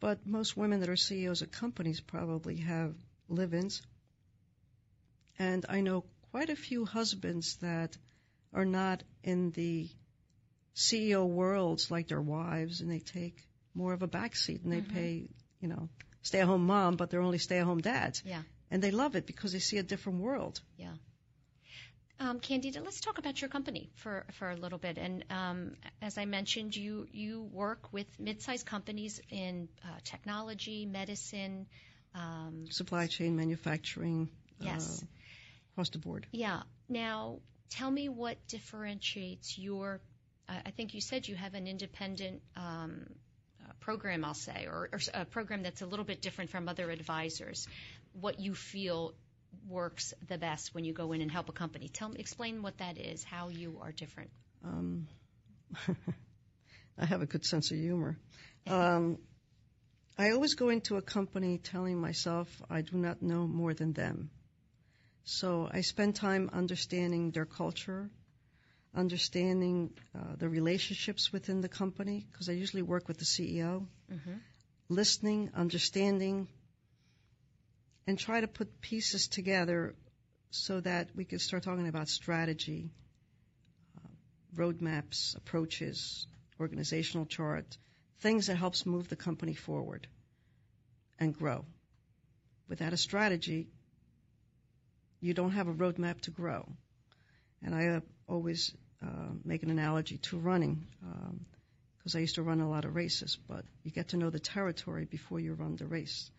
But 0.00 0.26
most 0.26 0.56
women 0.56 0.80
that 0.80 0.88
are 0.88 0.96
CEOs 0.96 1.42
of 1.42 1.52
companies 1.52 2.00
probably 2.00 2.56
have 2.56 2.96
live-ins, 3.28 3.82
and 5.38 5.64
I 5.68 5.80
know 5.80 6.02
quite 6.32 6.50
a 6.50 6.56
few 6.56 6.84
husbands 6.84 7.56
that 7.56 7.96
are 8.52 8.64
not 8.64 9.02
in 9.22 9.50
the 9.52 9.88
CEO 10.74 11.26
worlds 11.26 11.90
like 11.90 12.08
their 12.08 12.20
wives, 12.20 12.80
and 12.80 12.90
they 12.90 12.98
take 12.98 13.46
more 13.74 13.92
of 13.92 14.02
a 14.02 14.08
backseat 14.08 14.62
and 14.64 14.72
they 14.72 14.80
Mhm. 14.80 14.92
pay, 14.94 15.28
you 15.60 15.68
know, 15.68 15.88
stay-at-home 16.22 16.66
mom, 16.66 16.96
but 16.96 17.10
they're 17.10 17.20
only 17.20 17.38
stay-at-home 17.38 17.80
dads, 17.80 18.22
Yeah. 18.24 18.42
and 18.70 18.82
they 18.82 18.90
love 18.90 19.16
it 19.16 19.26
because 19.26 19.52
they 19.52 19.58
see 19.58 19.78
a 19.78 19.82
different 19.82 20.20
world. 20.20 20.60
Yeah. 20.78 20.96
Um, 22.18 22.38
Candida, 22.40 22.80
let's 22.80 23.00
talk 23.00 23.18
about 23.18 23.40
your 23.40 23.50
company 23.50 23.90
for, 23.96 24.24
for 24.38 24.50
a 24.50 24.56
little 24.56 24.78
bit. 24.78 24.96
And 24.96 25.24
um, 25.30 25.76
as 26.00 26.18
I 26.18 26.24
mentioned, 26.24 26.76
you 26.76 27.08
you 27.10 27.42
work 27.42 27.92
with 27.92 28.06
mid-sized 28.20 28.64
companies 28.64 29.20
in 29.28 29.68
uh, 29.84 29.98
technology, 30.04 30.86
medicine. 30.86 31.66
Um, 32.14 32.66
Supply 32.70 33.06
chain, 33.08 33.34
manufacturing, 33.36 34.28
yes. 34.60 35.02
uh, 35.02 35.06
across 35.72 35.90
the 35.90 35.98
board. 35.98 36.26
Yeah. 36.32 36.62
Now, 36.88 37.38
tell 37.70 37.90
me 37.90 38.08
what 38.08 38.36
differentiates 38.48 39.58
your. 39.58 40.00
I 40.48 40.62
I 40.66 40.70
think 40.70 40.94
you 40.94 41.00
said 41.00 41.28
you 41.28 41.36
have 41.36 41.54
an 41.54 41.66
independent 41.66 42.42
um, 42.56 43.06
uh, 43.62 43.72
program, 43.80 44.24
I'll 44.24 44.34
say, 44.34 44.66
or, 44.66 44.88
or 44.92 45.00
a 45.14 45.24
program 45.24 45.62
that's 45.62 45.82
a 45.82 45.86
little 45.86 46.04
bit 46.04 46.20
different 46.20 46.50
from 46.50 46.68
other 46.68 46.90
advisors. 46.90 47.66
What 48.20 48.40
you 48.40 48.54
feel 48.54 49.14
works 49.68 50.14
the 50.28 50.38
best 50.38 50.74
when 50.74 50.84
you 50.84 50.92
go 50.92 51.12
in 51.12 51.20
and 51.20 51.30
help 51.30 51.48
a 51.48 51.52
company. 51.52 51.88
Tell 51.88 52.08
me, 52.08 52.16
explain 52.18 52.62
what 52.62 52.78
that 52.78 52.98
is, 52.98 53.22
how 53.24 53.48
you 53.48 53.78
are 53.82 53.92
different. 53.92 54.30
Um, 54.64 55.08
I 56.98 57.06
have 57.06 57.22
a 57.22 57.26
good 57.26 57.44
sense 57.44 57.70
of 57.70 57.78
humor. 57.78 58.18
Um, 58.66 59.18
I 60.18 60.30
always 60.30 60.54
go 60.54 60.68
into 60.68 60.96
a 60.96 61.02
company 61.02 61.58
telling 61.58 62.00
myself 62.00 62.48
I 62.70 62.82
do 62.82 62.96
not 62.96 63.22
know 63.22 63.46
more 63.46 63.74
than 63.74 63.92
them. 63.92 64.30
So 65.24 65.68
I 65.70 65.82
spend 65.82 66.16
time 66.16 66.50
understanding 66.52 67.30
their 67.30 67.44
culture, 67.44 68.10
understanding 68.94 69.90
uh, 70.14 70.36
the 70.36 70.48
relationships 70.48 71.32
within 71.32 71.60
the 71.60 71.68
company, 71.68 72.26
because 72.30 72.48
I 72.48 72.52
usually 72.52 72.82
work 72.82 73.08
with 73.08 73.18
the 73.18 73.24
CEO, 73.24 73.86
Mm-hmm. 74.12 74.34
listening, 74.88 75.50
understanding, 75.54 76.48
and 78.06 78.18
try 78.18 78.40
to 78.40 78.48
put 78.48 78.80
pieces 78.80 79.28
together 79.28 79.94
so 80.50 80.80
that 80.80 81.08
we 81.16 81.24
can 81.24 81.38
start 81.38 81.62
talking 81.62 81.88
about 81.88 82.08
strategy, 82.08 82.90
uh, 83.96 84.08
roadmaps, 84.54 85.36
approaches, 85.36 86.26
organizational 86.60 87.24
chart, 87.26 87.78
things 88.20 88.48
that 88.48 88.56
helps 88.56 88.84
move 88.84 89.08
the 89.08 89.16
company 89.16 89.54
forward 89.54 90.06
and 91.18 91.32
grow. 91.32 91.64
Without 92.68 92.92
a 92.92 92.96
strategy, 92.98 93.68
you 95.22 95.32
don't 95.32 95.52
have 95.52 95.68
a 95.68 95.72
roadmap 95.72 96.20
to 96.22 96.30
grow. 96.30 96.68
And 97.62 97.74
I 97.74 97.86
uh, 97.86 98.00
always 98.28 98.74
uh, 99.02 99.30
make 99.44 99.62
an 99.62 99.70
analogy 99.70 100.18
to 100.18 100.36
running, 100.36 100.86
because 101.98 102.16
I 102.16 102.18
used 102.18 102.34
to 102.34 102.42
run 102.42 102.60
a 102.60 102.68
lot 102.68 102.84
of 102.84 102.94
races, 102.94 103.38
but 103.48 103.64
you 103.84 103.92
get 103.92 104.08
to 104.08 104.16
know 104.16 104.30
the 104.30 104.40
territory 104.40 105.04
before 105.04 105.38
you 105.38 105.54
run 105.54 105.76
the 105.76 105.86
race. 105.86 106.30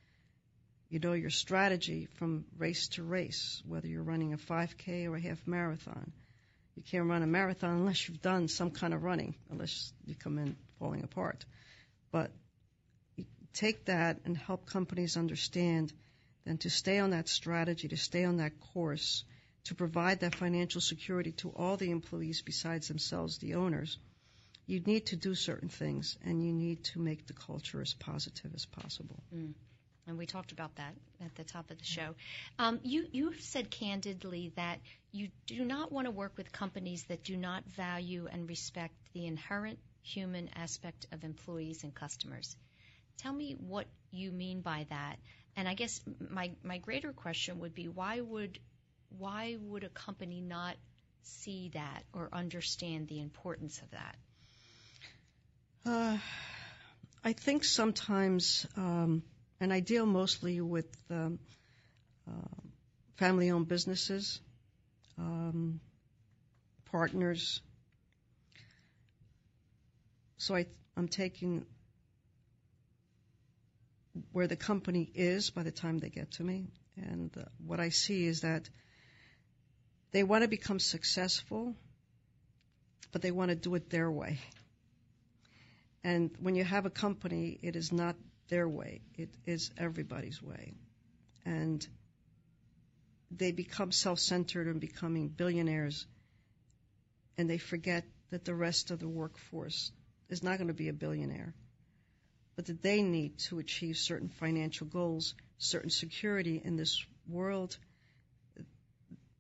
You 0.89 0.99
know 0.99 1.13
your 1.13 1.29
strategy 1.29 2.07
from 2.17 2.45
race 2.57 2.89
to 2.89 3.03
race, 3.03 3.63
whether 3.65 3.88
you're 3.88 4.03
running 4.03 4.34
a 4.34 4.38
5K 4.38 5.07
or 5.09 5.15
a 5.15 5.21
half 5.21 5.47
marathon. 5.47 6.11
You 6.75 6.84
can't 6.84 7.09
run 7.09 7.23
a 7.23 7.27
marathon 7.27 7.71
unless 7.71 8.07
you've 8.07 8.21
done 8.21 8.47
some 8.49 8.71
kind 8.71 8.93
of 8.93 9.03
running, 9.03 9.36
unless 9.49 9.93
you 10.05 10.15
come 10.15 10.38
in 10.38 10.57
falling 10.77 11.03
apart. 11.03 11.45
But 12.11 12.31
take 13.53 13.86
that 13.86 14.19
and 14.25 14.36
help 14.36 14.65
companies 14.65 15.15
understand 15.15 15.93
then 16.45 16.57
to 16.59 16.69
stay 16.69 16.99
on 16.99 17.11
that 17.11 17.27
strategy, 17.27 17.87
to 17.87 17.97
stay 17.97 18.25
on 18.25 18.37
that 18.37 18.59
course, 18.73 19.23
to 19.65 19.75
provide 19.75 20.19
that 20.21 20.35
financial 20.35 20.81
security 20.81 21.31
to 21.31 21.49
all 21.49 21.77
the 21.77 21.91
employees 21.91 22.41
besides 22.41 22.87
themselves, 22.87 23.37
the 23.37 23.55
owners, 23.55 23.97
you 24.65 24.79
need 24.79 25.07
to 25.07 25.15
do 25.15 25.35
certain 25.35 25.69
things 25.69 26.17
and 26.23 26.45
you 26.45 26.53
need 26.53 26.83
to 26.83 26.99
make 26.99 27.27
the 27.27 27.33
culture 27.33 27.81
as 27.81 27.93
positive 27.93 28.51
as 28.53 28.65
possible. 28.65 29.21
And 30.05 30.17
we 30.17 30.25
talked 30.25 30.51
about 30.51 30.75
that 30.75 30.93
at 31.23 31.33
the 31.35 31.45
top 31.45 31.71
of 31.71 31.77
the 31.77 31.85
show. 31.85 32.15
Um, 32.59 32.79
you 32.83 33.07
you 33.11 33.33
said 33.39 33.69
candidly 33.71 34.51
that 34.55 34.79
you 35.13 35.29
do 35.47 35.63
not 35.63 35.91
want 35.93 36.07
to 36.07 36.11
work 36.11 36.33
with 36.35 36.51
companies 36.51 37.03
that 37.05 37.23
do 37.23 37.37
not 37.37 37.63
value 37.65 38.27
and 38.29 38.49
respect 38.49 38.93
the 39.13 39.25
inherent 39.25 39.79
human 40.01 40.49
aspect 40.55 41.07
of 41.13 41.23
employees 41.23 41.83
and 41.83 41.95
customers. 41.95 42.57
Tell 43.17 43.31
me 43.31 43.55
what 43.59 43.87
you 44.11 44.31
mean 44.31 44.61
by 44.61 44.85
that. 44.89 45.17
And 45.55 45.67
I 45.67 45.73
guess 45.75 46.01
my 46.29 46.51
my 46.63 46.79
greater 46.79 47.13
question 47.13 47.59
would 47.59 47.75
be 47.75 47.87
why 47.87 48.21
would 48.21 48.59
why 49.17 49.57
would 49.59 49.83
a 49.83 49.89
company 49.89 50.41
not 50.41 50.75
see 51.21 51.69
that 51.73 52.03
or 52.13 52.29
understand 52.33 53.07
the 53.07 53.19
importance 53.19 53.81
of 53.81 53.91
that? 53.91 54.15
Uh, 55.85 56.17
I 57.23 57.33
think 57.33 57.63
sometimes, 57.63 58.65
um, 58.77 59.23
and 59.59 59.71
I 59.71 59.79
deal 59.79 60.05
mostly 60.05 60.61
with 60.61 60.87
um, 61.09 61.39
uh, 62.27 62.61
family-owned 63.15 63.67
businesses, 63.67 64.39
um, 65.17 65.79
partners. 66.85 67.61
So 70.37 70.55
I, 70.55 70.65
I'm 70.97 71.07
taking 71.07 71.65
where 74.32 74.47
the 74.47 74.55
company 74.55 75.09
is 75.14 75.49
by 75.49 75.64
the 75.64 75.72
time 75.72 75.97
they 75.97 76.09
get 76.09 76.32
to 76.32 76.43
me, 76.43 76.68
and 76.95 77.32
uh, 77.38 77.43
what 77.66 77.80
I 77.80 77.89
see 77.89 78.26
is 78.26 78.41
that 78.41 78.70
they 80.11 80.24
want 80.24 80.43
to 80.43 80.47
become 80.47 80.80
successful, 80.80 81.76
but 83.11 83.22
they 83.22 83.32
want 83.32 83.49
to 83.49 83.55
do 83.55 83.74
it 83.76 83.89
their 83.89 84.11
way. 84.11 84.39
And 86.03 86.32
when 86.39 86.55
you 86.55 86.64
have 86.64 86.86
a 86.86 86.89
company, 86.89 87.57
it 87.61 87.76
is 87.76 87.91
not 87.91 88.16
their 88.49 88.68
way, 88.68 89.01
it 89.16 89.30
is 89.45 89.72
everybody's 89.78 90.41
way. 90.41 90.74
And 91.45 91.86
they 93.32 93.51
become 93.51 93.91
self 93.91 94.20
centered 94.20 94.68
and 94.68 94.80
becoming 94.80 95.30
billionaires, 95.30 96.05
and 97.38 97.49
they 97.49 97.57
forget 97.57 98.05
that 98.30 98.45
the 98.45 98.53
rest 98.53 98.91
of 98.91 98.99
the 98.99 99.07
workforce 99.07 99.91
is 100.30 100.43
not 100.43 100.57
going 100.57 100.68
to 100.68 100.74
be 100.74 100.89
a 100.89 100.93
billionaire, 100.93 101.53
but 102.55 102.65
that 102.65 102.81
they 102.81 103.01
need 103.01 103.37
to 103.39 103.59
achieve 103.59 103.97
certain 103.97 104.29
financial 104.29 104.87
goals, 104.87 105.33
certain 105.57 105.89
security 105.89 106.61
in 106.63 106.75
this 106.75 107.03
world 107.27 107.77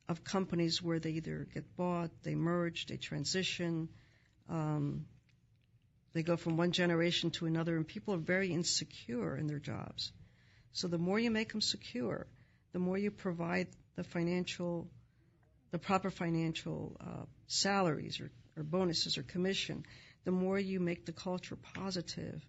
of 0.09 0.23
companies 0.23 0.81
where 0.81 0.99
they 0.99 1.11
either 1.11 1.47
get 1.53 1.75
bought, 1.75 2.09
they 2.23 2.35
merge, 2.35 2.87
they 2.87 2.97
transition, 2.97 3.87
um, 4.49 5.05
they 6.13 6.23
go 6.23 6.37
from 6.37 6.57
one 6.57 6.71
generation 6.71 7.31
to 7.31 7.45
another, 7.45 7.75
and 7.75 7.87
people 7.87 8.13
are 8.13 8.17
very 8.17 8.51
insecure 8.51 9.35
in 9.35 9.47
their 9.47 9.59
jobs. 9.59 10.11
So 10.71 10.87
the 10.87 10.97
more 10.97 11.19
you 11.19 11.31
make 11.31 11.51
them 11.51 11.61
secure, 11.61 12.27
the 12.73 12.79
more 12.79 12.97
you 12.97 13.11
provide 13.11 13.67
the 13.95 14.03
financial, 14.03 14.87
the 15.71 15.79
proper 15.79 16.11
financial 16.11 16.95
uh, 16.99 17.25
salaries 17.47 18.19
or, 18.19 18.31
or 18.57 18.63
bonuses 18.63 19.17
or 19.17 19.23
commission, 19.23 19.85
the 20.25 20.31
more 20.31 20.59
you 20.59 20.79
make 20.79 21.05
the 21.05 21.11
culture 21.11 21.57
positive, 21.75 22.45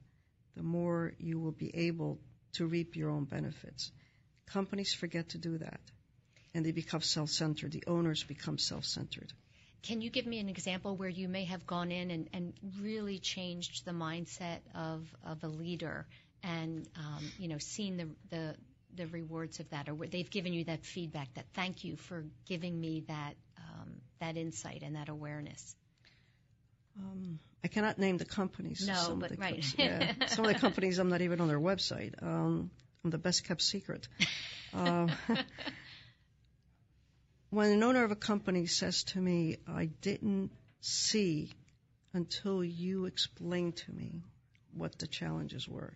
the 0.56 0.62
more 0.62 1.12
you 1.18 1.38
will 1.38 1.52
be 1.52 1.74
able 1.74 2.20
to 2.54 2.66
reap 2.66 2.96
your 2.96 3.10
own 3.10 3.24
benefits. 3.24 3.90
Companies 4.46 4.94
forget 4.94 5.30
to 5.30 5.38
do 5.38 5.58
that, 5.58 5.80
and 6.54 6.64
they 6.64 6.72
become 6.72 7.00
self-centered. 7.00 7.72
The 7.72 7.84
owners 7.86 8.22
become 8.22 8.58
self-centered. 8.58 9.32
Can 9.82 10.00
you 10.00 10.10
give 10.10 10.26
me 10.26 10.38
an 10.38 10.48
example 10.48 10.96
where 10.96 11.08
you 11.08 11.28
may 11.28 11.44
have 11.44 11.66
gone 11.66 11.90
in 11.90 12.10
and, 12.10 12.28
and 12.32 12.54
really 12.80 13.18
changed 13.18 13.84
the 13.84 13.92
mindset 13.92 14.60
of, 14.74 15.06
of 15.26 15.44
a 15.44 15.48
leader 15.48 16.06
and 16.42 16.86
um, 16.96 17.32
you 17.38 17.48
know 17.48 17.58
seen 17.58 17.96
the, 17.96 18.08
the 18.30 18.54
the 18.96 19.06
rewards 19.06 19.60
of 19.60 19.68
that, 19.70 19.88
or 19.88 19.94
they've 20.06 20.30
given 20.30 20.52
you 20.52 20.64
that 20.64 20.84
feedback 20.84 21.32
that 21.34 21.46
thank 21.54 21.84
you 21.84 21.96
for 21.96 22.24
giving 22.46 22.80
me 22.80 23.04
that 23.08 23.34
um, 23.58 23.94
that 24.20 24.36
insight 24.36 24.82
and 24.82 24.96
that 24.96 25.08
awareness? 25.08 25.74
Um, 26.98 27.38
I 27.64 27.68
cannot 27.68 27.98
name 27.98 28.18
the 28.18 28.26
companies. 28.26 28.86
No, 28.86 28.94
some 28.94 29.18
but 29.20 29.30
of 29.30 29.36
the 29.38 29.42
right. 29.42 29.74
yeah, 29.78 30.26
some 30.26 30.44
of 30.44 30.52
the 30.52 30.58
companies 30.58 30.98
I'm 30.98 31.08
not 31.08 31.22
even 31.22 31.40
on 31.40 31.48
their 31.48 31.58
website. 31.60 32.22
Um, 32.22 32.70
I'm 33.02 33.10
the 33.10 33.18
best 33.18 33.44
kept 33.48 33.62
secret. 33.62 34.06
Um, 34.74 35.10
when 37.50 37.70
an 37.70 37.82
owner 37.82 38.04
of 38.04 38.10
a 38.10 38.16
company 38.16 38.66
says 38.66 39.04
to 39.04 39.20
me, 39.20 39.56
I 39.66 39.86
didn't 39.86 40.50
see 40.80 41.52
until 42.12 42.62
you 42.62 43.06
explained 43.06 43.76
to 43.76 43.92
me 43.92 44.22
what 44.74 44.98
the 44.98 45.06
challenges 45.06 45.66
were. 45.68 45.94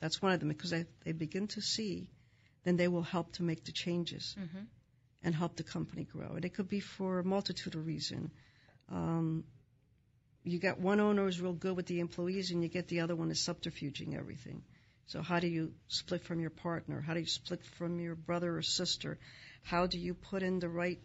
That's 0.00 0.22
one 0.22 0.32
of 0.32 0.40
them 0.40 0.48
because 0.48 0.70
they, 0.70 0.86
they 1.04 1.12
begin 1.12 1.48
to 1.48 1.60
see, 1.60 2.08
then 2.64 2.76
they 2.76 2.88
will 2.88 3.02
help 3.02 3.32
to 3.34 3.42
make 3.42 3.64
the 3.64 3.72
changes 3.72 4.34
Mm-hmm. 4.38 4.64
and 5.22 5.34
help 5.34 5.56
the 5.56 5.62
company 5.62 6.04
grow. 6.04 6.32
And 6.34 6.44
it 6.44 6.54
could 6.54 6.68
be 6.68 6.80
for 6.80 7.18
a 7.18 7.24
multitude 7.24 7.74
of 7.74 7.86
reasons. 7.86 8.30
Um, 8.88 9.44
you 10.44 10.58
got 10.58 10.78
one 10.80 11.00
owner 11.00 11.24
who's 11.24 11.40
real 11.40 11.52
good 11.52 11.76
with 11.76 11.86
the 11.86 12.00
employees, 12.00 12.50
and 12.50 12.62
you 12.62 12.68
get 12.68 12.88
the 12.88 13.00
other 13.00 13.14
one 13.14 13.30
is 13.30 13.38
subterfuging 13.38 14.16
everything. 14.16 14.62
So 15.06 15.22
how 15.22 15.40
do 15.40 15.46
you 15.46 15.72
split 15.88 16.24
from 16.24 16.40
your 16.40 16.50
partner? 16.50 17.00
How 17.00 17.14
do 17.14 17.20
you 17.20 17.26
split 17.26 17.64
from 17.64 18.00
your 18.00 18.14
brother 18.14 18.56
or 18.56 18.62
sister? 18.62 19.18
How 19.62 19.86
do 19.86 19.98
you 19.98 20.14
put 20.14 20.42
in 20.42 20.58
the 20.58 20.68
right 20.68 21.00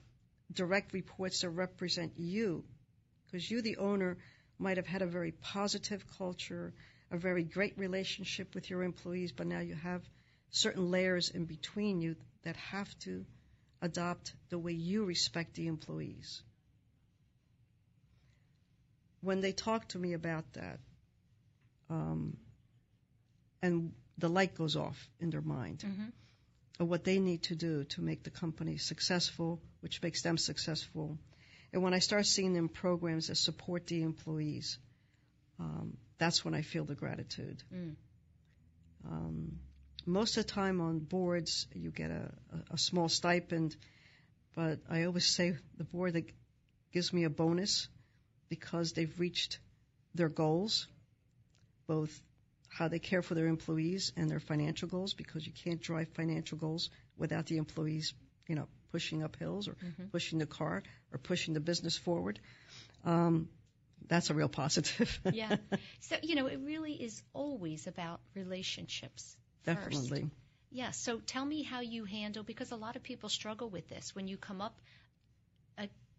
direct 0.51 0.93
reports 0.93 1.41
that 1.41 1.49
represent 1.49 2.13
you? 2.17 2.63
Because 3.25 3.49
you, 3.49 3.61
the 3.61 3.77
owner, 3.77 4.17
might 4.57 4.77
have 4.77 4.87
had 4.87 5.01
a 5.01 5.07
very 5.07 5.31
positive 5.31 6.03
culture, 6.17 6.73
a 7.11 7.17
very 7.17 7.43
great 7.43 7.77
relationship 7.77 8.55
with 8.55 8.69
your 8.69 8.83
employees, 8.83 9.31
but 9.31 9.47
now 9.47 9.59
you 9.59 9.75
have 9.75 10.01
certain 10.49 10.89
layers 10.89 11.29
in 11.29 11.45
between 11.45 12.01
you 12.01 12.15
that 12.43 12.55
have 12.55 12.97
to 12.99 13.25
adopt 13.81 14.33
the 14.49 14.57
way 14.57 14.71
you 14.71 15.05
respect 15.05 15.53
the 15.53 15.67
employees. 15.67 16.41
When 19.21 19.41
they 19.41 19.51
talk 19.51 19.87
to 19.89 19.99
me 19.99 20.13
about 20.13 20.53
that, 20.53 20.79
um, 21.89 22.37
and 23.61 23.93
the 24.17 24.29
light 24.29 24.55
goes 24.55 24.75
off 24.75 25.09
in 25.19 25.29
their 25.29 25.41
mind 25.41 25.83
Mm-hmm. 25.87 26.09
of 26.79 26.87
what 26.89 27.03
they 27.03 27.19
need 27.19 27.43
to 27.43 27.55
do 27.55 27.83
to 27.85 28.01
make 28.01 28.23
the 28.23 28.29
company 28.29 28.77
successful, 28.77 29.61
which 29.81 30.01
makes 30.03 30.21
them 30.21 30.37
successful. 30.37 31.17
And 31.73 31.81
when 31.83 31.93
I 31.93 31.99
start 31.99 32.25
seeing 32.25 32.53
them 32.53 32.69
programs 32.69 33.27
that 33.27 33.35
support 33.35 33.87
the 33.87 34.03
employees, 34.03 34.77
um, 35.59 35.97
that's 36.19 36.45
when 36.45 36.53
I 36.53 36.61
feel 36.61 36.85
the 36.85 36.95
gratitude. 36.95 37.63
Mm. 37.73 37.95
Um, 39.05 39.59
most 40.05 40.37
of 40.37 40.45
the 40.45 40.51
time 40.51 40.81
on 40.81 40.99
boards, 40.99 41.67
you 41.73 41.91
get 41.91 42.11
a, 42.11 42.31
a, 42.53 42.73
a 42.73 42.77
small 42.77 43.09
stipend, 43.09 43.75
but 44.55 44.79
I 44.89 45.03
always 45.03 45.25
say 45.25 45.55
the 45.77 45.83
board 45.83 46.13
that 46.13 46.31
gives 46.93 47.11
me 47.11 47.23
a 47.25 47.29
bonus 47.29 47.87
because 48.49 48.93
they've 48.93 49.19
reached 49.19 49.59
their 50.15 50.29
goals, 50.29 50.87
both 51.87 52.21
how 52.69 52.87
they 52.87 52.99
care 52.99 53.21
for 53.21 53.33
their 53.35 53.47
employees 53.47 54.11
and 54.17 54.29
their 54.29 54.39
financial 54.39 54.87
goals, 54.87 55.13
because 55.13 55.45
you 55.45 55.53
can't 55.53 55.81
drive 55.81 56.07
financial 56.09 56.57
goals 56.57 56.89
without 57.17 57.45
the 57.47 57.57
employees, 57.57 58.13
you 58.47 58.55
know, 58.55 58.67
pushing 58.91 59.23
up 59.23 59.35
hills 59.35 59.67
or 59.67 59.75
Mhm. 59.83 60.11
pushing 60.11 60.39
the 60.39 60.45
car 60.45 60.83
or 61.11 61.17
pushing 61.17 61.53
the 61.53 61.59
business 61.59 61.97
forward. 61.97 62.39
Um, 63.03 63.49
that's 64.07 64.29
a 64.29 64.33
real 64.33 64.49
positive. 64.49 65.19
Yeah. 65.31 65.57
So 65.99 66.15
you 66.21 66.35
know, 66.35 66.47
it 66.47 66.59
really 66.59 66.93
is 66.93 67.21
always 67.33 67.87
about 67.87 68.21
relationships. 68.35 69.35
first. 69.63 69.85
Definitely. 69.85 70.29
Yeah. 70.71 70.91
So 70.91 71.19
tell 71.19 71.45
me 71.45 71.63
how 71.63 71.79
you 71.81 72.05
handle 72.05 72.43
because 72.43 72.71
a 72.71 72.75
lot 72.75 72.95
of 72.95 73.03
people 73.03 73.29
struggle 73.29 73.69
with 73.69 73.87
this 73.89 74.15
when 74.15 74.27
you 74.27 74.37
come 74.37 74.61
up 74.61 74.79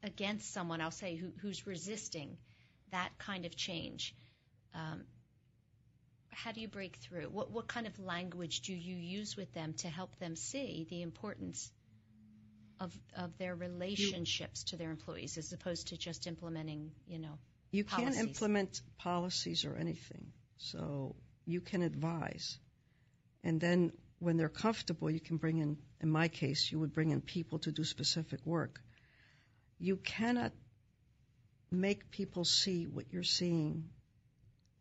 against 0.02 0.52
someone. 0.52 0.80
I'll 0.80 0.90
say 0.90 1.16
who, 1.16 1.32
who's 1.40 1.66
resisting 1.66 2.36
that 2.90 3.10
kind 3.18 3.44
of 3.44 3.56
change. 3.56 4.14
Um, 4.74 5.04
how 6.30 6.52
do 6.52 6.60
you 6.60 6.68
break 6.68 6.96
through? 6.96 7.28
What 7.30 7.50
what 7.50 7.66
kind 7.66 7.86
of 7.86 7.98
language 7.98 8.60
do 8.60 8.72
you 8.72 8.96
use 8.96 9.36
with 9.36 9.52
them 9.54 9.74
to 9.78 9.88
help 9.88 10.16
them 10.18 10.36
see 10.36 10.86
the 10.88 11.02
importance 11.02 11.70
of 12.80 12.96
of 13.16 13.36
their 13.38 13.54
relationships 13.54 14.64
to 14.64 14.76
their 14.76 14.90
employees 14.90 15.36
as 15.36 15.52
opposed 15.52 15.88
to 15.88 15.96
just 15.96 16.26
implementing, 16.26 16.92
you 17.06 17.18
know, 17.18 17.38
You 17.70 17.84
can't 17.84 18.16
implement 18.16 18.80
policies 18.98 19.64
or 19.64 19.76
anything. 19.76 20.32
So 20.58 21.16
you 21.44 21.60
can 21.60 21.82
advise. 21.82 22.58
And 23.42 23.60
then 23.60 23.92
when 24.18 24.36
they're 24.36 24.48
comfortable, 24.48 25.10
you 25.10 25.20
can 25.20 25.36
bring 25.36 25.58
in, 25.58 25.78
in 26.00 26.10
my 26.10 26.28
case, 26.28 26.70
you 26.70 26.78
would 26.80 26.92
bring 26.92 27.10
in 27.10 27.20
people 27.20 27.58
to 27.60 27.72
do 27.72 27.84
specific 27.84 28.44
work. 28.44 28.80
You 29.78 29.96
cannot 29.96 30.52
make 31.70 32.10
people 32.10 32.44
see 32.44 32.86
what 32.86 33.06
you're 33.12 33.22
seeing 33.22 33.88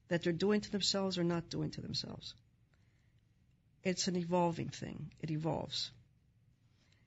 that 0.08 0.24
they're 0.24 0.34
doing 0.34 0.62
to 0.62 0.72
themselves 0.72 1.18
or 1.18 1.24
not 1.24 1.50
doing 1.50 1.72
to 1.72 1.82
themselves. 1.82 2.34
It's 3.84 4.08
an 4.08 4.16
evolving 4.16 4.70
thing. 4.70 5.12
It 5.22 5.32
evolves. 5.32 5.92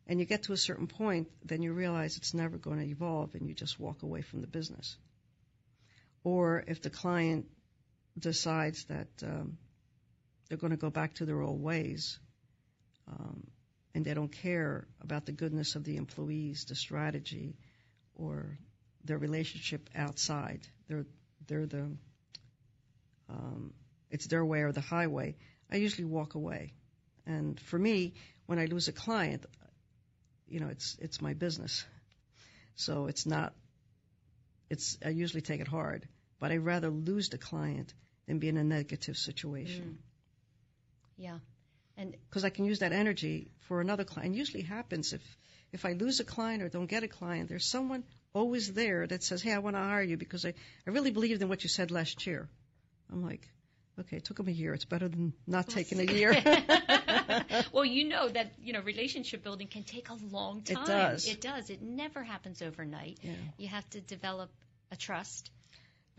And 0.06 0.20
you 0.20 0.26
get 0.26 0.44
to 0.44 0.52
a 0.52 0.56
certain 0.56 0.86
point, 0.86 1.28
then 1.44 1.62
you 1.62 1.72
realize 1.72 2.16
it's 2.16 2.34
never 2.34 2.58
going 2.58 2.78
to 2.78 2.86
evolve 2.86 3.34
and 3.34 3.48
you 3.48 3.54
just 3.54 3.78
walk 3.78 4.02
away 4.02 4.22
from 4.22 4.40
the 4.40 4.46
business 4.46 4.96
or 6.24 6.64
if 6.66 6.82
the 6.82 6.90
client 6.90 7.46
decides 8.18 8.84
that 8.84 9.08
um, 9.22 9.56
they're 10.48 10.58
going 10.58 10.72
to 10.72 10.76
go 10.76 10.90
back 10.90 11.14
to 11.14 11.24
their 11.24 11.40
old 11.40 11.62
ways 11.62 12.18
um, 13.08 13.46
and 13.94 14.04
they 14.04 14.14
don't 14.14 14.32
care 14.32 14.86
about 15.00 15.26
the 15.26 15.32
goodness 15.32 15.74
of 15.74 15.84
the 15.84 15.96
employees, 15.96 16.66
the 16.68 16.74
strategy, 16.74 17.56
or 18.20 18.58
their 19.04 19.18
relationship 19.18 19.88
outside, 19.94 20.60
they're 20.88 21.06
they're 21.46 21.66
the 21.66 21.90
um, 23.28 23.72
it's 24.10 24.26
their 24.26 24.44
way 24.44 24.60
or 24.62 24.72
the 24.72 24.80
highway. 24.80 25.36
I 25.70 25.76
usually 25.76 26.04
walk 26.04 26.34
away, 26.34 26.74
and 27.26 27.58
for 27.60 27.78
me, 27.78 28.14
when 28.46 28.58
I 28.58 28.66
lose 28.66 28.88
a 28.88 28.92
client, 28.92 29.46
you 30.48 30.60
know, 30.60 30.68
it's 30.68 30.96
it's 31.00 31.20
my 31.20 31.34
business, 31.34 31.84
so 32.74 33.06
it's 33.06 33.26
not 33.26 33.54
it's 34.68 34.98
I 35.04 35.10
usually 35.10 35.42
take 35.42 35.60
it 35.60 35.68
hard, 35.68 36.08
but 36.38 36.52
I'd 36.52 36.64
rather 36.64 36.90
lose 36.90 37.28
the 37.28 37.38
client 37.38 37.92
than 38.26 38.38
be 38.38 38.48
in 38.48 38.56
a 38.56 38.64
negative 38.64 39.16
situation. 39.16 39.84
Mm. 39.84 39.96
Yeah. 41.16 41.38
And 41.96 42.16
because 42.28 42.44
I 42.44 42.50
can 42.50 42.64
use 42.64 42.78
that 42.78 42.92
energy 42.92 43.50
for 43.66 43.80
another 43.80 44.04
client. 44.04 44.34
Usually 44.34 44.62
happens 44.62 45.12
if 45.12 45.22
if 45.72 45.84
I 45.84 45.92
lose 45.92 46.20
a 46.20 46.24
client 46.24 46.62
or 46.62 46.68
don't 46.68 46.86
get 46.86 47.02
a 47.02 47.08
client, 47.08 47.48
there's 47.48 47.66
someone 47.66 48.04
always 48.32 48.72
there 48.72 49.06
that 49.06 49.22
says, 49.22 49.42
"Hey, 49.42 49.52
I 49.52 49.58
want 49.58 49.76
to 49.76 49.80
hire 49.80 50.02
you 50.02 50.16
because 50.16 50.44
I 50.44 50.54
I 50.86 50.90
really 50.90 51.10
believed 51.10 51.42
in 51.42 51.48
what 51.48 51.62
you 51.62 51.68
said 51.68 51.90
last 51.90 52.26
year." 52.26 52.48
I'm 53.12 53.22
like, 53.24 53.48
okay, 54.00 54.16
it 54.16 54.24
took 54.24 54.36
them 54.36 54.48
a 54.48 54.52
year. 54.52 54.74
It's 54.74 54.84
better 54.84 55.08
than 55.08 55.32
not 55.46 55.68
taking 55.68 56.00
a 56.00 56.12
year. 56.12 56.32
well, 57.72 57.84
you 57.84 58.08
know 58.08 58.28
that 58.28 58.52
you 58.62 58.72
know 58.72 58.80
relationship 58.80 59.42
building 59.42 59.68
can 59.68 59.82
take 59.82 60.08
a 60.10 60.16
long 60.30 60.62
time. 60.62 60.82
It 60.82 60.86
does. 60.86 61.28
It 61.28 61.40
does. 61.40 61.70
It 61.70 61.82
never 61.82 62.22
happens 62.22 62.62
overnight. 62.62 63.18
Yeah. 63.22 63.32
You 63.58 63.68
have 63.68 63.88
to 63.90 64.00
develop 64.00 64.50
a 64.90 64.96
trust. 64.96 65.50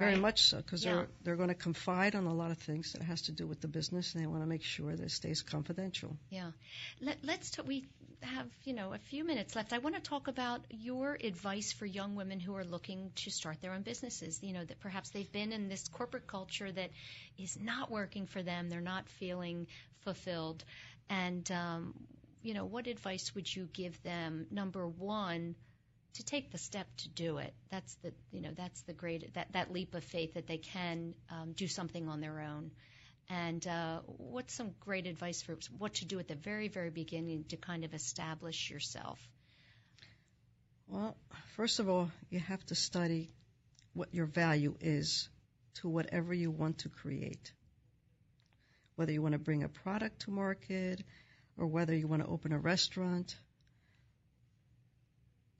Very 0.01 0.13
right? 0.13 0.21
much 0.21 0.43
so, 0.43 0.57
because 0.57 0.83
Yeah. 0.83 0.95
they're 0.95 1.07
they're 1.23 1.35
going 1.35 1.49
to 1.49 1.55
confide 1.55 2.15
on 2.15 2.25
a 2.25 2.33
lot 2.33 2.51
of 2.51 2.57
things 2.57 2.93
that 2.93 3.03
has 3.03 3.21
to 3.23 3.31
do 3.31 3.47
with 3.47 3.61
the 3.61 3.67
business, 3.67 4.13
and 4.13 4.23
they 4.23 4.27
want 4.27 4.41
to 4.41 4.47
make 4.47 4.63
sure 4.63 4.95
that 4.95 5.03
it 5.03 5.11
stays 5.11 5.41
confidential. 5.41 6.17
Yeah. 6.29 6.51
Let, 6.99 7.17
let's 7.23 7.51
talk. 7.51 7.67
We 7.67 7.85
have 8.21 8.47
you 8.63 8.73
know 8.73 8.93
a 8.93 8.97
few 8.97 9.23
minutes 9.23 9.55
left. 9.55 9.73
I 9.73 9.77
want 9.79 9.95
to 9.95 10.01
talk 10.01 10.27
about 10.27 10.61
your 10.69 11.17
advice 11.23 11.71
for 11.71 11.85
young 11.85 12.15
women 12.15 12.39
who 12.39 12.55
are 12.55 12.63
looking 12.65 13.11
to 13.15 13.31
start 13.31 13.61
their 13.61 13.73
own 13.73 13.83
businesses. 13.83 14.39
You 14.41 14.53
know 14.53 14.65
that 14.65 14.79
perhaps 14.79 15.09
they've 15.11 15.31
been 15.31 15.51
in 15.51 15.69
this 15.69 15.87
corporate 15.87 16.27
culture 16.27 16.71
that 16.71 16.91
is 17.37 17.57
not 17.59 17.91
working 17.91 18.25
for 18.25 18.41
them. 18.41 18.69
They're 18.69 18.81
not 18.81 19.07
feeling 19.09 19.67
fulfilled. 20.03 20.63
And 21.09 21.49
um, 21.51 21.93
you 22.41 22.53
know 22.53 22.65
what 22.65 22.87
advice 22.87 23.35
would 23.35 23.53
you 23.55 23.67
give 23.73 24.01
them? 24.03 24.47
Number 24.51 24.87
one. 24.87 25.55
To 26.15 26.25
take 26.25 26.51
the 26.51 26.57
step 26.57 26.87
to 26.97 27.09
do 27.09 27.37
it, 27.37 27.53
that's 27.69 27.95
the 28.03 28.11
you 28.31 28.41
know 28.41 28.51
that's 28.55 28.81
the 28.81 28.93
great 28.93 29.33
that 29.33 29.53
that 29.53 29.71
leap 29.71 29.95
of 29.95 30.03
faith 30.03 30.33
that 30.33 30.45
they 30.45 30.57
can 30.57 31.13
um, 31.29 31.53
do 31.53 31.67
something 31.67 32.09
on 32.09 32.19
their 32.19 32.41
own. 32.41 32.71
And 33.29 33.65
uh, 33.65 34.01
what's 34.05 34.53
some 34.53 34.71
great 34.81 35.07
advice 35.07 35.41
for 35.41 35.57
what 35.77 35.93
to 35.95 36.05
do 36.05 36.19
at 36.19 36.27
the 36.27 36.35
very, 36.35 36.67
very 36.67 36.89
beginning 36.89 37.45
to 37.49 37.57
kind 37.57 37.85
of 37.85 37.93
establish 37.93 38.69
yourself? 38.69 39.19
Well, 40.87 41.15
first 41.55 41.79
of 41.79 41.87
all, 41.87 42.11
you 42.29 42.41
have 42.41 42.65
to 42.65 42.75
study 42.75 43.29
what 43.93 44.13
your 44.13 44.25
value 44.25 44.75
is 44.81 45.29
to 45.75 45.87
whatever 45.87 46.33
you 46.33 46.51
want 46.51 46.79
to 46.79 46.89
create. 46.89 47.53
Whether 48.95 49.13
you 49.13 49.21
want 49.21 49.33
to 49.33 49.39
bring 49.39 49.63
a 49.63 49.69
product 49.69 50.23
to 50.23 50.31
market 50.31 51.01
or 51.57 51.67
whether 51.67 51.95
you 51.95 52.07
want 52.07 52.23
to 52.23 52.27
open 52.27 52.51
a 52.51 52.59
restaurant, 52.59 53.37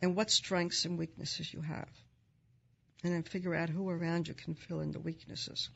and 0.02 0.16
what 0.16 0.32
strengths 0.32 0.86
and 0.86 0.98
weaknesses 0.98 1.54
you 1.54 1.62
have. 1.62 1.90
And 3.04 3.14
then 3.14 3.24
figure 3.24 3.56
out 3.56 3.70
who 3.70 3.90
around 3.90 4.28
you 4.28 4.34
can 4.34 4.56
fill 4.56 4.80
in 4.82 4.92
the 4.92 5.00
weaknesses. 5.00 5.70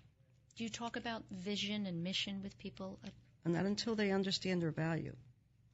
Do 0.56 0.64
you 0.64 0.70
talk 0.70 0.96
about 0.96 1.24
vision 1.32 1.86
and 1.86 2.04
mission 2.04 2.42
with 2.44 2.58
people? 2.58 3.00
And 3.44 3.54
not 3.54 3.66
until 3.66 3.96
they 3.96 4.12
understand 4.12 4.62
their 4.62 4.72
value. 4.72 5.16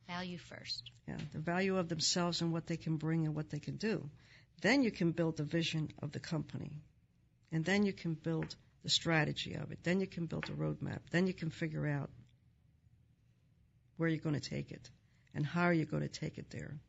Value 0.08 0.38
first. 0.38 0.91
Yeah, 1.08 1.18
the 1.32 1.39
value 1.39 1.78
of 1.78 1.88
themselves 1.88 2.41
and 2.41 2.52
what 2.52 2.68
they 2.68 2.78
can 2.78 2.97
bring 2.97 3.26
and 3.26 3.36
what 3.36 3.49
they 3.49 3.60
can 3.60 3.78
do. 3.78 4.10
Then 4.62 4.84
you 4.84 4.91
can 4.91 5.12
build 5.12 5.38
the 5.38 5.43
vision 5.43 5.89
of 6.02 6.12
the 6.12 6.20
company. 6.20 6.72
And 7.52 7.64
then 7.66 7.86
you 7.86 7.93
can 7.93 8.14
build 8.14 8.56
the 8.84 8.89
strategy 8.89 9.54
of 9.56 9.72
it. 9.72 9.80
Then 9.84 9.99
you 9.99 10.08
can 10.08 10.26
build 10.26 10.49
a 10.49 10.54
roadmap. 10.54 10.99
Then 11.12 11.28
you 11.28 11.34
can 11.34 11.49
figure 11.49 11.88
out 11.88 12.10
where 13.97 14.10
you're 14.10 14.20
going 14.20 14.39
to 14.39 14.49
take 14.49 14.72
it 14.72 14.89
and 15.36 15.45
how 15.45 15.70
you're 15.70 15.86
going 15.86 16.04
to 16.04 16.10
take 16.10 16.38
it 16.38 16.49
there. 16.49 16.80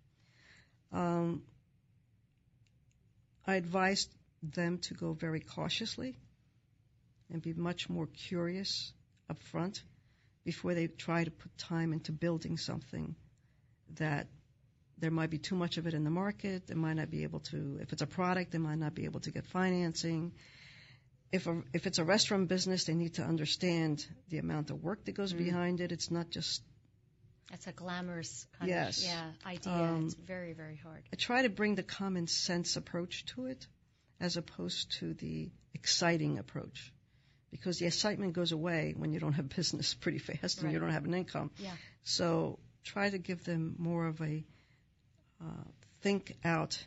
Um, 0.93 1.43
I 3.47 3.57
advised 3.57 4.11
them 4.43 4.79
to 4.79 4.95
go 4.95 5.13
very 5.13 5.41
cautiously 5.41 6.17
and 7.33 7.41
be 7.43 7.55
much 7.55 7.89
more 7.89 8.07
curious 8.07 8.93
up 9.31 9.43
front 9.43 9.83
before 10.45 10.75
they 10.75 10.87
try 10.87 11.25
to 11.25 11.31
put 11.31 11.57
time 11.57 11.93
into 11.93 12.13
building 12.13 12.57
something 12.57 13.15
that 13.97 14.27
there 14.99 15.11
might 15.11 15.31
be 15.31 15.39
too 15.39 15.55
much 15.57 15.79
of 15.79 15.87
it 15.87 15.95
in 15.95 16.05
the 16.05 16.11
market. 16.11 16.67
They 16.67 16.75
might 16.75 16.95
not 16.95 17.11
be 17.11 17.23
able 17.25 17.41
to, 17.51 17.79
if 17.81 17.93
it's 17.93 18.03
a 18.03 18.07
product, 18.07 18.53
they 18.53 18.59
might 18.59 18.79
not 18.79 18.95
be 18.95 19.05
able 19.05 19.21
to 19.21 19.31
get 19.31 19.47
financing. 19.47 20.33
If, 21.33 21.47
a, 21.47 21.63
if 21.73 21.87
it's 21.87 21.99
a 21.99 22.05
restaurant 22.05 22.49
business, 22.49 22.85
they 22.85 22.95
need 22.95 23.15
to 23.15 23.23
understand 23.23 24.07
the 24.29 24.39
amount 24.39 24.71
of 24.71 24.83
work 24.83 25.05
that 25.07 25.13
goes 25.13 25.33
Mm. 25.33 25.39
behind 25.39 25.81
it. 25.81 25.91
It's 25.91 26.11
not 26.11 26.31
just, 26.31 26.63
That's 27.51 27.67
a 27.67 27.73
glamorous 27.73 28.47
kind 28.59 28.71
Yes. 28.71 28.99
of 28.99 29.05
yeah 29.05 29.31
idea. 29.45 29.73
Um, 29.73 30.05
it's 30.07 30.15
very, 30.15 30.53
very 30.55 30.77
hard. 30.77 31.03
I 31.13 31.17
try 31.17 31.43
to 31.43 31.49
bring 31.51 31.75
the 31.75 31.83
common 31.83 32.27
sense 32.27 32.77
approach 32.77 33.27
to 33.35 33.47
it 33.47 33.67
as 34.21 34.37
opposed 34.37 34.93
to 35.01 35.15
the 35.15 35.51
exciting 35.75 36.39
approach. 36.39 36.93
Because 37.51 37.79
the 37.79 37.87
excitement 37.87 38.33
goes 38.33 38.53
away 38.53 38.95
when 38.97 39.13
you 39.13 39.21
don't 39.21 39.35
have 39.35 39.49
business 39.57 39.93
pretty 39.95 40.19
fast 40.19 40.63
and 40.63 40.73
you 40.73 40.79
don't 40.79 40.91
have 40.93 41.05
an 41.05 41.13
income. 41.15 41.51
Yeah. 41.59 41.73
So 42.05 42.59
try 42.85 43.11
to 43.11 43.19
give 43.19 43.45
them 43.45 43.75
more 43.79 44.07
of 44.07 44.21
a 44.23 44.45
uh, 45.41 45.65
think 46.01 46.37
out 46.45 46.83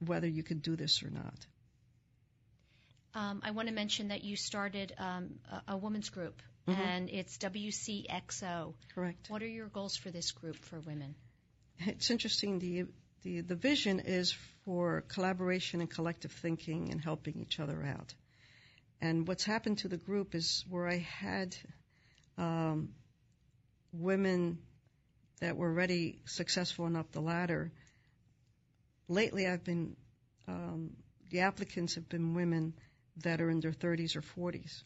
whether 0.00 0.26
you 0.26 0.42
could 0.42 0.62
do 0.62 0.74
this 0.76 1.02
or 1.02 1.10
not. 1.10 1.46
Um, 3.14 3.42
I 3.44 3.50
want 3.50 3.68
to 3.68 3.74
mention 3.74 4.08
that 4.08 4.24
you 4.24 4.36
started 4.36 4.92
um, 4.98 5.38
a, 5.68 5.74
a 5.74 5.76
women's 5.76 6.08
group, 6.08 6.40
Mhm. 6.66 6.78
and 6.78 7.10
it's 7.10 7.38
WCXO. 7.38 8.74
Correct. 8.94 9.28
What 9.30 9.42
are 9.42 9.48
your 9.48 9.68
goals 9.68 9.96
for 9.96 10.10
this 10.10 10.30
group 10.30 10.56
for 10.56 10.80
women? 10.80 11.14
It's 11.78 12.10
interesting. 12.10 12.58
The 12.58 12.86
the 13.22 13.40
the 13.40 13.56
vision 13.56 14.00
is 14.00 14.32
for 14.64 15.02
collaboration 15.08 15.80
and 15.80 15.90
collective 15.90 16.32
thinking 16.32 16.90
and 16.90 17.00
helping 17.00 17.40
each 17.40 17.58
other 17.58 17.82
out. 17.84 18.14
And 19.00 19.26
what's 19.26 19.44
happened 19.44 19.78
to 19.78 19.88
the 19.88 19.96
group 19.96 20.34
is 20.34 20.64
where 20.68 20.88
I 20.88 20.98
had 20.98 21.56
um, 22.38 22.94
women 23.92 24.58
that 25.40 25.56
were 25.56 25.68
already 25.68 26.20
successful 26.24 26.86
and 26.86 26.96
up 26.96 27.10
the 27.10 27.20
ladder. 27.20 27.72
Lately, 29.08 29.48
I've 29.48 29.64
been 29.64 29.96
um, 30.46 30.96
the 31.30 31.40
applicants 31.40 31.96
have 31.96 32.08
been 32.08 32.34
women 32.34 32.74
that 33.16 33.40
are 33.40 33.50
in 33.50 33.60
their 33.60 33.72
30s 33.72 34.14
or 34.16 34.22
40s 34.22 34.84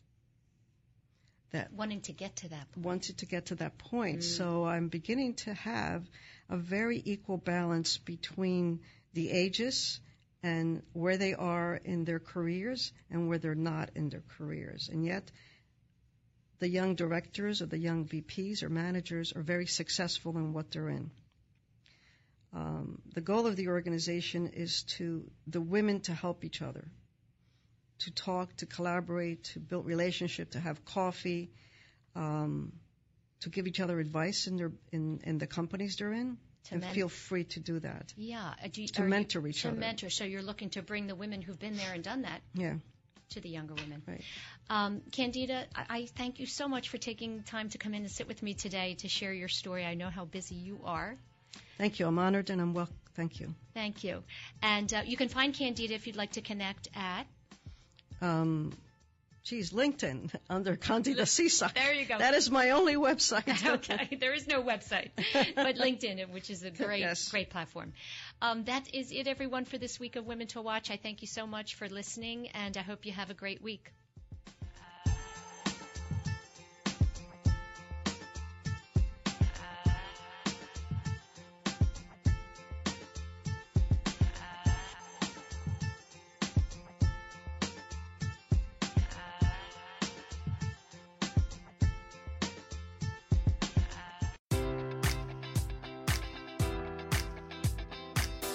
that 1.53 1.73
Wanting 1.73 2.01
to 2.03 2.13
get 2.13 2.37
to 2.37 2.49
that 2.49 2.73
point. 2.73 2.87
wanted 2.87 3.19
to 3.19 3.27
get 3.27 3.47
to 3.47 3.55
that 3.57 3.79
point. 3.79 4.21
Mm. 4.21 4.25
So 4.25 4.65
I'm 4.65 4.89
beginning 4.89 5.35
to 5.35 5.55
have 5.55 6.05
a 6.49 6.57
very 6.57 7.01
equal 7.05 7.37
balance 7.39 7.99
between 7.99 8.81
the 9.15 9.31
ages 9.31 10.01
and 10.43 10.83
where 10.93 11.17
they 11.17 11.35
are 11.35 11.75
in 11.77 12.05
their 12.05 12.21
careers 12.21 12.93
and 13.11 13.29
where 13.29 13.39
they're 13.39 13.55
not 13.55 13.91
in 13.95 14.11
their 14.11 14.23
careers. 14.37 14.89
And 14.93 15.05
yet, 15.05 15.31
the 16.59 16.69
young 16.69 16.95
directors 16.95 17.63
or 17.63 17.67
the 17.67 17.79
young 17.79 18.07
VPs 18.07 18.63
or 18.63 18.69
managers 18.69 19.33
are 19.33 19.43
very 19.43 19.67
successful 19.67 20.37
in 20.37 20.53
what 20.53 20.71
they're 20.71 20.89
in. 20.89 21.11
Um, 22.53 23.03
the 23.15 23.21
goal 23.21 23.47
of 23.47 23.57
the 23.57 23.69
organization 23.69 24.49
is 24.49 24.85
to 24.97 25.31
the 25.47 25.61
women 25.61 26.01
to 26.03 26.15
help 26.15 26.45
each 26.45 26.63
other, 26.63 26.89
to 28.01 28.11
talk, 28.11 28.55
to 28.57 28.67
collaborate, 28.67 29.45
to 29.45 29.61
build 29.61 29.87
relationship, 29.87 30.51
to 30.51 30.61
have 30.61 30.85
coffee, 30.85 31.51
um, 32.15 32.73
to 33.41 33.51
give 33.51 33.67
each 33.67 33.81
other 33.81 33.99
advice 34.01 34.47
in 34.47 34.57
their 34.57 34.73
in, 34.93 35.21
in 35.25 35.39
the 35.39 35.47
companies 35.47 35.97
they're 35.97 36.13
in, 36.13 36.37
To 36.65 36.75
and 36.75 36.81
men- 36.83 36.95
feel 36.95 37.09
free 37.09 37.45
to 37.45 37.61
do 37.61 37.79
that. 37.81 38.13
Yeah. 38.17 38.55
Do 38.73 38.87
To 38.87 39.03
are 39.03 39.05
you- 39.05 39.11
mentor 39.11 39.47
each 39.47 39.63
to 39.63 39.69
other. 39.69 39.77
mentor. 39.79 40.11
So 40.11 40.25
you're 40.25 40.43
looking 40.43 40.71
to 40.71 40.83
bring 40.83 41.07
the 41.07 41.15
women 41.15 41.43
who've 41.43 41.59
been 41.59 41.77
there 41.77 41.93
and 41.95 42.03
done 42.05 42.23
that 42.23 42.41
Yeah, 42.55 42.75
to 43.31 43.41
the 43.41 43.49
younger 43.49 43.75
women. 43.75 44.03
right. 44.07 44.23
Um, 44.69 45.01
Candida, 45.13 45.65
I, 45.75 45.85
I 45.89 46.07
thank 46.17 46.41
you 46.41 46.47
so 46.47 46.67
much 46.69 46.89
for 46.89 46.99
taking 46.99 47.43
time 47.45 47.69
to 47.71 47.79
come 47.79 47.95
in 47.95 48.03
and 48.03 48.11
sit 48.11 48.27
with 48.29 48.43
me 48.43 48.55
today 48.55 48.95
to 49.01 49.09
share 49.09 49.33
your 49.33 49.49
story. 49.49 49.85
I 49.85 49.95
know 49.95 50.11
how 50.11 50.25
busy 50.25 50.55
you 50.57 50.81
are. 50.85 51.17
Thank 51.79 51.99
you. 52.01 52.07
I'm 52.07 52.19
honored 52.19 52.51
and 52.51 52.61
I'm 52.61 52.75
well. 52.75 52.89
Thank 53.15 53.39
you. 53.41 53.55
Thank 53.75 54.03
you. 54.05 54.23
And 54.63 54.93
uh, 54.93 55.03
you 55.07 55.17
can 55.17 55.29
find 55.29 55.55
Candida 55.55 55.95
if 55.95 56.07
you'd 56.07 56.17
like 56.17 56.33
to 56.33 56.41
connect 56.43 56.89
at. 56.95 57.27
Um, 58.21 58.73
geez, 59.45 59.73
LinkedIn 59.73 60.35
under 60.51 60.77
Candida 60.77 61.23
Cisak. 61.23 61.75
There 61.75 61.95
you 61.95 62.07
go. 62.07 62.19
That 62.19 62.35
is 62.35 62.51
my 62.51 62.71
only 62.71 62.95
website. 62.97 63.67
okay, 63.75 64.17
there 64.21 64.35
is 64.35 64.47
no 64.47 64.63
website, 64.63 65.11
but 65.55 65.77
LinkedIn, 65.87 66.29
which 66.31 66.51
is 66.51 66.63
a 66.63 66.71
great, 66.71 67.01
Yes. 67.01 67.29
great 67.29 67.51
platform. 67.51 67.93
Um, 68.43 68.65
that 68.65 68.95
is 68.95 69.13
it, 69.13 69.27
everyone, 69.29 69.65
for 69.65 69.79
this 69.79 70.01
week 70.01 70.17
of 70.17 70.27
Women 70.27 70.47
to 70.49 70.61
Watch. 70.63 70.91
I 70.91 70.97
thank 70.97 71.23
you 71.23 71.29
so 71.29 71.47
much 71.47 71.75
for 71.75 71.89
listening, 71.89 72.49
and 72.49 72.77
I 72.77 72.83
hope 72.83 73.07
you 73.07 73.13
have 73.13 73.31
a 73.31 73.35
great 73.35 73.63
week. 73.63 73.93